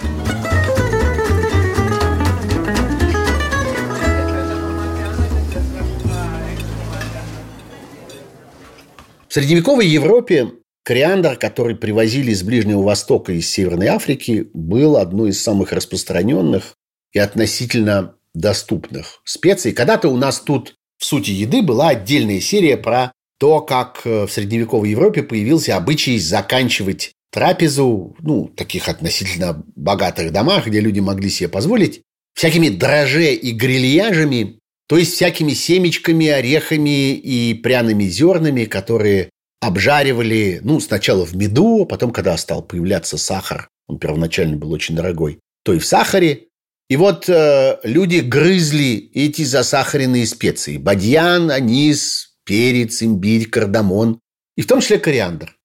В 9.29 9.33
средневековой 9.33 9.87
Европе 9.87 10.55
кориандр, 10.83 11.37
который 11.37 11.77
привозили 11.77 12.33
из 12.33 12.43
Ближнего 12.43 12.83
Востока 12.83 13.33
и 13.33 13.37
из 13.37 13.49
Северной 13.49 13.87
Африки, 13.87 14.51
был 14.53 14.97
одной 14.97 15.29
из 15.29 15.41
самых 15.41 15.71
распространенных 15.71 16.75
и 17.13 17.21
относительно 17.21 18.18
доступных 18.35 19.21
специй. 19.25 19.73
Когда-то 19.73 20.09
у 20.09 20.17
нас 20.17 20.41
тут 20.41 20.75
в 20.99 21.05
сути 21.05 21.31
еды 21.31 21.63
была 21.63 21.89
отдельная 21.91 22.41
серия 22.41 22.77
про 22.77 23.13
то, 23.39 23.61
как 23.61 24.03
э, 24.05 24.27
в 24.27 24.33
средневековой 24.33 24.91
Европе 24.91 25.23
появился 25.23 25.77
обычай 25.77 26.19
заканчивать 26.19 27.13
трапезу, 27.31 28.17
ну, 28.21 28.49
таких 28.49 28.89
относительно 28.89 29.63
богатых 29.77 30.33
домах, 30.33 30.67
где 30.67 30.81
люди 30.81 31.01
могли 31.01 31.31
себе 31.31 31.49
позволить, 31.49 32.03
всякими 32.35 32.69
дроже 32.69 33.35
и 33.35 33.53
грильяжами, 33.53 34.59
то 34.89 34.97
есть 34.97 35.15
всякими 35.15 35.53
семечками, 35.53 36.29
орехами 36.29 37.13
и 37.13 37.55
пряными 37.55 38.05
зернами, 38.05 38.65
которые 38.65 39.31
обжаривали, 39.61 40.61
ну, 40.63 40.81
сначала 40.81 41.27
в 41.27 41.37
меду, 41.37 41.83
а 41.83 41.87
потом, 41.87 42.11
когда 42.11 42.37
стал 42.37 42.63
появляться 42.63 43.19
сахар, 43.19 43.69
он 43.87 43.99
первоначально 43.99 44.57
был 44.57 44.73
очень 44.73 44.95
дорогой, 44.95 45.41
то 45.65 45.73
и 45.73 45.79
в 45.79 45.87
сахаре, 45.87 46.48
и 46.89 46.97
вот 46.97 47.29
э, 47.29 47.79
люди 47.83 48.21
грызли 48.21 49.11
эти 49.13 49.43
засахаренные 49.43 50.27
специи. 50.27 50.79
Бадьян, 50.79 51.51
анис, 51.51 52.37
перец, 52.45 53.03
имбирь, 53.03 53.49
кардамон. 53.49 54.21
И 54.57 54.63
в 54.63 54.67
том 54.67 54.81
числе 54.81 54.99
кориандр. 54.99 55.57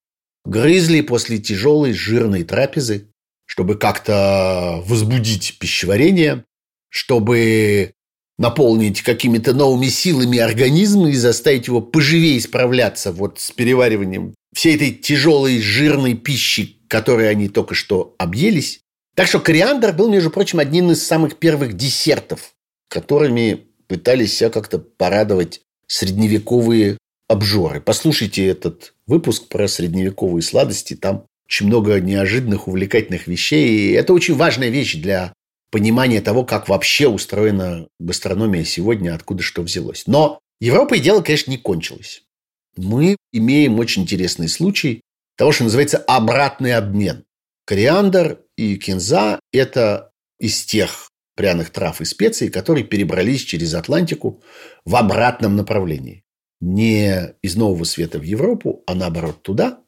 Грызли 0.45 0.99
после 0.99 1.39
тяжелой 1.39 1.93
жирной 1.93 2.43
трапезы, 2.43 3.09
чтобы 3.45 3.75
как-то 3.75 4.83
возбудить 4.85 5.57
пищеварение, 5.59 6.43
чтобы 6.89 7.93
наполнить 8.37 9.01
какими-то 9.01 9.53
новыми 9.53 9.87
силами 9.87 10.39
организм 10.39 11.05
и 11.05 11.13
заставить 11.13 11.67
его 11.67 11.81
поживее 11.81 12.41
справляться 12.41 13.13
вот 13.13 13.39
с 13.39 13.51
перевариванием 13.51 14.35
всей 14.53 14.75
этой 14.75 14.91
тяжелой 14.91 15.61
жирной 15.61 16.15
пищи, 16.15 16.79
которой 16.89 17.29
они 17.29 17.47
только 17.47 17.75
что 17.75 18.15
объелись. 18.17 18.82
Так 19.15 19.27
что 19.27 19.39
кориандр 19.39 19.93
был, 19.93 20.09
между 20.09 20.29
прочим, 20.29 20.59
одним 20.59 20.91
из 20.91 21.05
самых 21.05 21.37
первых 21.37 21.73
десертов, 21.73 22.53
которыми 22.89 23.67
пытались 23.87 24.37
себя 24.37 24.49
как-то 24.49 24.79
порадовать 24.79 25.61
средневековые 25.87 26.97
обжоры. 27.27 27.79
Послушайте 27.81 28.47
этот 28.47 28.93
выпуск 29.05 29.47
про 29.49 29.67
средневековые 29.67 30.41
сладости. 30.41 30.95
Там 30.95 31.27
очень 31.45 31.67
много 31.67 31.99
неожиданных, 31.99 32.67
увлекательных 32.67 33.27
вещей. 33.27 33.69
И 33.69 33.91
это 33.91 34.13
очень 34.13 34.35
важная 34.35 34.69
вещь 34.69 34.95
для 34.95 35.33
понимания 35.69 36.21
того, 36.21 36.43
как 36.43 36.69
вообще 36.69 37.07
устроена 37.07 37.87
гастрономия 37.99 38.63
сегодня, 38.63 39.13
откуда 39.13 39.43
что 39.43 39.61
взялось. 39.61 40.03
Но 40.07 40.39
Европой 40.59 40.99
дело, 40.99 41.21
конечно, 41.21 41.51
не 41.51 41.57
кончилось. 41.57 42.23
Мы 42.77 43.17
имеем 43.31 43.77
очень 43.79 44.03
интересный 44.03 44.49
случай 44.49 45.01
того, 45.35 45.51
что 45.51 45.65
называется 45.65 45.97
обратный 45.97 46.73
обмен. 46.73 47.25
Кориандр 47.65 48.41
и 48.57 48.77
кинза– 48.77 49.39
это 49.51 50.11
из 50.39 50.63
тех 50.65 51.09
пряных 51.35 51.71
трав 51.71 52.01
и 52.01 52.05
специй, 52.05 52.49
которые 52.49 52.83
перебрались 52.83 53.41
через 53.41 53.73
Атлантику 53.73 54.43
в 54.85 54.95
обратном 54.95 55.55
направлении. 55.55 56.23
Не 56.61 57.35
из 57.41 57.55
Нового 57.55 57.83
Света 57.83 58.19
в 58.19 58.23
Европу, 58.23 58.83
а 58.87 58.95
наоборот 58.95 59.41
туда. 59.41 59.79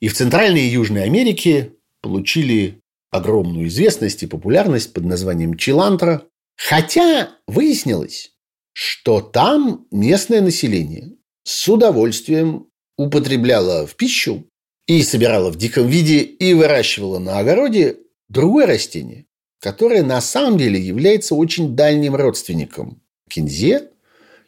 И 0.00 0.08
в 0.08 0.14
Центральной 0.14 0.62
и 0.62 0.72
Южной 0.72 1.04
Америке 1.04 1.74
получили 2.02 2.80
огромную 3.10 3.68
известность 3.68 4.22
и 4.22 4.26
популярность 4.26 4.92
под 4.92 5.04
названием 5.04 5.56
чилантра. 5.56 6.24
Хотя 6.56 7.36
выяснилось, 7.46 8.32
что 8.72 9.20
там 9.20 9.86
местное 9.90 10.40
население 10.40 11.16
с 11.44 11.68
удовольствием 11.68 12.68
употребляла 12.96 13.86
в 13.86 13.96
пищу 13.96 14.48
и 14.88 15.02
собирала 15.02 15.50
в 15.50 15.56
диком 15.56 15.86
виде 15.86 16.20
и 16.20 16.54
выращивала 16.54 17.20
на 17.20 17.38
огороде 17.38 17.98
другое 18.28 18.66
растение, 18.66 19.26
которое 19.60 20.02
на 20.02 20.20
самом 20.20 20.58
деле 20.58 20.80
является 20.80 21.34
очень 21.34 21.76
дальним 21.76 22.16
родственником 22.16 23.00
кинзе 23.28 23.90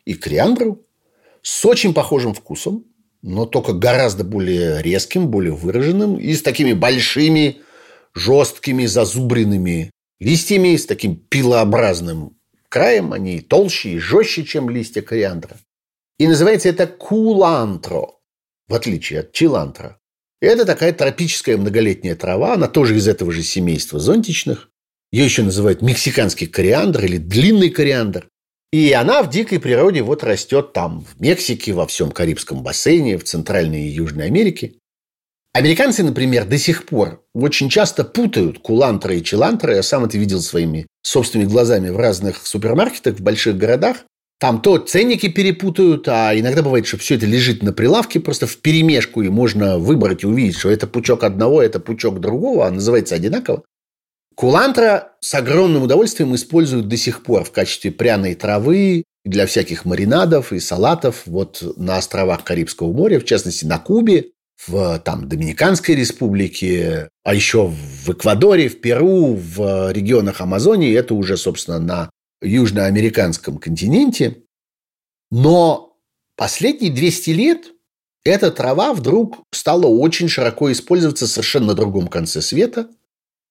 и 0.06 0.14
кориандру 0.14 0.84
с 1.42 1.64
очень 1.66 1.92
похожим 1.92 2.34
вкусом, 2.34 2.86
но 3.22 3.44
только 3.44 3.74
гораздо 3.74 4.24
более 4.24 4.82
резким, 4.82 5.28
более 5.28 5.52
выраженным 5.52 6.18
и 6.18 6.34
с 6.34 6.42
такими 6.42 6.72
большими, 6.72 7.58
жесткими, 8.14 8.86
зазубренными 8.86 9.90
листьями, 10.20 10.76
с 10.76 10.86
таким 10.86 11.16
пилообразным 11.16 12.38
краем. 12.70 13.12
Они 13.12 13.40
толще 13.40 13.90
и 13.90 13.98
жестче, 13.98 14.44
чем 14.44 14.70
листья 14.70 15.02
кориандра. 15.02 15.58
И 16.18 16.26
называется 16.26 16.70
это 16.70 16.86
кулантро, 16.86 18.08
в 18.68 18.74
отличие 18.74 19.20
от 19.20 19.32
Это 20.40 20.64
такая 20.64 20.92
тропическая 20.92 21.56
многолетняя 21.56 22.16
трава, 22.16 22.54
она 22.54 22.66
тоже 22.66 22.96
из 22.96 23.06
этого 23.08 23.30
же 23.30 23.42
семейства 23.42 24.00
зонтичных. 24.00 24.68
Ее 25.12 25.24
еще 25.24 25.42
называют 25.42 25.82
мексиканский 25.82 26.46
кориандр 26.46 27.04
или 27.04 27.18
длинный 27.18 27.70
кориандр. 27.70 28.28
И 28.72 28.92
она 28.92 29.22
в 29.22 29.30
дикой 29.30 29.58
природе 29.58 30.02
вот 30.02 30.22
растет 30.22 30.72
там, 30.72 31.04
в 31.04 31.20
Мексике, 31.20 31.72
во 31.72 31.86
всем 31.86 32.12
Карибском 32.12 32.62
бассейне, 32.62 33.18
в 33.18 33.24
Центральной 33.24 33.82
и 33.82 33.90
Южной 33.90 34.26
Америке. 34.26 34.74
Американцы, 35.52 36.04
например, 36.04 36.46
до 36.46 36.56
сих 36.58 36.86
пор 36.86 37.24
очень 37.34 37.68
часто 37.68 38.04
путают 38.04 38.60
кулантры 38.60 39.18
и 39.18 39.24
чилантры. 39.24 39.74
Я 39.74 39.82
сам 39.82 40.04
это 40.04 40.16
видел 40.16 40.40
своими 40.40 40.86
собственными 41.02 41.48
глазами 41.48 41.90
в 41.90 41.96
разных 41.96 42.46
супермаркетах 42.46 43.16
в 43.16 43.20
больших 43.20 43.56
городах. 43.56 44.04
Там 44.40 44.62
то 44.62 44.78
ценники 44.78 45.28
перепутают, 45.28 46.08
а 46.08 46.32
иногда 46.34 46.62
бывает, 46.62 46.86
что 46.86 46.96
все 46.96 47.16
это 47.16 47.26
лежит 47.26 47.62
на 47.62 47.74
прилавке 47.74 48.20
просто 48.20 48.46
в 48.46 48.56
перемешку, 48.56 49.20
и 49.20 49.28
можно 49.28 49.78
выбрать 49.78 50.22
и 50.22 50.26
увидеть, 50.26 50.56
что 50.56 50.70
это 50.70 50.86
пучок 50.86 51.24
одного, 51.24 51.62
это 51.62 51.78
пучок 51.78 52.20
другого, 52.20 52.66
а 52.66 52.70
называется 52.70 53.14
одинаково. 53.14 53.62
Кулантра 54.34 55.12
с 55.20 55.34
огромным 55.34 55.82
удовольствием 55.82 56.34
используют 56.34 56.88
до 56.88 56.96
сих 56.96 57.22
пор 57.22 57.44
в 57.44 57.52
качестве 57.52 57.90
пряной 57.90 58.34
травы 58.34 59.04
для 59.26 59.44
всяких 59.44 59.84
маринадов 59.84 60.54
и 60.54 60.60
салатов 60.60 61.24
вот 61.26 61.62
на 61.76 61.98
островах 61.98 62.42
Карибского 62.42 62.90
моря, 62.90 63.20
в 63.20 63.26
частности 63.26 63.66
на 63.66 63.78
Кубе, 63.78 64.30
в 64.66 64.98
там, 65.04 65.28
Доминиканской 65.28 65.94
республике, 65.94 67.10
а 67.24 67.34
еще 67.34 67.66
в 67.66 68.10
Эквадоре, 68.10 68.70
в 68.70 68.80
Перу, 68.80 69.34
в 69.34 69.92
регионах 69.92 70.40
Амазонии. 70.40 70.96
Это 70.96 71.12
уже, 71.12 71.36
собственно, 71.36 71.78
на 71.78 72.10
южноамериканском 72.42 73.58
континенте. 73.58 74.42
Но 75.30 75.96
последние 76.36 76.92
200 76.92 77.30
лет 77.30 77.72
эта 78.24 78.50
трава 78.50 78.92
вдруг 78.92 79.44
стала 79.52 79.86
очень 79.86 80.28
широко 80.28 80.70
использоваться 80.72 81.26
совершенно 81.26 81.68
на 81.68 81.74
другом 81.74 82.08
конце 82.08 82.42
света. 82.42 82.90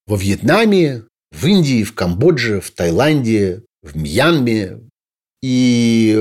Во 0.06 0.16
Вьетнаме, 0.16 1.04
в 1.30 1.46
Индии, 1.46 1.84
в 1.84 1.94
Камбодже, 1.94 2.60
в 2.60 2.70
Таиланде, 2.70 3.64
в 3.82 3.96
Мьянме. 3.96 4.80
И 5.42 6.18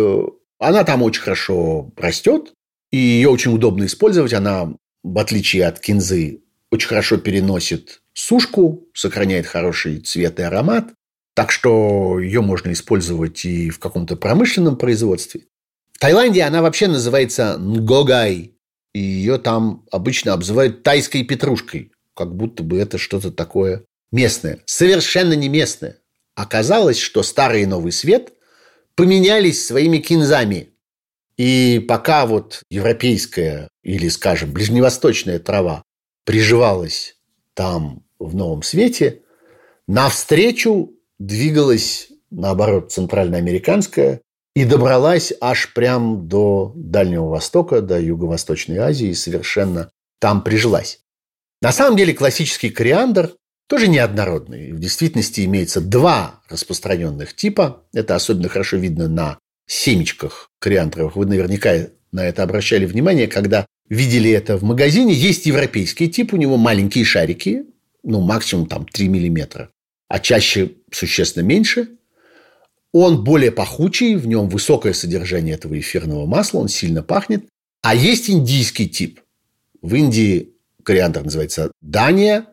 она 0.60 0.84
там 0.84 1.04
очень 1.04 1.22
хорошо 1.22 1.92
растет. 1.96 2.54
И 2.92 2.98
ее 2.98 3.30
очень 3.30 3.54
удобно 3.54 3.86
использовать. 3.86 4.34
Она, 4.34 4.74
в 5.04 5.18
отличие 5.20 5.66
от 5.66 5.80
кинзы, 5.80 6.42
очень 6.72 6.88
хорошо 6.88 7.18
переносит 7.18 8.02
сушку, 8.14 8.88
сохраняет 8.94 9.46
хороший 9.46 10.00
цвет 10.00 10.40
и 10.40 10.44
аромат. 10.44 10.94
Так 11.40 11.54
что 11.54 12.20
ее 12.20 12.42
можно 12.42 12.74
использовать 12.74 13.46
и 13.46 13.70
в 13.70 13.80
каком-то 13.80 14.18
промышленном 14.18 14.76
производстве. 14.76 15.44
В 15.94 15.98
Таиланде 15.98 16.42
она 16.42 16.62
вообще 16.62 16.88
называется 16.88 17.58
нгогай. 17.58 18.56
И 18.94 19.00
ее 19.00 19.38
там 19.38 19.86
обычно 19.90 20.34
обзывают 20.34 20.84
тайской 20.84 21.24
петрушкой. 21.24 21.94
Как 22.14 22.36
будто 22.36 22.62
бы 22.62 22.78
это 22.78 22.98
что-то 22.98 23.32
такое 23.32 23.86
местное. 24.12 24.60
Совершенно 24.66 25.32
не 25.32 25.48
местное. 25.48 26.00
Оказалось, 26.36 27.00
что 27.00 27.24
старый 27.24 27.62
и 27.62 27.66
новый 27.66 27.94
свет 27.94 28.34
поменялись 28.96 29.66
своими 29.66 30.00
кинзами. 30.00 30.72
И 31.38 31.80
пока 31.88 32.26
вот 32.26 32.64
европейская 32.70 33.70
или, 33.82 34.10
скажем, 34.10 34.52
ближневосточная 34.52 35.40
трава 35.40 35.84
приживалась 36.26 37.16
там 37.54 38.04
в 38.20 38.36
новом 38.36 38.62
свете, 38.62 39.22
навстречу 39.88 40.99
двигалась, 41.20 42.08
наоборот, 42.32 42.92
центральноамериканская 42.92 44.22
и 44.56 44.66
добралась 44.66 45.32
аж 45.40 45.74
прям 45.74 46.28
до 46.28 46.74
Дальнего 46.76 47.28
Востока, 47.28 47.82
до 47.82 48.00
Юго-Восточной 48.00 48.78
Азии 48.78 49.10
и 49.10 49.14
совершенно 49.14 49.92
там 50.20 50.44
прижилась. 50.44 51.02
На 51.62 51.72
самом 51.72 51.98
деле 51.98 52.14
классический 52.14 52.70
кориандр 52.70 53.36
тоже 53.68 53.88
неоднородный. 53.88 54.72
В 54.72 54.80
действительности 54.80 55.46
имеется 55.46 55.82
два 55.82 56.42
распространенных 56.50 57.36
типа. 57.36 57.84
Это 57.94 58.16
особенно 58.16 58.50
хорошо 58.50 58.78
видно 58.78 59.08
на 59.08 59.38
семечках 59.68 60.50
кориандровых. 60.60 61.16
Вы 61.16 61.26
наверняка 61.28 61.88
на 62.12 62.26
это 62.26 62.42
обращали 62.42 62.86
внимание, 62.86 63.28
когда 63.28 63.68
видели 63.88 64.32
это 64.32 64.58
в 64.58 64.64
магазине. 64.64 65.14
Есть 65.14 65.46
европейский 65.46 66.10
тип, 66.10 66.34
у 66.34 66.38
него 66.38 66.58
маленькие 66.58 67.06
шарики, 67.06 67.66
ну, 68.04 68.22
максимум 68.22 68.66
там 68.66 68.86
3 68.88 69.08
миллиметра 69.10 69.70
а 70.10 70.20
чаще 70.20 70.72
существенно 70.92 71.44
меньше. 71.44 71.90
Он 72.92 73.24
более 73.24 73.52
пахучий, 73.52 74.16
в 74.16 74.28
нем 74.28 74.50
высокое 74.50 74.94
содержание 74.94 75.56
этого 75.56 75.80
эфирного 75.80 76.26
масла, 76.26 76.60
он 76.60 76.70
сильно 76.70 77.04
пахнет. 77.04 77.46
А 77.82 77.96
есть 77.96 78.30
индийский 78.30 78.90
тип. 78.90 79.22
В 79.82 79.96
Индии 79.96 80.54
кориандр 80.84 81.24
называется 81.24 81.72
Дания. 81.82 82.48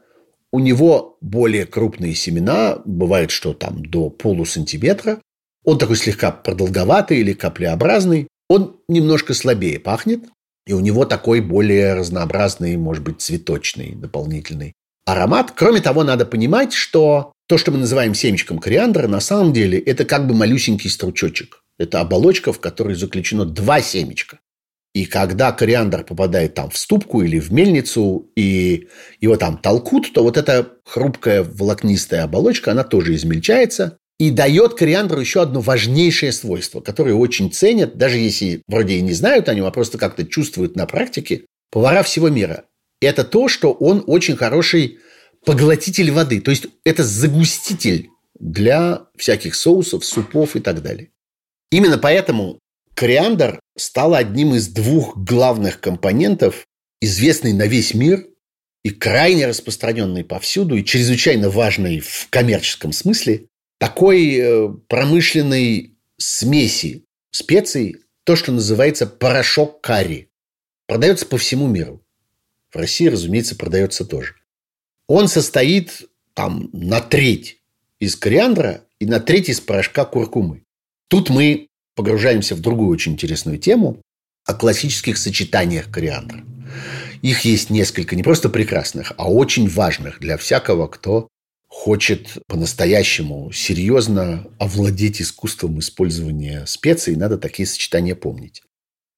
У 0.53 0.59
него 0.59 1.17
более 1.21 1.67
крупные 1.67 2.15
семена, 2.15 2.81
бывает, 2.85 3.31
что 3.31 3.53
там 3.53 3.85
до 3.85 4.11
полусантиметра. 4.11 5.21
Он 5.65 5.79
такой 5.79 5.97
слегка 5.97 6.31
продолговатый 6.31 7.19
или 7.19 7.33
каплеобразный. 7.33 8.29
Он 8.49 8.79
немножко 8.89 9.35
слабее 9.35 9.81
пахнет, 9.81 10.21
и 10.67 10.73
у 10.73 10.81
него 10.81 11.05
такой 11.05 11.41
более 11.41 11.95
разнообразный, 11.95 12.77
может 12.77 13.03
быть, 13.03 13.21
цветочный 13.21 13.95
дополнительный 13.97 14.75
аромат. 15.05 15.53
Кроме 15.57 15.81
того, 15.81 16.05
надо 16.05 16.27
понимать, 16.27 16.73
что 16.73 17.33
то, 17.47 17.59
что 17.59 17.71
мы 17.71 17.79
называем 17.79 18.15
семечком 18.15 18.59
кориандра, 18.59 19.07
на 19.07 19.21
самом 19.21 19.53
деле 19.53 19.79
это 19.79 20.05
как 20.05 20.27
бы 20.27 20.35
малюсенький 20.35 20.91
стручочек. 20.91 21.63
Это 21.79 22.01
оболочка, 22.01 22.53
в 22.53 22.61
которой 22.61 22.95
заключено 22.95 23.45
два 23.45 23.81
семечка. 23.81 24.41
И 24.95 25.05
когда 25.05 25.53
кориандр 25.53 26.05
попадает 26.05 26.55
там 26.55 26.71
в 26.71 26.79
ступку 26.79 27.21
или 27.23 27.39
в 27.39 27.53
мельницу, 27.53 28.31
и 28.35 28.89
его 29.21 29.37
там 29.37 29.59
толкут, 29.59 30.13
то 30.15 30.23
вот 30.23 30.39
эта 30.39 30.73
хрупкая 30.85 31.45
волокнистая 31.45 32.25
оболочка, 32.25 32.73
она 32.73 32.83
тоже 32.83 33.15
измельчается 33.15 33.99
и 34.19 34.31
дает 34.31 34.73
кориандру 34.73 35.21
еще 35.21 35.43
одно 35.43 35.61
важнейшее 35.61 36.33
свойство, 36.33 36.81
которое 36.81 37.15
очень 37.15 37.53
ценят, 37.53 37.99
даже 37.99 38.17
если 38.17 38.63
вроде 38.67 38.95
и 38.95 39.03
не 39.03 39.13
знают 39.13 39.51
о 39.51 39.55
нем, 39.55 39.67
а 39.67 39.71
просто 39.71 39.99
как-то 39.99 40.25
чувствуют 40.25 40.75
на 40.77 40.87
практике, 40.87 41.43
повара 41.71 42.03
всего 42.03 42.31
мира. 42.31 42.65
Это 43.03 43.25
то, 43.25 43.49
что 43.49 43.73
он 43.73 44.03
очень 44.07 44.37
хороший 44.37 44.99
поглотитель 45.47 46.11
воды. 46.11 46.41
То 46.41 46.51
есть 46.51 46.67
это 46.85 47.05
загуститель 47.05 48.11
для 48.39 49.07
всяких 49.17 49.55
соусов, 49.55 50.05
супов 50.05 50.57
и 50.57 50.61
так 50.61 50.83
далее. 50.83 51.11
Именно 51.71 51.99
поэтому 51.99 52.59
кориандр 52.95 53.61
стал 53.77 54.15
одним 54.15 54.55
из 54.55 54.69
двух 54.69 55.17
главных 55.17 55.81
компонентов, 55.81 56.67
известный 57.01 57.53
на 57.53 57.67
весь 57.67 57.95
мир 57.95 58.27
и 58.83 58.91
крайне 58.91 59.47
распространенный 59.47 60.25
повсюду, 60.25 60.77
и 60.77 60.85
чрезвычайно 60.85 61.49
важный 61.49 62.01
в 62.01 62.27
коммерческом 62.29 62.93
смысле, 62.93 63.47
такой 63.79 64.35
э, 64.35 64.69
промышленной 64.89 65.97
смеси 66.17 67.05
специй, 67.31 67.97
то, 68.25 68.35
что 68.35 68.51
называется 68.51 69.07
порошок 69.07 69.81
карри. 69.81 70.29
Продается 70.87 71.27
по 71.27 71.39
всему 71.39 71.69
миру. 71.69 72.03
В 72.71 72.77
России, 72.77 73.07
разумеется, 73.07 73.55
продается 73.55 74.05
тоже. 74.05 74.35
Он 75.09 75.29
состоит 75.29 76.09
там 76.35 76.69
на 76.73 77.01
треть 77.01 77.59
из 78.01 78.17
кориандра 78.17 78.83
и 78.99 79.07
на 79.07 79.21
треть 79.21 79.49
из 79.49 79.61
порошка 79.61 80.05
куркумы. 80.05 80.63
Тут 81.09 81.31
мы 81.31 81.69
погружаемся 81.95 82.55
в 82.55 82.61
другую 82.61 82.91
очень 82.91 83.13
интересную 83.13 83.59
тему 83.59 84.03
о 84.45 84.55
классических 84.55 85.17
сочетаниях 85.17 85.91
кориандра. 85.91 86.45
Их 87.23 87.41
есть 87.41 87.71
несколько 87.71 88.17
не 88.17 88.23
просто 88.23 88.49
прекрасных, 88.49 89.13
а 89.17 89.31
очень 89.31 89.69
важных 89.69 90.21
для 90.21 90.37
всякого, 90.37 90.87
кто 90.87 91.29
хочет 91.69 92.39
по-настоящему 92.47 93.51
серьезно 93.53 94.47
овладеть 94.59 95.21
искусством 95.21 95.79
использования 95.79 96.65
специй, 96.67 97.17
надо 97.17 97.39
такие 97.39 97.67
сочетания 97.67 98.15
помнить. 98.15 98.63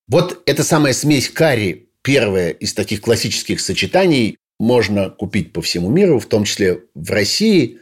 Вот 0.06 0.42
эта 0.46 0.64
самая 0.64 0.92
смесь 0.92 1.28
карри, 1.28 1.90
первая 2.02 2.50
из 2.50 2.74
таких 2.74 3.00
классических 3.00 3.60
сочетаний, 3.60 4.38
можно 4.58 5.10
купить 5.10 5.52
по 5.52 5.62
всему 5.62 5.90
миру, 5.90 6.18
в 6.18 6.26
том 6.26 6.44
числе 6.44 6.82
в 6.94 7.10
России. 7.10 7.78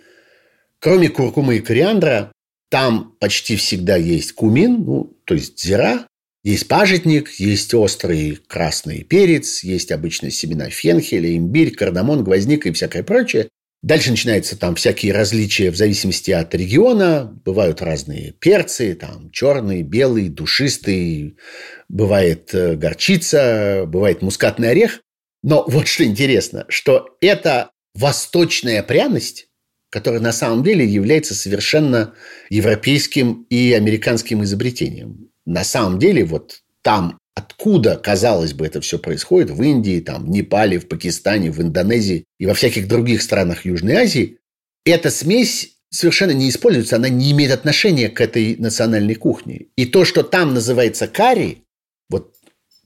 Кроме 0.78 1.08
куркумы 1.08 1.56
и 1.56 1.60
кориандра, 1.60 2.32
там 2.70 3.16
почти 3.20 3.56
всегда 3.56 3.96
есть 3.96 4.32
кумин, 4.32 4.84
ну, 4.84 5.16
то 5.24 5.34
есть 5.34 5.58
зира, 5.62 6.06
есть 6.44 6.68
пажитник, 6.68 7.30
есть 7.40 7.74
острый 7.74 8.38
красный 8.46 9.02
перец, 9.02 9.64
есть 9.64 9.90
обычные 9.90 10.30
семена 10.30 10.70
фенхеля, 10.70 11.36
имбирь, 11.36 11.74
кардамон, 11.74 12.22
гвоздика 12.22 12.68
и 12.68 12.72
всякое 12.72 13.02
прочее. 13.02 13.48
Дальше 13.82 14.10
начинаются 14.10 14.58
там 14.58 14.74
всякие 14.74 15.12
различия 15.12 15.70
в 15.70 15.76
зависимости 15.76 16.30
от 16.30 16.54
региона. 16.54 17.36
Бывают 17.44 17.82
разные 17.82 18.32
перцы, 18.32 18.94
там 18.94 19.30
черный, 19.30 19.82
белый, 19.82 20.28
душистый. 20.28 21.36
Бывает 21.88 22.54
э, 22.54 22.74
горчица, 22.74 23.84
бывает 23.86 24.22
мускатный 24.22 24.70
орех. 24.70 25.02
Но 25.46 25.64
вот 25.66 25.86
что 25.86 26.04
интересно, 26.04 26.66
что 26.68 27.16
это 27.22 27.70
восточная 27.94 28.82
пряность, 28.82 29.46
которая 29.90 30.20
на 30.20 30.32
самом 30.32 30.62
деле 30.62 30.84
является 30.84 31.34
совершенно 31.34 32.14
европейским 32.50 33.46
и 33.48 33.72
американским 33.72 34.42
изобретением. 34.42 35.30
На 35.46 35.64
самом 35.64 35.98
деле 35.98 36.24
вот 36.26 36.62
там 36.82 37.18
Откуда, 37.36 37.96
казалось 37.96 38.54
бы, 38.54 38.66
это 38.66 38.80
все 38.80 38.98
происходит 38.98 39.50
в 39.50 39.62
Индии, 39.62 40.00
там, 40.00 40.24
в 40.24 40.30
Непале, 40.30 40.78
в 40.78 40.88
Пакистане, 40.88 41.50
в 41.50 41.60
Индонезии 41.60 42.24
и 42.38 42.46
во 42.46 42.54
всяких 42.54 42.88
других 42.88 43.20
странах 43.20 43.66
Южной 43.66 43.96
Азии, 43.96 44.38
эта 44.86 45.10
смесь 45.10 45.76
совершенно 45.90 46.30
не 46.30 46.48
используется, 46.48 46.96
она 46.96 47.10
не 47.10 47.32
имеет 47.32 47.52
отношения 47.52 48.08
к 48.08 48.22
этой 48.22 48.56
национальной 48.56 49.16
кухне. 49.16 49.66
И 49.76 49.84
то, 49.84 50.06
что 50.06 50.22
там 50.22 50.54
называется 50.54 51.08
карри, 51.08 51.64
вот 52.08 52.35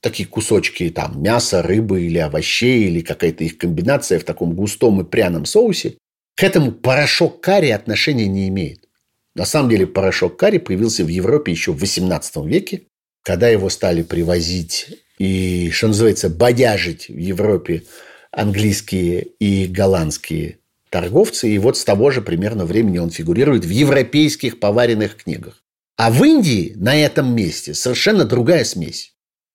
такие 0.00 0.28
кусочки 0.28 0.90
там 0.90 1.22
мяса, 1.22 1.62
рыбы 1.62 2.02
или 2.02 2.18
овощей, 2.18 2.84
или 2.84 3.00
какая-то 3.00 3.44
их 3.44 3.58
комбинация 3.58 4.18
в 4.18 4.24
таком 4.24 4.54
густом 4.54 5.00
и 5.00 5.04
пряном 5.04 5.44
соусе, 5.44 5.94
к 6.36 6.44
этому 6.44 6.72
порошок 6.72 7.40
карри 7.40 7.70
отношения 7.70 8.26
не 8.26 8.48
имеет. 8.48 8.88
На 9.34 9.44
самом 9.44 9.70
деле 9.70 9.86
порошок 9.86 10.36
карри 10.36 10.58
появился 10.58 11.04
в 11.04 11.08
Европе 11.08 11.52
еще 11.52 11.72
в 11.72 11.82
XVIII 11.82 12.46
веке 12.48 12.82
когда 13.22 13.48
его 13.48 13.68
стали 13.68 14.02
привозить 14.02 14.86
и, 15.18 15.70
что 15.70 15.88
называется, 15.88 16.30
бодяжить 16.30 17.08
в 17.08 17.16
Европе 17.16 17.84
английские 18.30 19.22
и 19.38 19.66
голландские 19.66 20.58
торговцы, 20.88 21.50
и 21.50 21.58
вот 21.58 21.76
с 21.76 21.84
того 21.84 22.10
же 22.10 22.22
примерно 22.22 22.64
времени 22.64 22.98
он 22.98 23.10
фигурирует 23.10 23.64
в 23.64 23.70
европейских 23.70 24.58
поваренных 24.58 25.16
книгах. 25.16 25.62
А 25.96 26.10
в 26.10 26.24
Индии 26.24 26.72
на 26.76 26.96
этом 26.96 27.34
месте 27.34 27.74
совершенно 27.74 28.24
другая 28.24 28.64
смесь. 28.64 29.14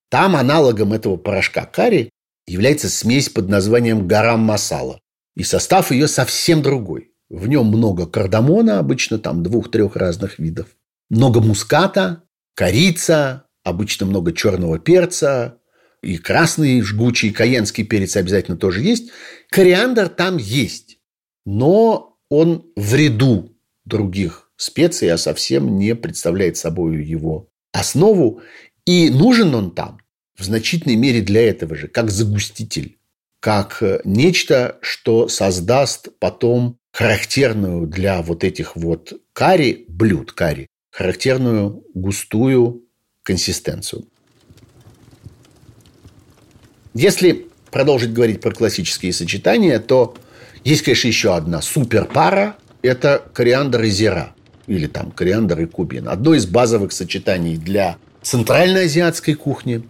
Там 0.10 0.36
аналогом 0.36 0.94
этого 0.94 1.18
порошка 1.18 1.66
карри 1.66 2.10
является 2.48 2.90
смесь 2.90 3.30
под 3.30 3.50
названием 3.50 4.08
гарам 4.08 4.42
масала. 4.42 5.00
И 5.36 5.44
состав 5.44 5.92
ее 5.92 6.08
совсем 6.08 6.62
другой. 6.62 7.12
В 7.30 7.48
нем 7.48 7.68
много 7.68 8.06
кардамона, 8.06 8.80
обычно 8.80 9.18
там 9.18 9.44
двух-трех 9.44 9.96
разных 9.96 10.40
видов. 10.40 10.68
Много 11.10 11.42
муската, 11.42 12.24
корица, 12.54 13.46
обычно 13.64 14.06
много 14.06 14.32
черного 14.32 14.80
перца, 14.80 15.58
и 16.02 16.18
красный 16.18 16.82
жгучий 16.82 17.32
каенский 17.32 17.84
перец 17.84 18.16
обязательно 18.16 18.58
тоже 18.58 18.82
есть. 18.82 19.12
Кориандр 19.50 20.08
там 20.08 20.38
есть, 20.38 21.00
но 21.46 22.18
он 22.30 22.66
в 22.76 22.94
ряду 22.94 23.58
других 23.86 24.52
специй, 24.56 25.12
а 25.12 25.18
совсем 25.18 25.78
не 25.78 25.96
представляет 25.96 26.58
собой 26.58 27.04
его 27.04 27.50
основу. 27.72 28.42
И 28.86 29.10
нужен 29.10 29.56
он 29.56 29.72
там 29.72 30.00
в 30.38 30.44
значительной 30.44 30.96
мере 30.96 31.22
для 31.22 31.48
этого 31.50 31.76
же, 31.76 31.88
как 31.88 32.12
загуститель, 32.12 32.98
как 33.40 33.82
нечто, 34.04 34.78
что 34.82 35.28
создаст 35.28 36.10
потом 36.20 36.78
характерную 36.92 37.88
для 37.88 38.22
вот 38.22 38.44
этих 38.44 38.76
вот 38.76 39.14
карри, 39.34 39.86
блюд 39.88 40.32
карри, 40.32 40.68
характерную 40.92 41.84
густую 41.94 42.84
консистенцию. 43.24 44.06
Если 46.94 47.48
продолжить 47.72 48.14
говорить 48.14 48.40
про 48.40 48.52
классические 48.52 49.12
сочетания, 49.12 49.80
то 49.80 50.16
есть, 50.64 50.84
конечно, 50.84 51.08
еще 51.08 51.36
одна 51.36 51.62
суперпара– 51.62 52.56
это 52.82 53.22
кориандр 53.34 53.84
и 53.84 53.90
зира. 53.90 54.34
Или 54.68 54.88
там 54.88 55.12
кориандр 55.12 55.60
и 55.62 55.66
кубин. 55.66 56.08
Одно 56.08 56.34
из 56.34 56.46
базовых 56.46 56.92
сочетаний 56.94 57.58
для 57.58 57.98
центральноазиатской 58.26 59.36
кухни. 59.36 59.84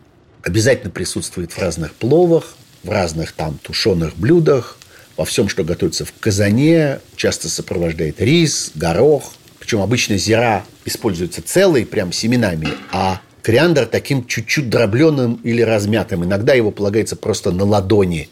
Обязательно 0.43 0.91
присутствует 0.91 1.53
в 1.53 1.57
разных 1.57 1.93
пловах, 1.93 2.55
в 2.83 2.89
разных 2.89 3.31
там 3.31 3.57
тушеных 3.57 4.15
блюдах, 4.15 4.77
во 5.17 5.25
всем, 5.25 5.47
что 5.47 5.63
готовится 5.63 6.05
в 6.05 6.13
казане. 6.19 6.99
Часто 7.15 7.49
сопровождает 7.49 8.21
рис, 8.21 8.71
горох. 8.75 9.33
Причем 9.57 9.81
обычно 9.81 10.17
зира 10.17 10.65
используется 10.83 11.41
целой, 11.41 11.85
прям 11.85 12.11
семенами, 12.11 12.67
а 12.91 13.21
кориандр 13.41 13.85
таким 13.85 14.27
чуть-чуть 14.27 14.69
дробленым 14.69 15.35
или 15.43 15.61
размятым. 15.61 16.25
Иногда 16.25 16.53
его 16.53 16.71
полагается 16.71 17.15
просто 17.15 17.51
на 17.51 17.63
ладони 17.63 18.29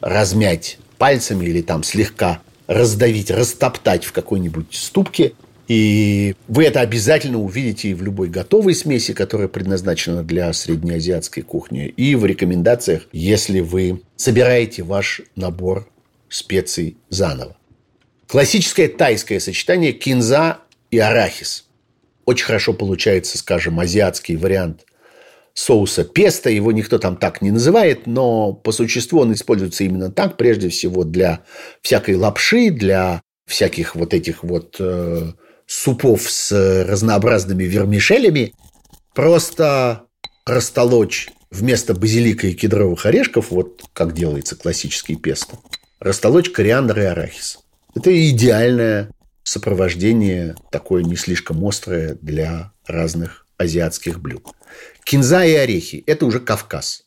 размять 0.00 0.78
пальцами 0.98 1.46
или 1.46 1.62
там 1.62 1.84
слегка 1.84 2.40
раздавить, 2.66 3.30
растоптать 3.30 4.04
в 4.04 4.12
какой-нибудь 4.12 4.74
ступке. 4.74 5.32
И 5.66 6.34
вы 6.46 6.64
это 6.64 6.80
обязательно 6.80 7.40
увидите 7.40 7.88
и 7.88 7.94
в 7.94 8.02
любой 8.02 8.28
готовой 8.28 8.74
смеси, 8.74 9.14
которая 9.14 9.48
предназначена 9.48 10.22
для 10.22 10.52
среднеазиатской 10.52 11.42
кухни, 11.42 11.86
и 11.86 12.14
в 12.14 12.26
рекомендациях, 12.26 13.06
если 13.12 13.60
вы 13.60 14.02
собираете 14.16 14.82
ваш 14.82 15.22
набор 15.36 15.88
специй 16.28 16.96
заново. 17.08 17.56
Классическое 18.26 18.88
тайское 18.88 19.40
сочетание 19.40 19.92
кинза 19.92 20.58
и 20.90 20.98
арахис. 20.98 21.66
Очень 22.26 22.46
хорошо 22.46 22.72
получается, 22.72 23.38
скажем, 23.38 23.80
азиатский 23.80 24.36
вариант 24.36 24.86
соуса 25.52 26.04
песто. 26.04 26.50
Его 26.50 26.72
никто 26.72 26.98
там 26.98 27.16
так 27.16 27.42
не 27.42 27.50
называет, 27.50 28.06
но 28.06 28.52
по 28.52 28.72
существу 28.72 29.20
он 29.20 29.32
используется 29.32 29.84
именно 29.84 30.10
так, 30.10 30.36
прежде 30.36 30.68
всего 30.68 31.04
для 31.04 31.44
всякой 31.80 32.16
лапши, 32.16 32.70
для 32.70 33.22
всяких 33.46 33.94
вот 33.94 34.14
этих 34.14 34.42
вот 34.42 34.76
э, 34.80 35.32
супов 35.66 36.30
с 36.30 36.84
разнообразными 36.84 37.64
вермишелями. 37.64 38.54
Просто 39.14 40.04
растолочь 40.46 41.30
вместо 41.50 41.94
базилика 41.94 42.46
и 42.46 42.54
кедровых 42.54 43.06
орешков, 43.06 43.50
вот 43.50 43.82
как 43.92 44.12
делается 44.12 44.56
классический 44.56 45.16
песто, 45.16 45.58
растолочь 46.00 46.50
кориандр 46.50 47.00
и 47.00 47.04
арахис. 47.04 47.58
Это 47.94 48.10
идеальная 48.30 49.10
сопровождение 49.44 50.56
такое 50.70 51.04
не 51.04 51.16
слишком 51.16 51.64
острое 51.64 52.18
для 52.20 52.72
разных 52.86 53.46
азиатских 53.56 54.20
блюд. 54.20 54.48
Кинза 55.04 55.44
и 55.44 55.54
орехи– 55.54 56.02
это 56.06 56.26
уже 56.26 56.40
Кавказ. 56.40 57.04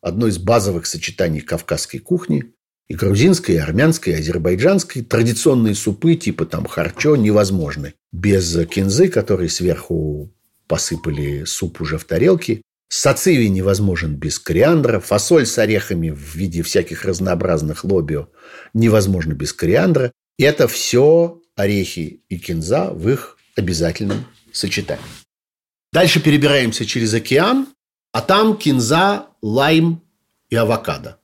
Одно 0.00 0.26
из 0.26 0.38
базовых 0.38 0.86
сочетаний 0.86 1.40
кавказской 1.40 1.98
кухни. 1.98 2.52
И 2.88 2.94
грузинской, 2.94 3.56
и 3.56 3.58
армянской, 3.58 4.14
и 4.14 4.16
азербайджанской. 4.16 5.02
Традиционные 5.02 5.74
супы 5.74 6.14
типа 6.14 6.46
там 6.46 6.66
харчо 6.66 7.16
невозможны. 7.16 7.94
Без 8.12 8.56
кинзы, 8.66 9.08
которые 9.08 9.50
сверху 9.50 10.32
посыпали 10.66 11.44
суп 11.44 11.80
уже 11.80 11.98
в 11.98 12.04
тарелке. 12.04 12.62
Сациви 12.88 13.50
невозможен 13.50 14.16
без 14.16 14.38
кориандра. 14.38 15.00
Фасоль 15.00 15.46
с 15.46 15.58
орехами 15.58 16.10
в 16.10 16.34
виде 16.34 16.62
всяких 16.62 17.04
разнообразных 17.04 17.84
лобио 17.84 18.28
невозможно 18.72 19.34
без 19.34 19.52
кориандра. 19.52 20.12
Это 20.38 20.68
все 20.68 21.42
орехи 21.56 22.22
и 22.28 22.38
кинза 22.38 22.90
в 22.90 23.08
их 23.10 23.36
обязательном 23.56 24.24
сочетании. 24.52 25.04
Дальше 25.92 26.20
перебираемся 26.20 26.86
через 26.86 27.12
океан, 27.12 27.66
а 28.12 28.20
там 28.20 28.56
кинза, 28.56 29.26
лайм 29.42 30.02
и 30.48 30.56
авокадо. 30.56 31.18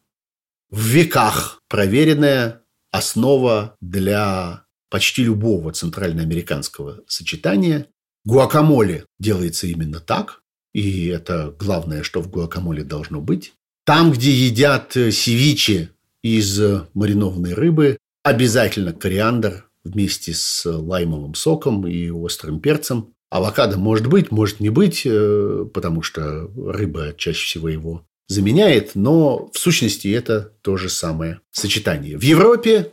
В 0.75 0.87
веках 0.87 1.63
проверенная 1.69 2.63
основа 2.91 3.77
для 3.81 4.65
почти 4.91 5.23
любого 5.23 5.71
центральноамериканского 5.71 7.03
сочетания. 7.07 7.87
Гуакамоле 8.25 9.07
делается 9.21 9.69
именно 9.69 10.01
так, 10.01 10.43
и 10.73 11.07
это 11.07 11.55
главное, 11.57 12.03
что 12.03 12.21
в 12.21 12.29
гуакамоле 12.29 12.83
должно 12.83 13.21
быть. 13.21 13.53
Там, 13.87 14.11
где 14.11 14.33
едят 14.33 14.91
севичи 14.95 15.91
из 16.23 16.61
маринованной 16.93 17.55
рыбы, 17.55 17.97
обязательно 18.25 18.93
кориандр, 18.93 19.69
вместе 19.85 20.35
с 20.35 20.69
лаймовым 20.69 21.37
соком 21.37 21.87
и 21.87 22.11
острым 22.11 22.59
перцем. 22.59 23.15
Авокадо 23.31 23.79
может 23.79 24.09
быть, 24.09 24.33
может 24.33 24.59
не 24.59 24.71
быть, 24.71 25.03
э, 25.05 25.67
потому 25.73 26.03
что 26.03 26.51
рыба 26.57 27.15
чаще 27.17 27.47
всего 27.47 27.69
его 27.69 28.05
заменяет, 28.29 28.95
но 28.95 29.51
в 29.53 29.59
сущности 29.59 30.09
это 30.09 30.53
то 30.63 30.77
же 30.77 30.89
самое 30.89 31.41
сочетание. 31.51 32.19
В 32.19 32.23
Европе 32.23 32.93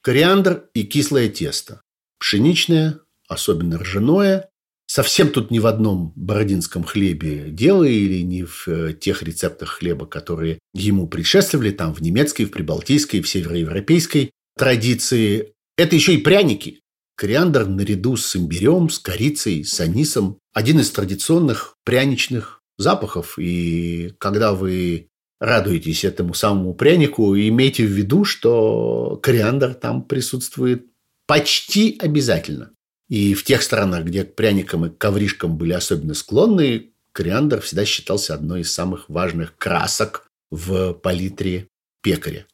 кориандр 0.00 0.68
и 0.74 0.84
кислое 0.84 1.28
тесто. 1.28 1.82
Пшеничное, 2.18 3.00
особенно 3.28 3.78
ржаное. 3.78 4.50
Совсем 4.86 5.30
тут 5.30 5.50
ни 5.50 5.58
в 5.58 5.66
одном 5.66 6.12
бородинском 6.14 6.84
хлебе 6.84 7.46
дело 7.48 7.84
или 7.84 8.20
не 8.20 8.44
в 8.44 8.68
э, 8.68 8.92
тех 8.92 9.22
рецептах 9.22 9.70
хлеба, 9.70 10.06
которые 10.06 10.58
ему 10.74 11.08
предшествовали, 11.08 11.70
там 11.70 11.94
в 11.94 12.02
немецкой, 12.02 12.44
в 12.44 12.50
прибалтийской, 12.50 13.22
в 13.22 13.28
североевропейской 13.28 14.30
традиции. 14.56 15.54
Это 15.78 15.96
еще 15.96 16.14
и 16.14 16.18
пряники. 16.18 16.80
Кориандр 17.16 17.66
наряду 17.66 18.16
с 18.16 18.36
имбирем, 18.36 18.90
с 18.90 18.98
корицей, 18.98 19.64
с 19.64 19.80
анисом– 19.80 20.38
один 20.52 20.80
из 20.80 20.90
традиционных 20.90 21.76
пряничных 21.84 22.60
запахов. 22.78 23.38
И 23.38 24.14
когда 24.18 24.52
вы 24.52 25.08
радуетесь 25.40 26.04
этому 26.04 26.34
самому 26.34 26.74
прянику, 26.74 27.36
имейте 27.36 27.84
в 27.84 27.90
виду, 27.90 28.24
что 28.24 29.18
кориандр 29.22 29.74
там 29.74 30.02
присутствует 30.02 30.86
почти 31.26 31.98
обязательно. 32.00 32.70
И 33.08 33.34
в 33.34 33.44
тех 33.44 33.62
странах, 33.62 34.04
где 34.04 34.24
к 34.24 34.34
пряникам 34.34 34.86
и 34.86 34.90
к 34.90 34.98
ковришкам 34.98 35.56
были 35.56 35.72
особенно 35.72 36.14
склонны, 36.14 36.90
кориандр 37.12 37.60
всегда 37.60 37.84
считался 37.84 38.34
одной 38.34 38.62
из 38.62 38.72
самых 38.72 39.08
важных 39.08 39.56
красок 39.56 40.26
в 40.50 40.94
палитре 40.94 41.68
пекаря. 42.02 42.46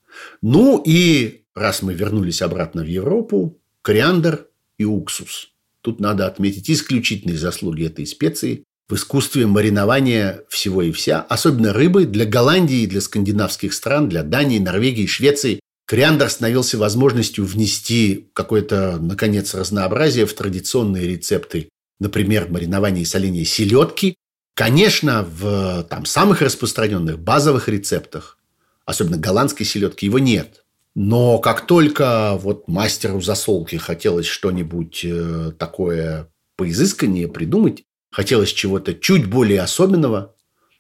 Ну 0.43 0.83
и 0.85 1.45
раз 1.55 1.83
мы 1.83 1.95
вернулись 1.95 2.43
обратно 2.43 2.83
в 2.83 2.87
Европу, 2.87 3.59
кориандр 3.83 4.47
и 4.79 4.85
уксус. 4.85 5.53
Тут 5.83 6.01
надо 6.01 6.27
отметить 6.27 6.71
исключительные 6.71 7.39
заслуги 7.39 7.87
этой 7.87 8.07
специи 8.07 8.64
в 8.91 8.95
искусстве 8.95 9.47
маринования 9.47 10.43
всего 10.49 10.82
и 10.82 10.91
вся, 10.91 11.22
особенно 11.22 11.72
рыбы 11.72 12.07
для 12.07 12.24
Голландии, 12.24 12.86
для 12.86 13.01
скандинавских 13.01 13.72
стран, 13.72 14.09
для 14.09 14.22
Дании, 14.22 14.59
Норвегии, 14.59 15.07
Швеции. 15.07 15.61
Кориандр 15.86 16.28
становился 16.28 16.76
возможностью 16.76 17.45
внести 17.45 18.30
какое-то, 18.32 18.99
наконец, 19.01 19.55
разнообразие 19.55 20.26
в 20.26 20.34
традиционные 20.34 21.07
рецепты, 21.07 21.68
например, 22.01 22.49
маринование 22.51 23.03
и 23.03 23.07
соление 23.07 23.45
селедки. 23.45 24.16
Конечно, 24.55 25.22
в 25.22 25.84
там, 25.84 26.05
самых 26.05 26.43
распространенных 26.43 27.18
базовых 27.18 27.68
рецептах, 27.68 28.38
особенно 28.84 29.16
голландской 29.16 29.64
селедки, 29.64 30.07
его 30.07 30.18
нет. 30.18 30.64
Но 30.97 31.38
как 31.38 31.66
только 31.66 32.36
вот 32.41 32.66
мастеру 32.66 33.20
засолки 33.20 33.76
хотелось 33.76 34.26
что-нибудь 34.26 35.05
э, 35.05 35.53
такое 35.57 36.28
поизысканнее 36.57 37.28
придумать, 37.28 37.84
хотелось 38.11 38.53
чего-то 38.53 38.95
чуть 38.95 39.27
более 39.27 39.63
особенного, 39.63 40.35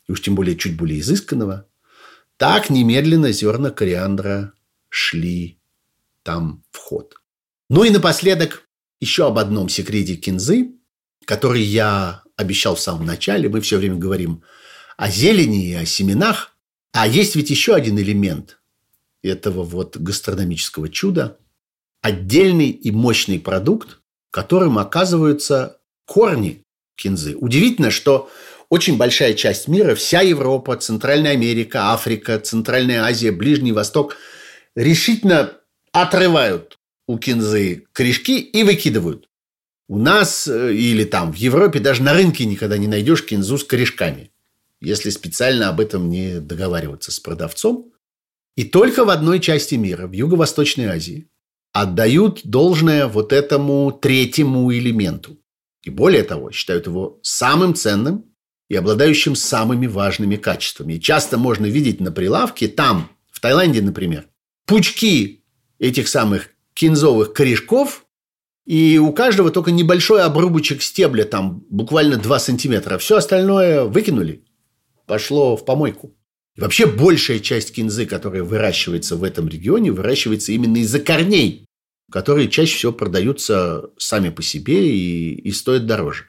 и 0.08 0.12
уж 0.12 0.20
тем 0.20 0.34
более 0.34 0.56
чуть 0.56 0.76
более 0.76 1.00
изысканного, 1.00 1.66
так 2.36 2.70
немедленно 2.70 3.32
зерна 3.32 3.70
кориандра 3.70 4.52
шли 4.88 5.60
там 6.22 6.64
в 6.70 6.78
ход. 6.78 7.16
Ну 7.68 7.84
и 7.84 7.90
напоследок 7.90 8.66
еще 9.00 9.26
об 9.26 9.38
одном 9.38 9.68
секрете 9.68 10.16
кинзы, 10.16 10.72
который 11.24 11.62
я 11.62 12.22
обещал 12.36 12.74
в 12.74 12.80
самом 12.80 13.06
начале. 13.06 13.48
Мы 13.48 13.60
все 13.60 13.78
время 13.78 13.96
говорим 13.96 14.42
о 14.96 15.10
зелени 15.10 15.68
и 15.68 15.74
о 15.74 15.86
семенах. 15.86 16.56
А 16.92 17.06
есть 17.06 17.36
ведь 17.36 17.50
еще 17.50 17.74
один 17.74 17.98
элемент 17.98 18.60
этого 19.22 19.62
вот 19.62 19.96
гастрономического 19.96 20.88
чуда. 20.88 21.38
Отдельный 22.02 22.70
и 22.70 22.90
мощный 22.90 23.38
продукт, 23.38 24.00
которым 24.30 24.78
оказываются 24.78 25.78
корни 26.06 26.64
кинзы. 27.00 27.36
Удивительно, 27.36 27.90
что 27.90 28.30
очень 28.68 28.96
большая 28.96 29.34
часть 29.34 29.66
мира, 29.66 29.94
вся 29.94 30.20
Европа, 30.20 30.76
Центральная 30.76 31.32
Америка, 31.32 31.92
Африка, 31.92 32.38
Центральная 32.38 33.02
Азия, 33.02 33.32
Ближний 33.32 33.72
Восток 33.72 34.16
решительно 34.76 35.52
отрывают 35.92 36.78
у 37.08 37.18
кинзы 37.18 37.86
корешки 37.92 38.38
и 38.38 38.62
выкидывают. 38.62 39.28
У 39.88 39.98
нас 39.98 40.46
э, 40.46 40.72
или 40.72 41.02
там 41.02 41.32
в 41.32 41.36
Европе 41.36 41.80
даже 41.80 42.04
на 42.04 42.12
рынке 42.12 42.44
никогда 42.44 42.78
не 42.78 42.86
найдешь 42.86 43.24
кинзу 43.24 43.58
с 43.58 43.64
корешками, 43.64 44.30
если 44.80 45.10
специально 45.10 45.68
об 45.68 45.80
этом 45.80 46.08
не 46.08 46.38
договариваться 46.38 47.10
с 47.10 47.18
продавцом. 47.18 47.92
И 48.54 48.62
только 48.62 49.04
в 49.04 49.10
одной 49.10 49.40
части 49.40 49.74
мира, 49.74 50.06
в 50.06 50.12
Юго-Восточной 50.12 50.86
Азии, 50.86 51.28
отдают 51.72 52.42
должное 52.44 53.08
вот 53.08 53.32
этому 53.32 53.90
третьему 53.90 54.72
элементу. 54.72 55.39
И 55.82 55.90
более 55.90 56.22
того, 56.22 56.50
считают 56.50 56.86
его 56.86 57.18
самым 57.22 57.74
ценным 57.74 58.26
и 58.68 58.76
обладающим 58.76 59.34
самыми 59.34 59.86
важными 59.86 60.36
качествами. 60.36 60.94
И 60.94 61.00
часто 61.00 61.38
можно 61.38 61.66
видеть 61.66 62.00
на 62.00 62.12
прилавке 62.12 62.68
там, 62.68 63.10
в 63.30 63.40
Таиланде, 63.40 63.80
например, 63.82 64.28
пучки 64.66 65.44
этих 65.78 66.08
самых 66.08 66.50
кинзовых 66.74 67.32
корешков, 67.32 68.06
и 68.66 68.98
у 68.98 69.12
каждого 69.12 69.50
только 69.50 69.70
небольшой 69.72 70.22
обрубочек 70.22 70.82
стебля, 70.82 71.24
там 71.24 71.64
буквально 71.70 72.16
2 72.18 72.38
сантиметра. 72.38 72.98
Все 72.98 73.16
остальное 73.16 73.84
выкинули, 73.84 74.44
пошло 75.06 75.56
в 75.56 75.64
помойку. 75.64 76.14
И 76.56 76.60
вообще 76.60 76.86
большая 76.86 77.40
часть 77.40 77.72
кинзы, 77.72 78.06
которая 78.06 78.42
выращивается 78.44 79.16
в 79.16 79.24
этом 79.24 79.48
регионе, 79.48 79.90
выращивается 79.90 80.52
именно 80.52 80.76
из-за 80.76 81.00
корней, 81.00 81.66
которые 82.10 82.48
чаще 82.48 82.76
всего 82.76 82.92
продаются 82.92 83.90
сами 83.98 84.30
по 84.30 84.42
себе 84.42 84.94
и, 84.94 85.34
и 85.34 85.52
стоят 85.52 85.86
дороже. 85.86 86.24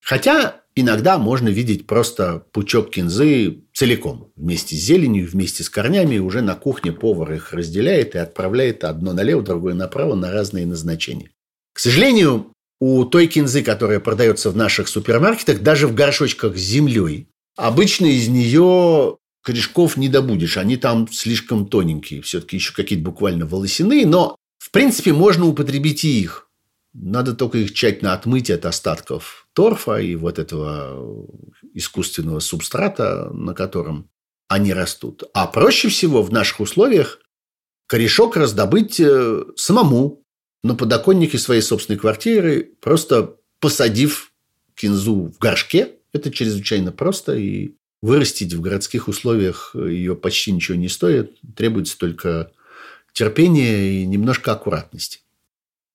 Хотя 0.00 0.62
иногда 0.76 1.18
можно 1.18 1.48
видеть 1.48 1.86
просто 1.86 2.46
пучок 2.52 2.90
кинзы 2.90 3.64
целиком, 3.72 4.32
вместе 4.36 4.76
с 4.76 4.78
зеленью, 4.78 5.28
вместе 5.28 5.64
с 5.64 5.70
корнями. 5.70 6.18
Уже 6.18 6.42
на 6.42 6.54
кухне 6.54 6.92
повар 6.92 7.32
их 7.32 7.52
разделяет 7.52 8.14
и 8.14 8.18
отправляет 8.18 8.84
одно 8.84 9.12
налево, 9.12 9.42
другое 9.42 9.74
направо 9.74 10.14
на 10.14 10.30
разные 10.30 10.66
назначения. 10.66 11.30
К 11.72 11.80
сожалению, 11.80 12.52
у 12.80 13.04
той 13.04 13.26
кинзы, 13.26 13.62
которая 13.62 14.00
продается 14.00 14.50
в 14.50 14.56
наших 14.56 14.88
супермаркетах, 14.88 15.60
даже 15.60 15.88
в 15.88 15.94
горшочках 15.94 16.56
с 16.56 16.60
землей, 16.60 17.28
обычно 17.56 18.06
из 18.06 18.28
нее 18.28 19.16
корешков 19.42 19.96
не 19.96 20.08
добудешь. 20.08 20.56
Они 20.56 20.76
там 20.76 21.08
слишком 21.10 21.66
тоненькие. 21.66 22.20
Все-таки 22.22 22.56
еще 22.56 22.72
какие-то 22.72 23.04
буквально 23.04 23.46
волосяные. 23.46 24.06
Но, 24.06 24.36
в 24.66 24.72
принципе, 24.72 25.12
можно 25.12 25.46
употребить 25.46 26.04
и 26.04 26.20
их. 26.20 26.50
Надо 26.92 27.34
только 27.34 27.58
их 27.58 27.72
тщательно 27.72 28.14
отмыть 28.14 28.50
от 28.50 28.66
остатков 28.66 29.46
торфа 29.52 29.98
и 29.98 30.16
вот 30.16 30.40
этого 30.40 31.24
искусственного 31.72 32.40
субстрата, 32.40 33.30
на 33.32 33.54
котором 33.54 34.10
они 34.48 34.72
растут. 34.72 35.22
А 35.34 35.46
проще 35.46 35.88
всего 35.88 36.20
в 36.20 36.32
наших 36.32 36.58
условиях 36.58 37.20
корешок 37.86 38.36
раздобыть 38.36 38.98
э, 38.98 39.44
самому 39.54 40.24
на 40.64 40.74
подоконнике 40.74 41.38
своей 41.38 41.62
собственной 41.62 42.00
квартиры, 42.00 42.72
просто 42.80 43.36
посадив 43.60 44.32
кинзу 44.74 45.32
в 45.32 45.38
горшке. 45.38 45.92
Это 46.12 46.32
чрезвычайно 46.32 46.90
просто 46.90 47.36
и 47.36 47.76
Вырастить 48.02 48.52
в 48.52 48.60
городских 48.60 49.08
условиях 49.08 49.74
ее 49.74 50.14
почти 50.14 50.52
ничего 50.52 50.76
не 50.76 50.88
стоит. 50.88 51.38
Требуется 51.56 51.96
только 51.96 52.52
терпение 53.16 54.02
и 54.02 54.06
немножко 54.06 54.52
аккуратности. 54.52 55.20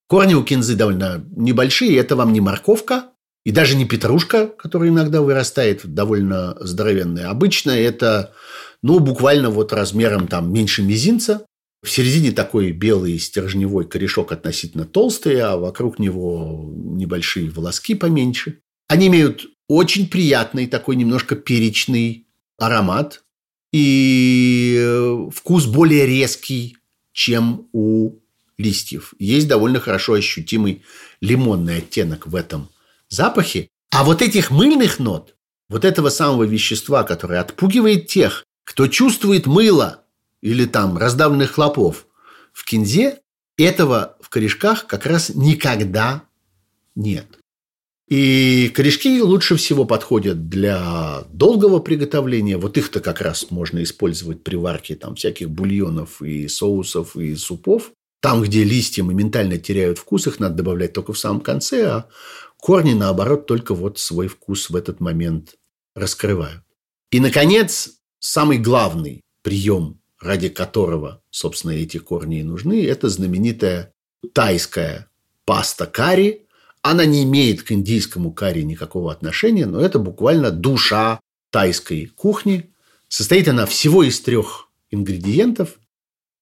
Корни 0.08 0.34
у 0.34 0.44
кинзы 0.44 0.76
довольно 0.76 1.24
небольшие. 1.38 1.96
Это 1.98 2.16
вам 2.16 2.34
не 2.34 2.42
морковка 2.42 3.12
и 3.46 3.52
даже 3.52 3.76
не 3.76 3.86
петрушка, 3.86 4.48
которая 4.48 4.90
иногда 4.90 5.22
вырастает 5.22 5.82
довольно 5.86 6.58
здоровенная. 6.60 7.30
Обычно 7.30 7.72
это 7.72 8.34
ну, 8.82 9.00
буквально 9.00 9.52
вот 9.52 9.72
размером 9.72 10.28
там 10.28 10.52
меньше 10.52 10.82
мизинца. 10.82 11.46
В 11.84 11.90
середине 11.90 12.32
такой 12.32 12.72
белый 12.72 13.18
стержневой 13.20 13.86
корешок 13.86 14.32
относительно 14.32 14.86
толстый, 14.86 15.40
а 15.42 15.58
вокруг 15.58 16.00
него 16.00 16.72
небольшие 16.74 17.52
волоски 17.52 17.94
поменьше. 17.94 18.60
Они 18.88 19.08
имеют 19.08 19.46
очень 19.68 20.08
приятный, 20.10 20.68
такой 20.68 20.96
немножко 20.96 21.36
перечный 21.36 22.28
аромат. 22.58 23.24
И 23.72 24.76
э, 24.78 25.30
вкус 25.34 25.66
более 25.66 26.06
резкий, 26.06 26.78
чем 27.14 27.68
у 27.74 28.20
листьев. 28.58 29.14
Есть 29.20 29.48
довольно 29.48 29.80
хорошо 29.80 30.14
ощутимый 30.14 30.84
лимонный 31.20 31.78
оттенок 31.78 32.28
в 32.28 32.36
этом 32.36 32.70
запахе. 33.10 33.70
А 33.92 34.04
вот 34.04 34.22
этих 34.22 34.52
мыльных 34.52 35.00
нот, 35.00 35.36
вот 35.70 35.86
этого 35.86 36.10
самого 36.10 36.44
вещества, 36.44 37.04
которое 37.04 37.42
отпугивает 37.42 38.08
тех, 38.08 38.46
кто 38.64 38.88
чувствует 38.88 39.48
мыло 39.48 40.04
или 40.42 40.66
там 40.66 40.98
раздавленных 40.98 41.52
хлопов 41.52 42.06
в 42.54 42.64
кинзе, 42.66 43.20
этого 43.58 44.18
в 44.22 44.30
корешках 44.30 44.88
как 44.88 45.06
раз 45.06 45.30
никогда 45.36 46.24
нет. 46.96 47.41
И 48.12 48.70
корешки 48.76 49.22
лучше 49.22 49.56
всего 49.56 49.86
подходят 49.86 50.50
для 50.50 51.24
долгого 51.32 51.80
приготовления. 51.80 52.58
Вот 52.58 52.78
их-то 52.78 53.00
как 53.00 53.22
раз 53.22 53.52
можно 53.52 53.82
использовать 53.84 54.44
при 54.44 54.58
варке 54.58 54.96
там, 54.96 55.16
всяких 55.16 55.50
бульонов 55.50 56.22
и 56.22 56.50
соусов 56.50 57.16
и 57.16 57.38
супов. 57.38 57.94
Там, 58.22 58.42
где 58.42 58.66
листья 58.66 59.04
моментально 59.04 59.58
теряют 59.58 59.98
вкус, 59.98 60.28
их 60.28 60.42
надо 60.42 60.56
добавлять 60.56 60.92
только 60.92 61.14
в 61.14 61.18
самом 61.18 61.40
конце, 61.40 61.88
а 61.88 62.10
корни, 62.58 62.92
наоборот, 62.92 63.48
только 63.48 63.74
вот 63.74 63.98
свой 63.98 64.28
вкус 64.28 64.70
в 64.70 64.76
этот 64.76 65.00
момент 65.00 65.56
раскрывают. 65.96 66.64
И, 67.12 67.22
наконец, 67.22 67.92
самый 68.20 68.58
главный 68.58 69.22
прием, 69.42 70.02
ради 70.20 70.50
которого, 70.50 71.24
собственно, 71.30 71.72
эти 71.72 71.98
корни 71.98 72.42
и 72.42 72.44
нужны, 72.44 72.86
это 72.86 73.08
знаменитая 73.08 73.94
тайская 74.34 75.10
паста 75.46 75.86
карри. 75.86 76.41
Она 76.84 77.06
не 77.06 77.24
имеет 77.24 77.64
к 77.64 77.72
индийскому 77.72 78.32
карри 78.32 78.62
никакого 78.62 79.12
отношения, 79.12 79.66
но 79.66 79.80
это 79.80 80.00
буквально 80.00 80.52
душа 80.52 81.20
тайской 81.52 82.08
кухни. 82.08 82.72
Состоит 83.08 83.48
она 83.48 83.66
всего 83.66 84.04
из 84.04 84.20
трех 84.20 84.70
ингредиентов. 84.90 85.80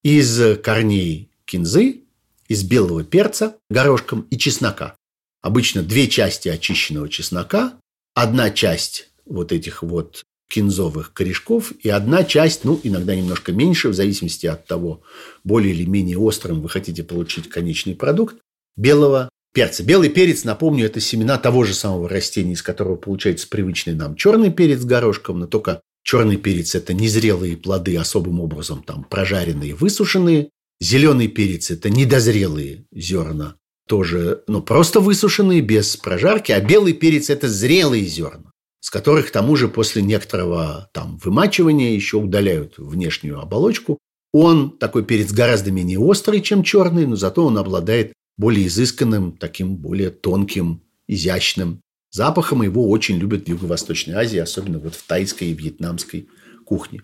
Из 0.02 0.58
корней 0.62 1.30
кинзы, 1.44 2.04
из 2.48 2.62
белого 2.62 3.04
перца 3.04 3.56
горошком 3.68 4.22
и 4.30 4.38
чеснока. 4.38 4.96
Обычно 5.42 5.82
две 5.82 6.08
части 6.08 6.48
очищенного 6.48 7.08
чеснока, 7.08 7.74
одна 8.14 8.50
часть 8.50 9.10
вот 9.26 9.52
этих 9.52 9.82
вот 9.82 10.24
кинзовых 10.48 11.12
корешков 11.12 11.72
и 11.72 11.88
одна 11.88 12.24
часть, 12.24 12.64
ну, 12.64 12.80
иногда 12.82 13.14
немножко 13.14 13.52
меньше, 13.52 13.88
в 13.88 13.94
зависимости 13.94 14.46
от 14.46 14.66
того, 14.66 15.02
более 15.44 15.72
или 15.72 15.84
менее 15.84 16.18
острым 16.18 16.60
вы 16.60 16.68
хотите 16.68 17.04
получить 17.04 17.48
конечный 17.48 17.94
продукт, 17.94 18.36
белого 18.76 19.28
перца. 19.52 19.82
Белый 19.82 20.08
перец, 20.08 20.44
напомню, 20.44 20.86
это 20.86 21.00
семена 21.00 21.38
того 21.38 21.64
же 21.64 21.74
самого 21.74 22.08
растения, 22.08 22.52
из 22.52 22.62
которого 22.62 22.96
получается 22.96 23.48
привычный 23.48 23.94
нам 23.94 24.16
черный 24.16 24.50
перец 24.50 24.80
с 24.80 24.84
горошком, 24.84 25.40
но 25.40 25.46
только 25.46 25.82
черный 26.02 26.36
перец– 26.36 26.74
это 26.76 26.94
незрелые 26.94 27.56
плоды, 27.56 27.96
особым 27.96 28.40
образом 28.40 28.82
там 28.82 29.04
прожаренные, 29.04 29.74
высушенные. 29.74 30.50
Зеленый 30.80 31.28
перец– 31.28 31.70
это 31.72 31.90
недозрелые 31.90 32.86
зерна, 32.92 33.56
тоже, 33.86 34.42
ну, 34.46 34.62
просто 34.62 35.00
высушенные, 35.00 35.60
без 35.60 35.96
прожарки, 35.96 36.52
а 36.52 36.60
белый 36.60 36.94
перец– 36.94 37.28
это 37.30 37.48
зрелые 37.48 38.04
зерна, 38.04 38.52
с 38.80 38.88
которых, 38.88 39.28
к 39.28 39.30
тому 39.30 39.56
же, 39.56 39.68
после 39.68 40.00
некоторого 40.00 40.88
там 40.94 41.18
вымачивания 41.22 41.92
еще 41.92 42.16
удаляют 42.16 42.74
внешнюю 42.78 43.40
оболочку. 43.40 43.98
Он, 44.32 44.70
такой 44.78 45.04
перец, 45.04 45.32
гораздо 45.32 45.72
менее 45.72 45.98
острый, 45.98 46.40
чем 46.40 46.62
черный, 46.62 47.04
но 47.04 47.16
зато 47.16 47.44
он 47.44 47.58
обладает 47.58 48.12
более 48.36 48.66
изысканным, 48.66 49.36
таким 49.36 49.76
более 49.76 50.10
тонким, 50.10 50.82
изящным 51.06 51.80
запахом. 52.10 52.62
Его 52.62 52.88
очень 52.88 53.18
любят 53.18 53.44
в 53.44 53.48
Юго-Восточной 53.48 54.14
Азии, 54.14 54.38
особенно 54.38 54.78
вот 54.78 54.94
в 54.94 55.02
тайской 55.06 55.48
и 55.48 55.54
вьетнамской 55.54 56.28
кухне. 56.64 57.02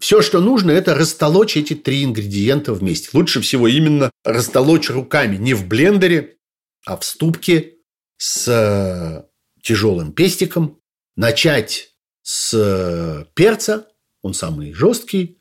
Все, 0.00 0.22
что 0.22 0.40
нужно, 0.40 0.72
это 0.72 0.94
растолочь 0.94 1.56
эти 1.56 1.74
три 1.74 2.04
ингредиента 2.04 2.72
вместе. 2.72 3.10
Лучше 3.12 3.40
всего 3.40 3.68
именно 3.68 4.10
растолочь 4.24 4.90
руками, 4.90 5.36
не 5.36 5.54
в 5.54 5.68
блендере, 5.68 6.36
а 6.84 6.96
в 6.96 7.04
ступке 7.04 7.74
с 8.16 8.48
э, 8.48 9.24
тяжелым 9.62 10.12
пестиком. 10.12 10.80
Начать 11.16 11.94
с 12.22 12.52
э, 12.54 13.26
перца, 13.34 13.86
он 14.22 14.34
самый 14.34 14.72
жесткий, 14.72 15.38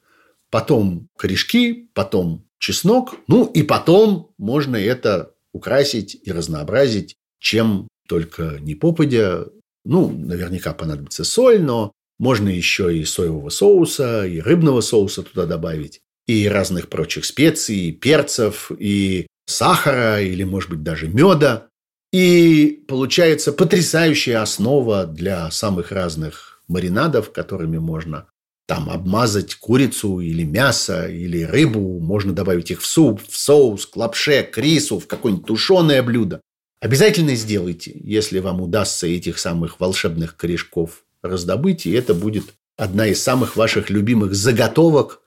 потом 0.51 1.09
корешки, 1.17 1.89
потом 1.95 2.42
чеснок, 2.63 3.15
ну 3.27 3.45
и 3.45 3.61
потом 3.61 4.31
можно 4.37 4.77
это 4.77 5.33
украсить 5.51 6.17
и 6.23 6.31
разнообразить, 6.31 7.15
чем 7.39 7.89
только 8.07 8.57
не 8.61 8.73
попадя. 8.73 9.47
Ну, 9.83 10.09
наверняка 10.09 10.73
понадобится 10.73 11.25
соль, 11.25 11.61
но 11.61 11.91
можно 12.19 12.47
еще 12.47 12.97
и 12.97 13.03
соевого 13.03 13.49
соуса, 13.49 14.25
и 14.25 14.39
рыбного 14.39 14.79
соуса 14.79 15.23
туда 15.23 15.45
добавить, 15.45 15.99
и 16.25 16.47
разных 16.47 16.87
прочих 16.87 17.25
специй, 17.25 17.89
и 17.89 17.91
перцев, 17.91 18.71
и 18.79 19.27
сахара, 19.45 20.21
или, 20.21 20.45
может 20.45 20.69
быть, 20.69 20.83
даже 20.83 21.09
меда. 21.09 21.67
И 22.13 22.85
получается 22.87 23.51
потрясающая 23.51 24.41
основа 24.41 25.05
для 25.05 25.51
самых 25.51 25.91
разных 25.91 26.61
маринадов, 26.69 27.33
которыми 27.33 27.77
можно 27.77 28.27
там 28.65 28.89
обмазать 28.89 29.55
курицу 29.55 30.19
или 30.19 30.43
мясо, 30.43 31.07
или 31.07 31.43
рыбу, 31.43 31.99
можно 31.99 32.33
добавить 32.33 32.71
их 32.71 32.81
в 32.81 32.85
суп, 32.85 33.21
в 33.27 33.37
соус, 33.37 33.85
к 33.85 33.95
лапше, 33.97 34.43
к 34.43 34.57
рису, 34.57 34.99
в 34.99 35.07
какое-нибудь 35.07 35.45
тушеное 35.45 36.01
блюдо. 36.01 36.41
Обязательно 36.79 37.35
сделайте, 37.35 37.91
если 38.03 38.39
вам 38.39 38.61
удастся 38.61 39.07
этих 39.07 39.39
самых 39.39 39.79
волшебных 39.79 40.35
корешков 40.35 41.03
раздобыть, 41.21 41.85
и 41.85 41.91
это 41.91 42.13
будет 42.13 42.55
одна 42.77 43.07
из 43.07 43.21
самых 43.21 43.55
ваших 43.55 43.89
любимых 43.89 44.33
заготовок. 44.33 45.21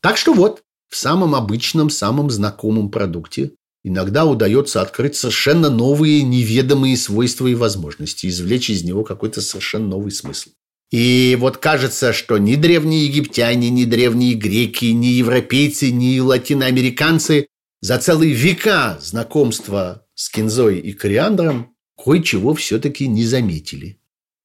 Так 0.00 0.16
что 0.16 0.32
вот, 0.32 0.62
в 0.88 0.96
самом 0.96 1.34
обычном, 1.34 1.90
самом 1.90 2.30
знакомом 2.30 2.90
продукте 2.90 3.52
иногда 3.84 4.24
удается 4.24 4.82
открыть 4.82 5.14
совершенно 5.14 5.70
новые, 5.70 6.22
неведомые 6.22 6.96
свойства 6.96 7.46
и 7.46 7.54
возможности, 7.54 8.26
извлечь 8.26 8.70
из 8.70 8.82
него 8.82 9.04
какой-то 9.04 9.40
совершенно 9.40 9.86
новый 9.86 10.10
смысл. 10.10 10.50
И 10.90 11.36
вот 11.40 11.56
кажется, 11.56 12.12
что 12.12 12.38
ни 12.38 12.54
древние 12.54 13.06
египтяне, 13.06 13.70
ни 13.70 13.84
древние 13.84 14.34
греки, 14.34 14.86
ни 14.86 15.06
европейцы, 15.06 15.90
ни 15.90 16.20
латиноамериканцы 16.20 17.48
за 17.80 17.98
целые 17.98 18.32
века 18.32 18.98
знакомства 19.00 20.06
с 20.14 20.30
кинзой 20.30 20.78
и 20.78 20.92
кориандром 20.92 21.74
кое-чего 22.02 22.54
все-таки 22.54 23.08
не 23.08 23.24
заметили. 23.24 24.00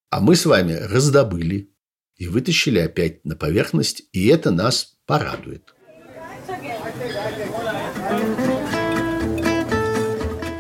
А 0.10 0.20
мы 0.20 0.36
с 0.36 0.46
вами 0.46 0.74
раздобыли 0.74 1.70
и 2.18 2.28
вытащили 2.28 2.80
опять 2.80 3.24
на 3.24 3.36
поверхность, 3.36 4.04
и 4.12 4.28
это 4.28 4.52
нас 4.52 4.96
порадует. 5.06 5.74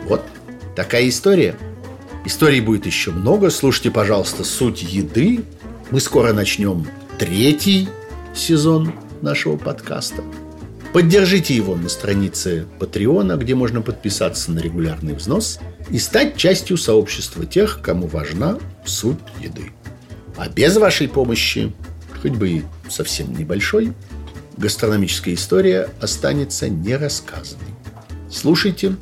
Вот 0.05 0.23
такая 0.75 1.09
история. 1.09 1.57
Историй 2.25 2.61
будет 2.61 2.85
еще 2.85 3.11
много. 3.11 3.49
Слушайте, 3.49 3.91
пожалуйста, 3.91 4.43
«Суть 4.43 4.83
еды». 4.83 5.43
Мы 5.91 5.99
скоро 5.99 6.31
начнем 6.31 6.87
третий 7.19 7.89
сезон 8.33 8.93
нашего 9.21 9.57
подкаста. 9.57 10.23
Поддержите 10.93 11.53
его 11.53 11.75
на 11.75 11.89
странице 11.89 12.65
Патреона, 12.79 13.35
где 13.35 13.55
можно 13.55 13.81
подписаться 13.81 14.53
на 14.53 14.59
регулярный 14.59 15.13
взнос 15.13 15.59
и 15.89 15.99
стать 15.99 16.37
частью 16.37 16.77
сообщества 16.77 17.45
тех, 17.45 17.81
кому 17.81 18.07
важна 18.07 18.57
суть 18.85 19.17
еды. 19.41 19.73
А 20.37 20.47
без 20.47 20.77
вашей 20.77 21.09
помощи, 21.09 21.73
хоть 22.21 22.37
бы 22.37 22.49
и 22.49 22.63
совсем 22.89 23.35
небольшой, 23.35 23.91
гастрономическая 24.55 25.33
история 25.33 25.89
останется 25.99 26.69
нерассказанной. 26.69 27.75
Слушайте 28.31 28.95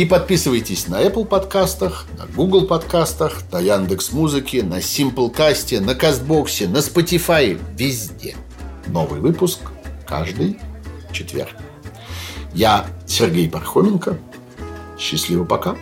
и 0.00 0.06
подписывайтесь 0.06 0.88
на 0.88 1.02
Apple 1.02 1.26
подкастах, 1.26 2.06
на 2.16 2.24
Google 2.24 2.66
подкастах, 2.66 3.42
на 3.52 3.60
Яндекс 3.60 4.12
Музыке, 4.12 4.62
на 4.62 4.78
Simplecast, 4.78 5.78
на 5.80 5.94
Кастбоксе, 5.94 6.68
на 6.68 6.78
Spotify, 6.78 7.60
везде. 7.76 8.34
Новый 8.86 9.20
выпуск 9.20 9.60
каждый 10.06 10.58
четверг. 11.12 11.50
Я 12.54 12.86
Сергей 13.06 13.50
Пархоменко. 13.50 14.16
Счастливо 14.98 15.44
пока. 15.44 15.76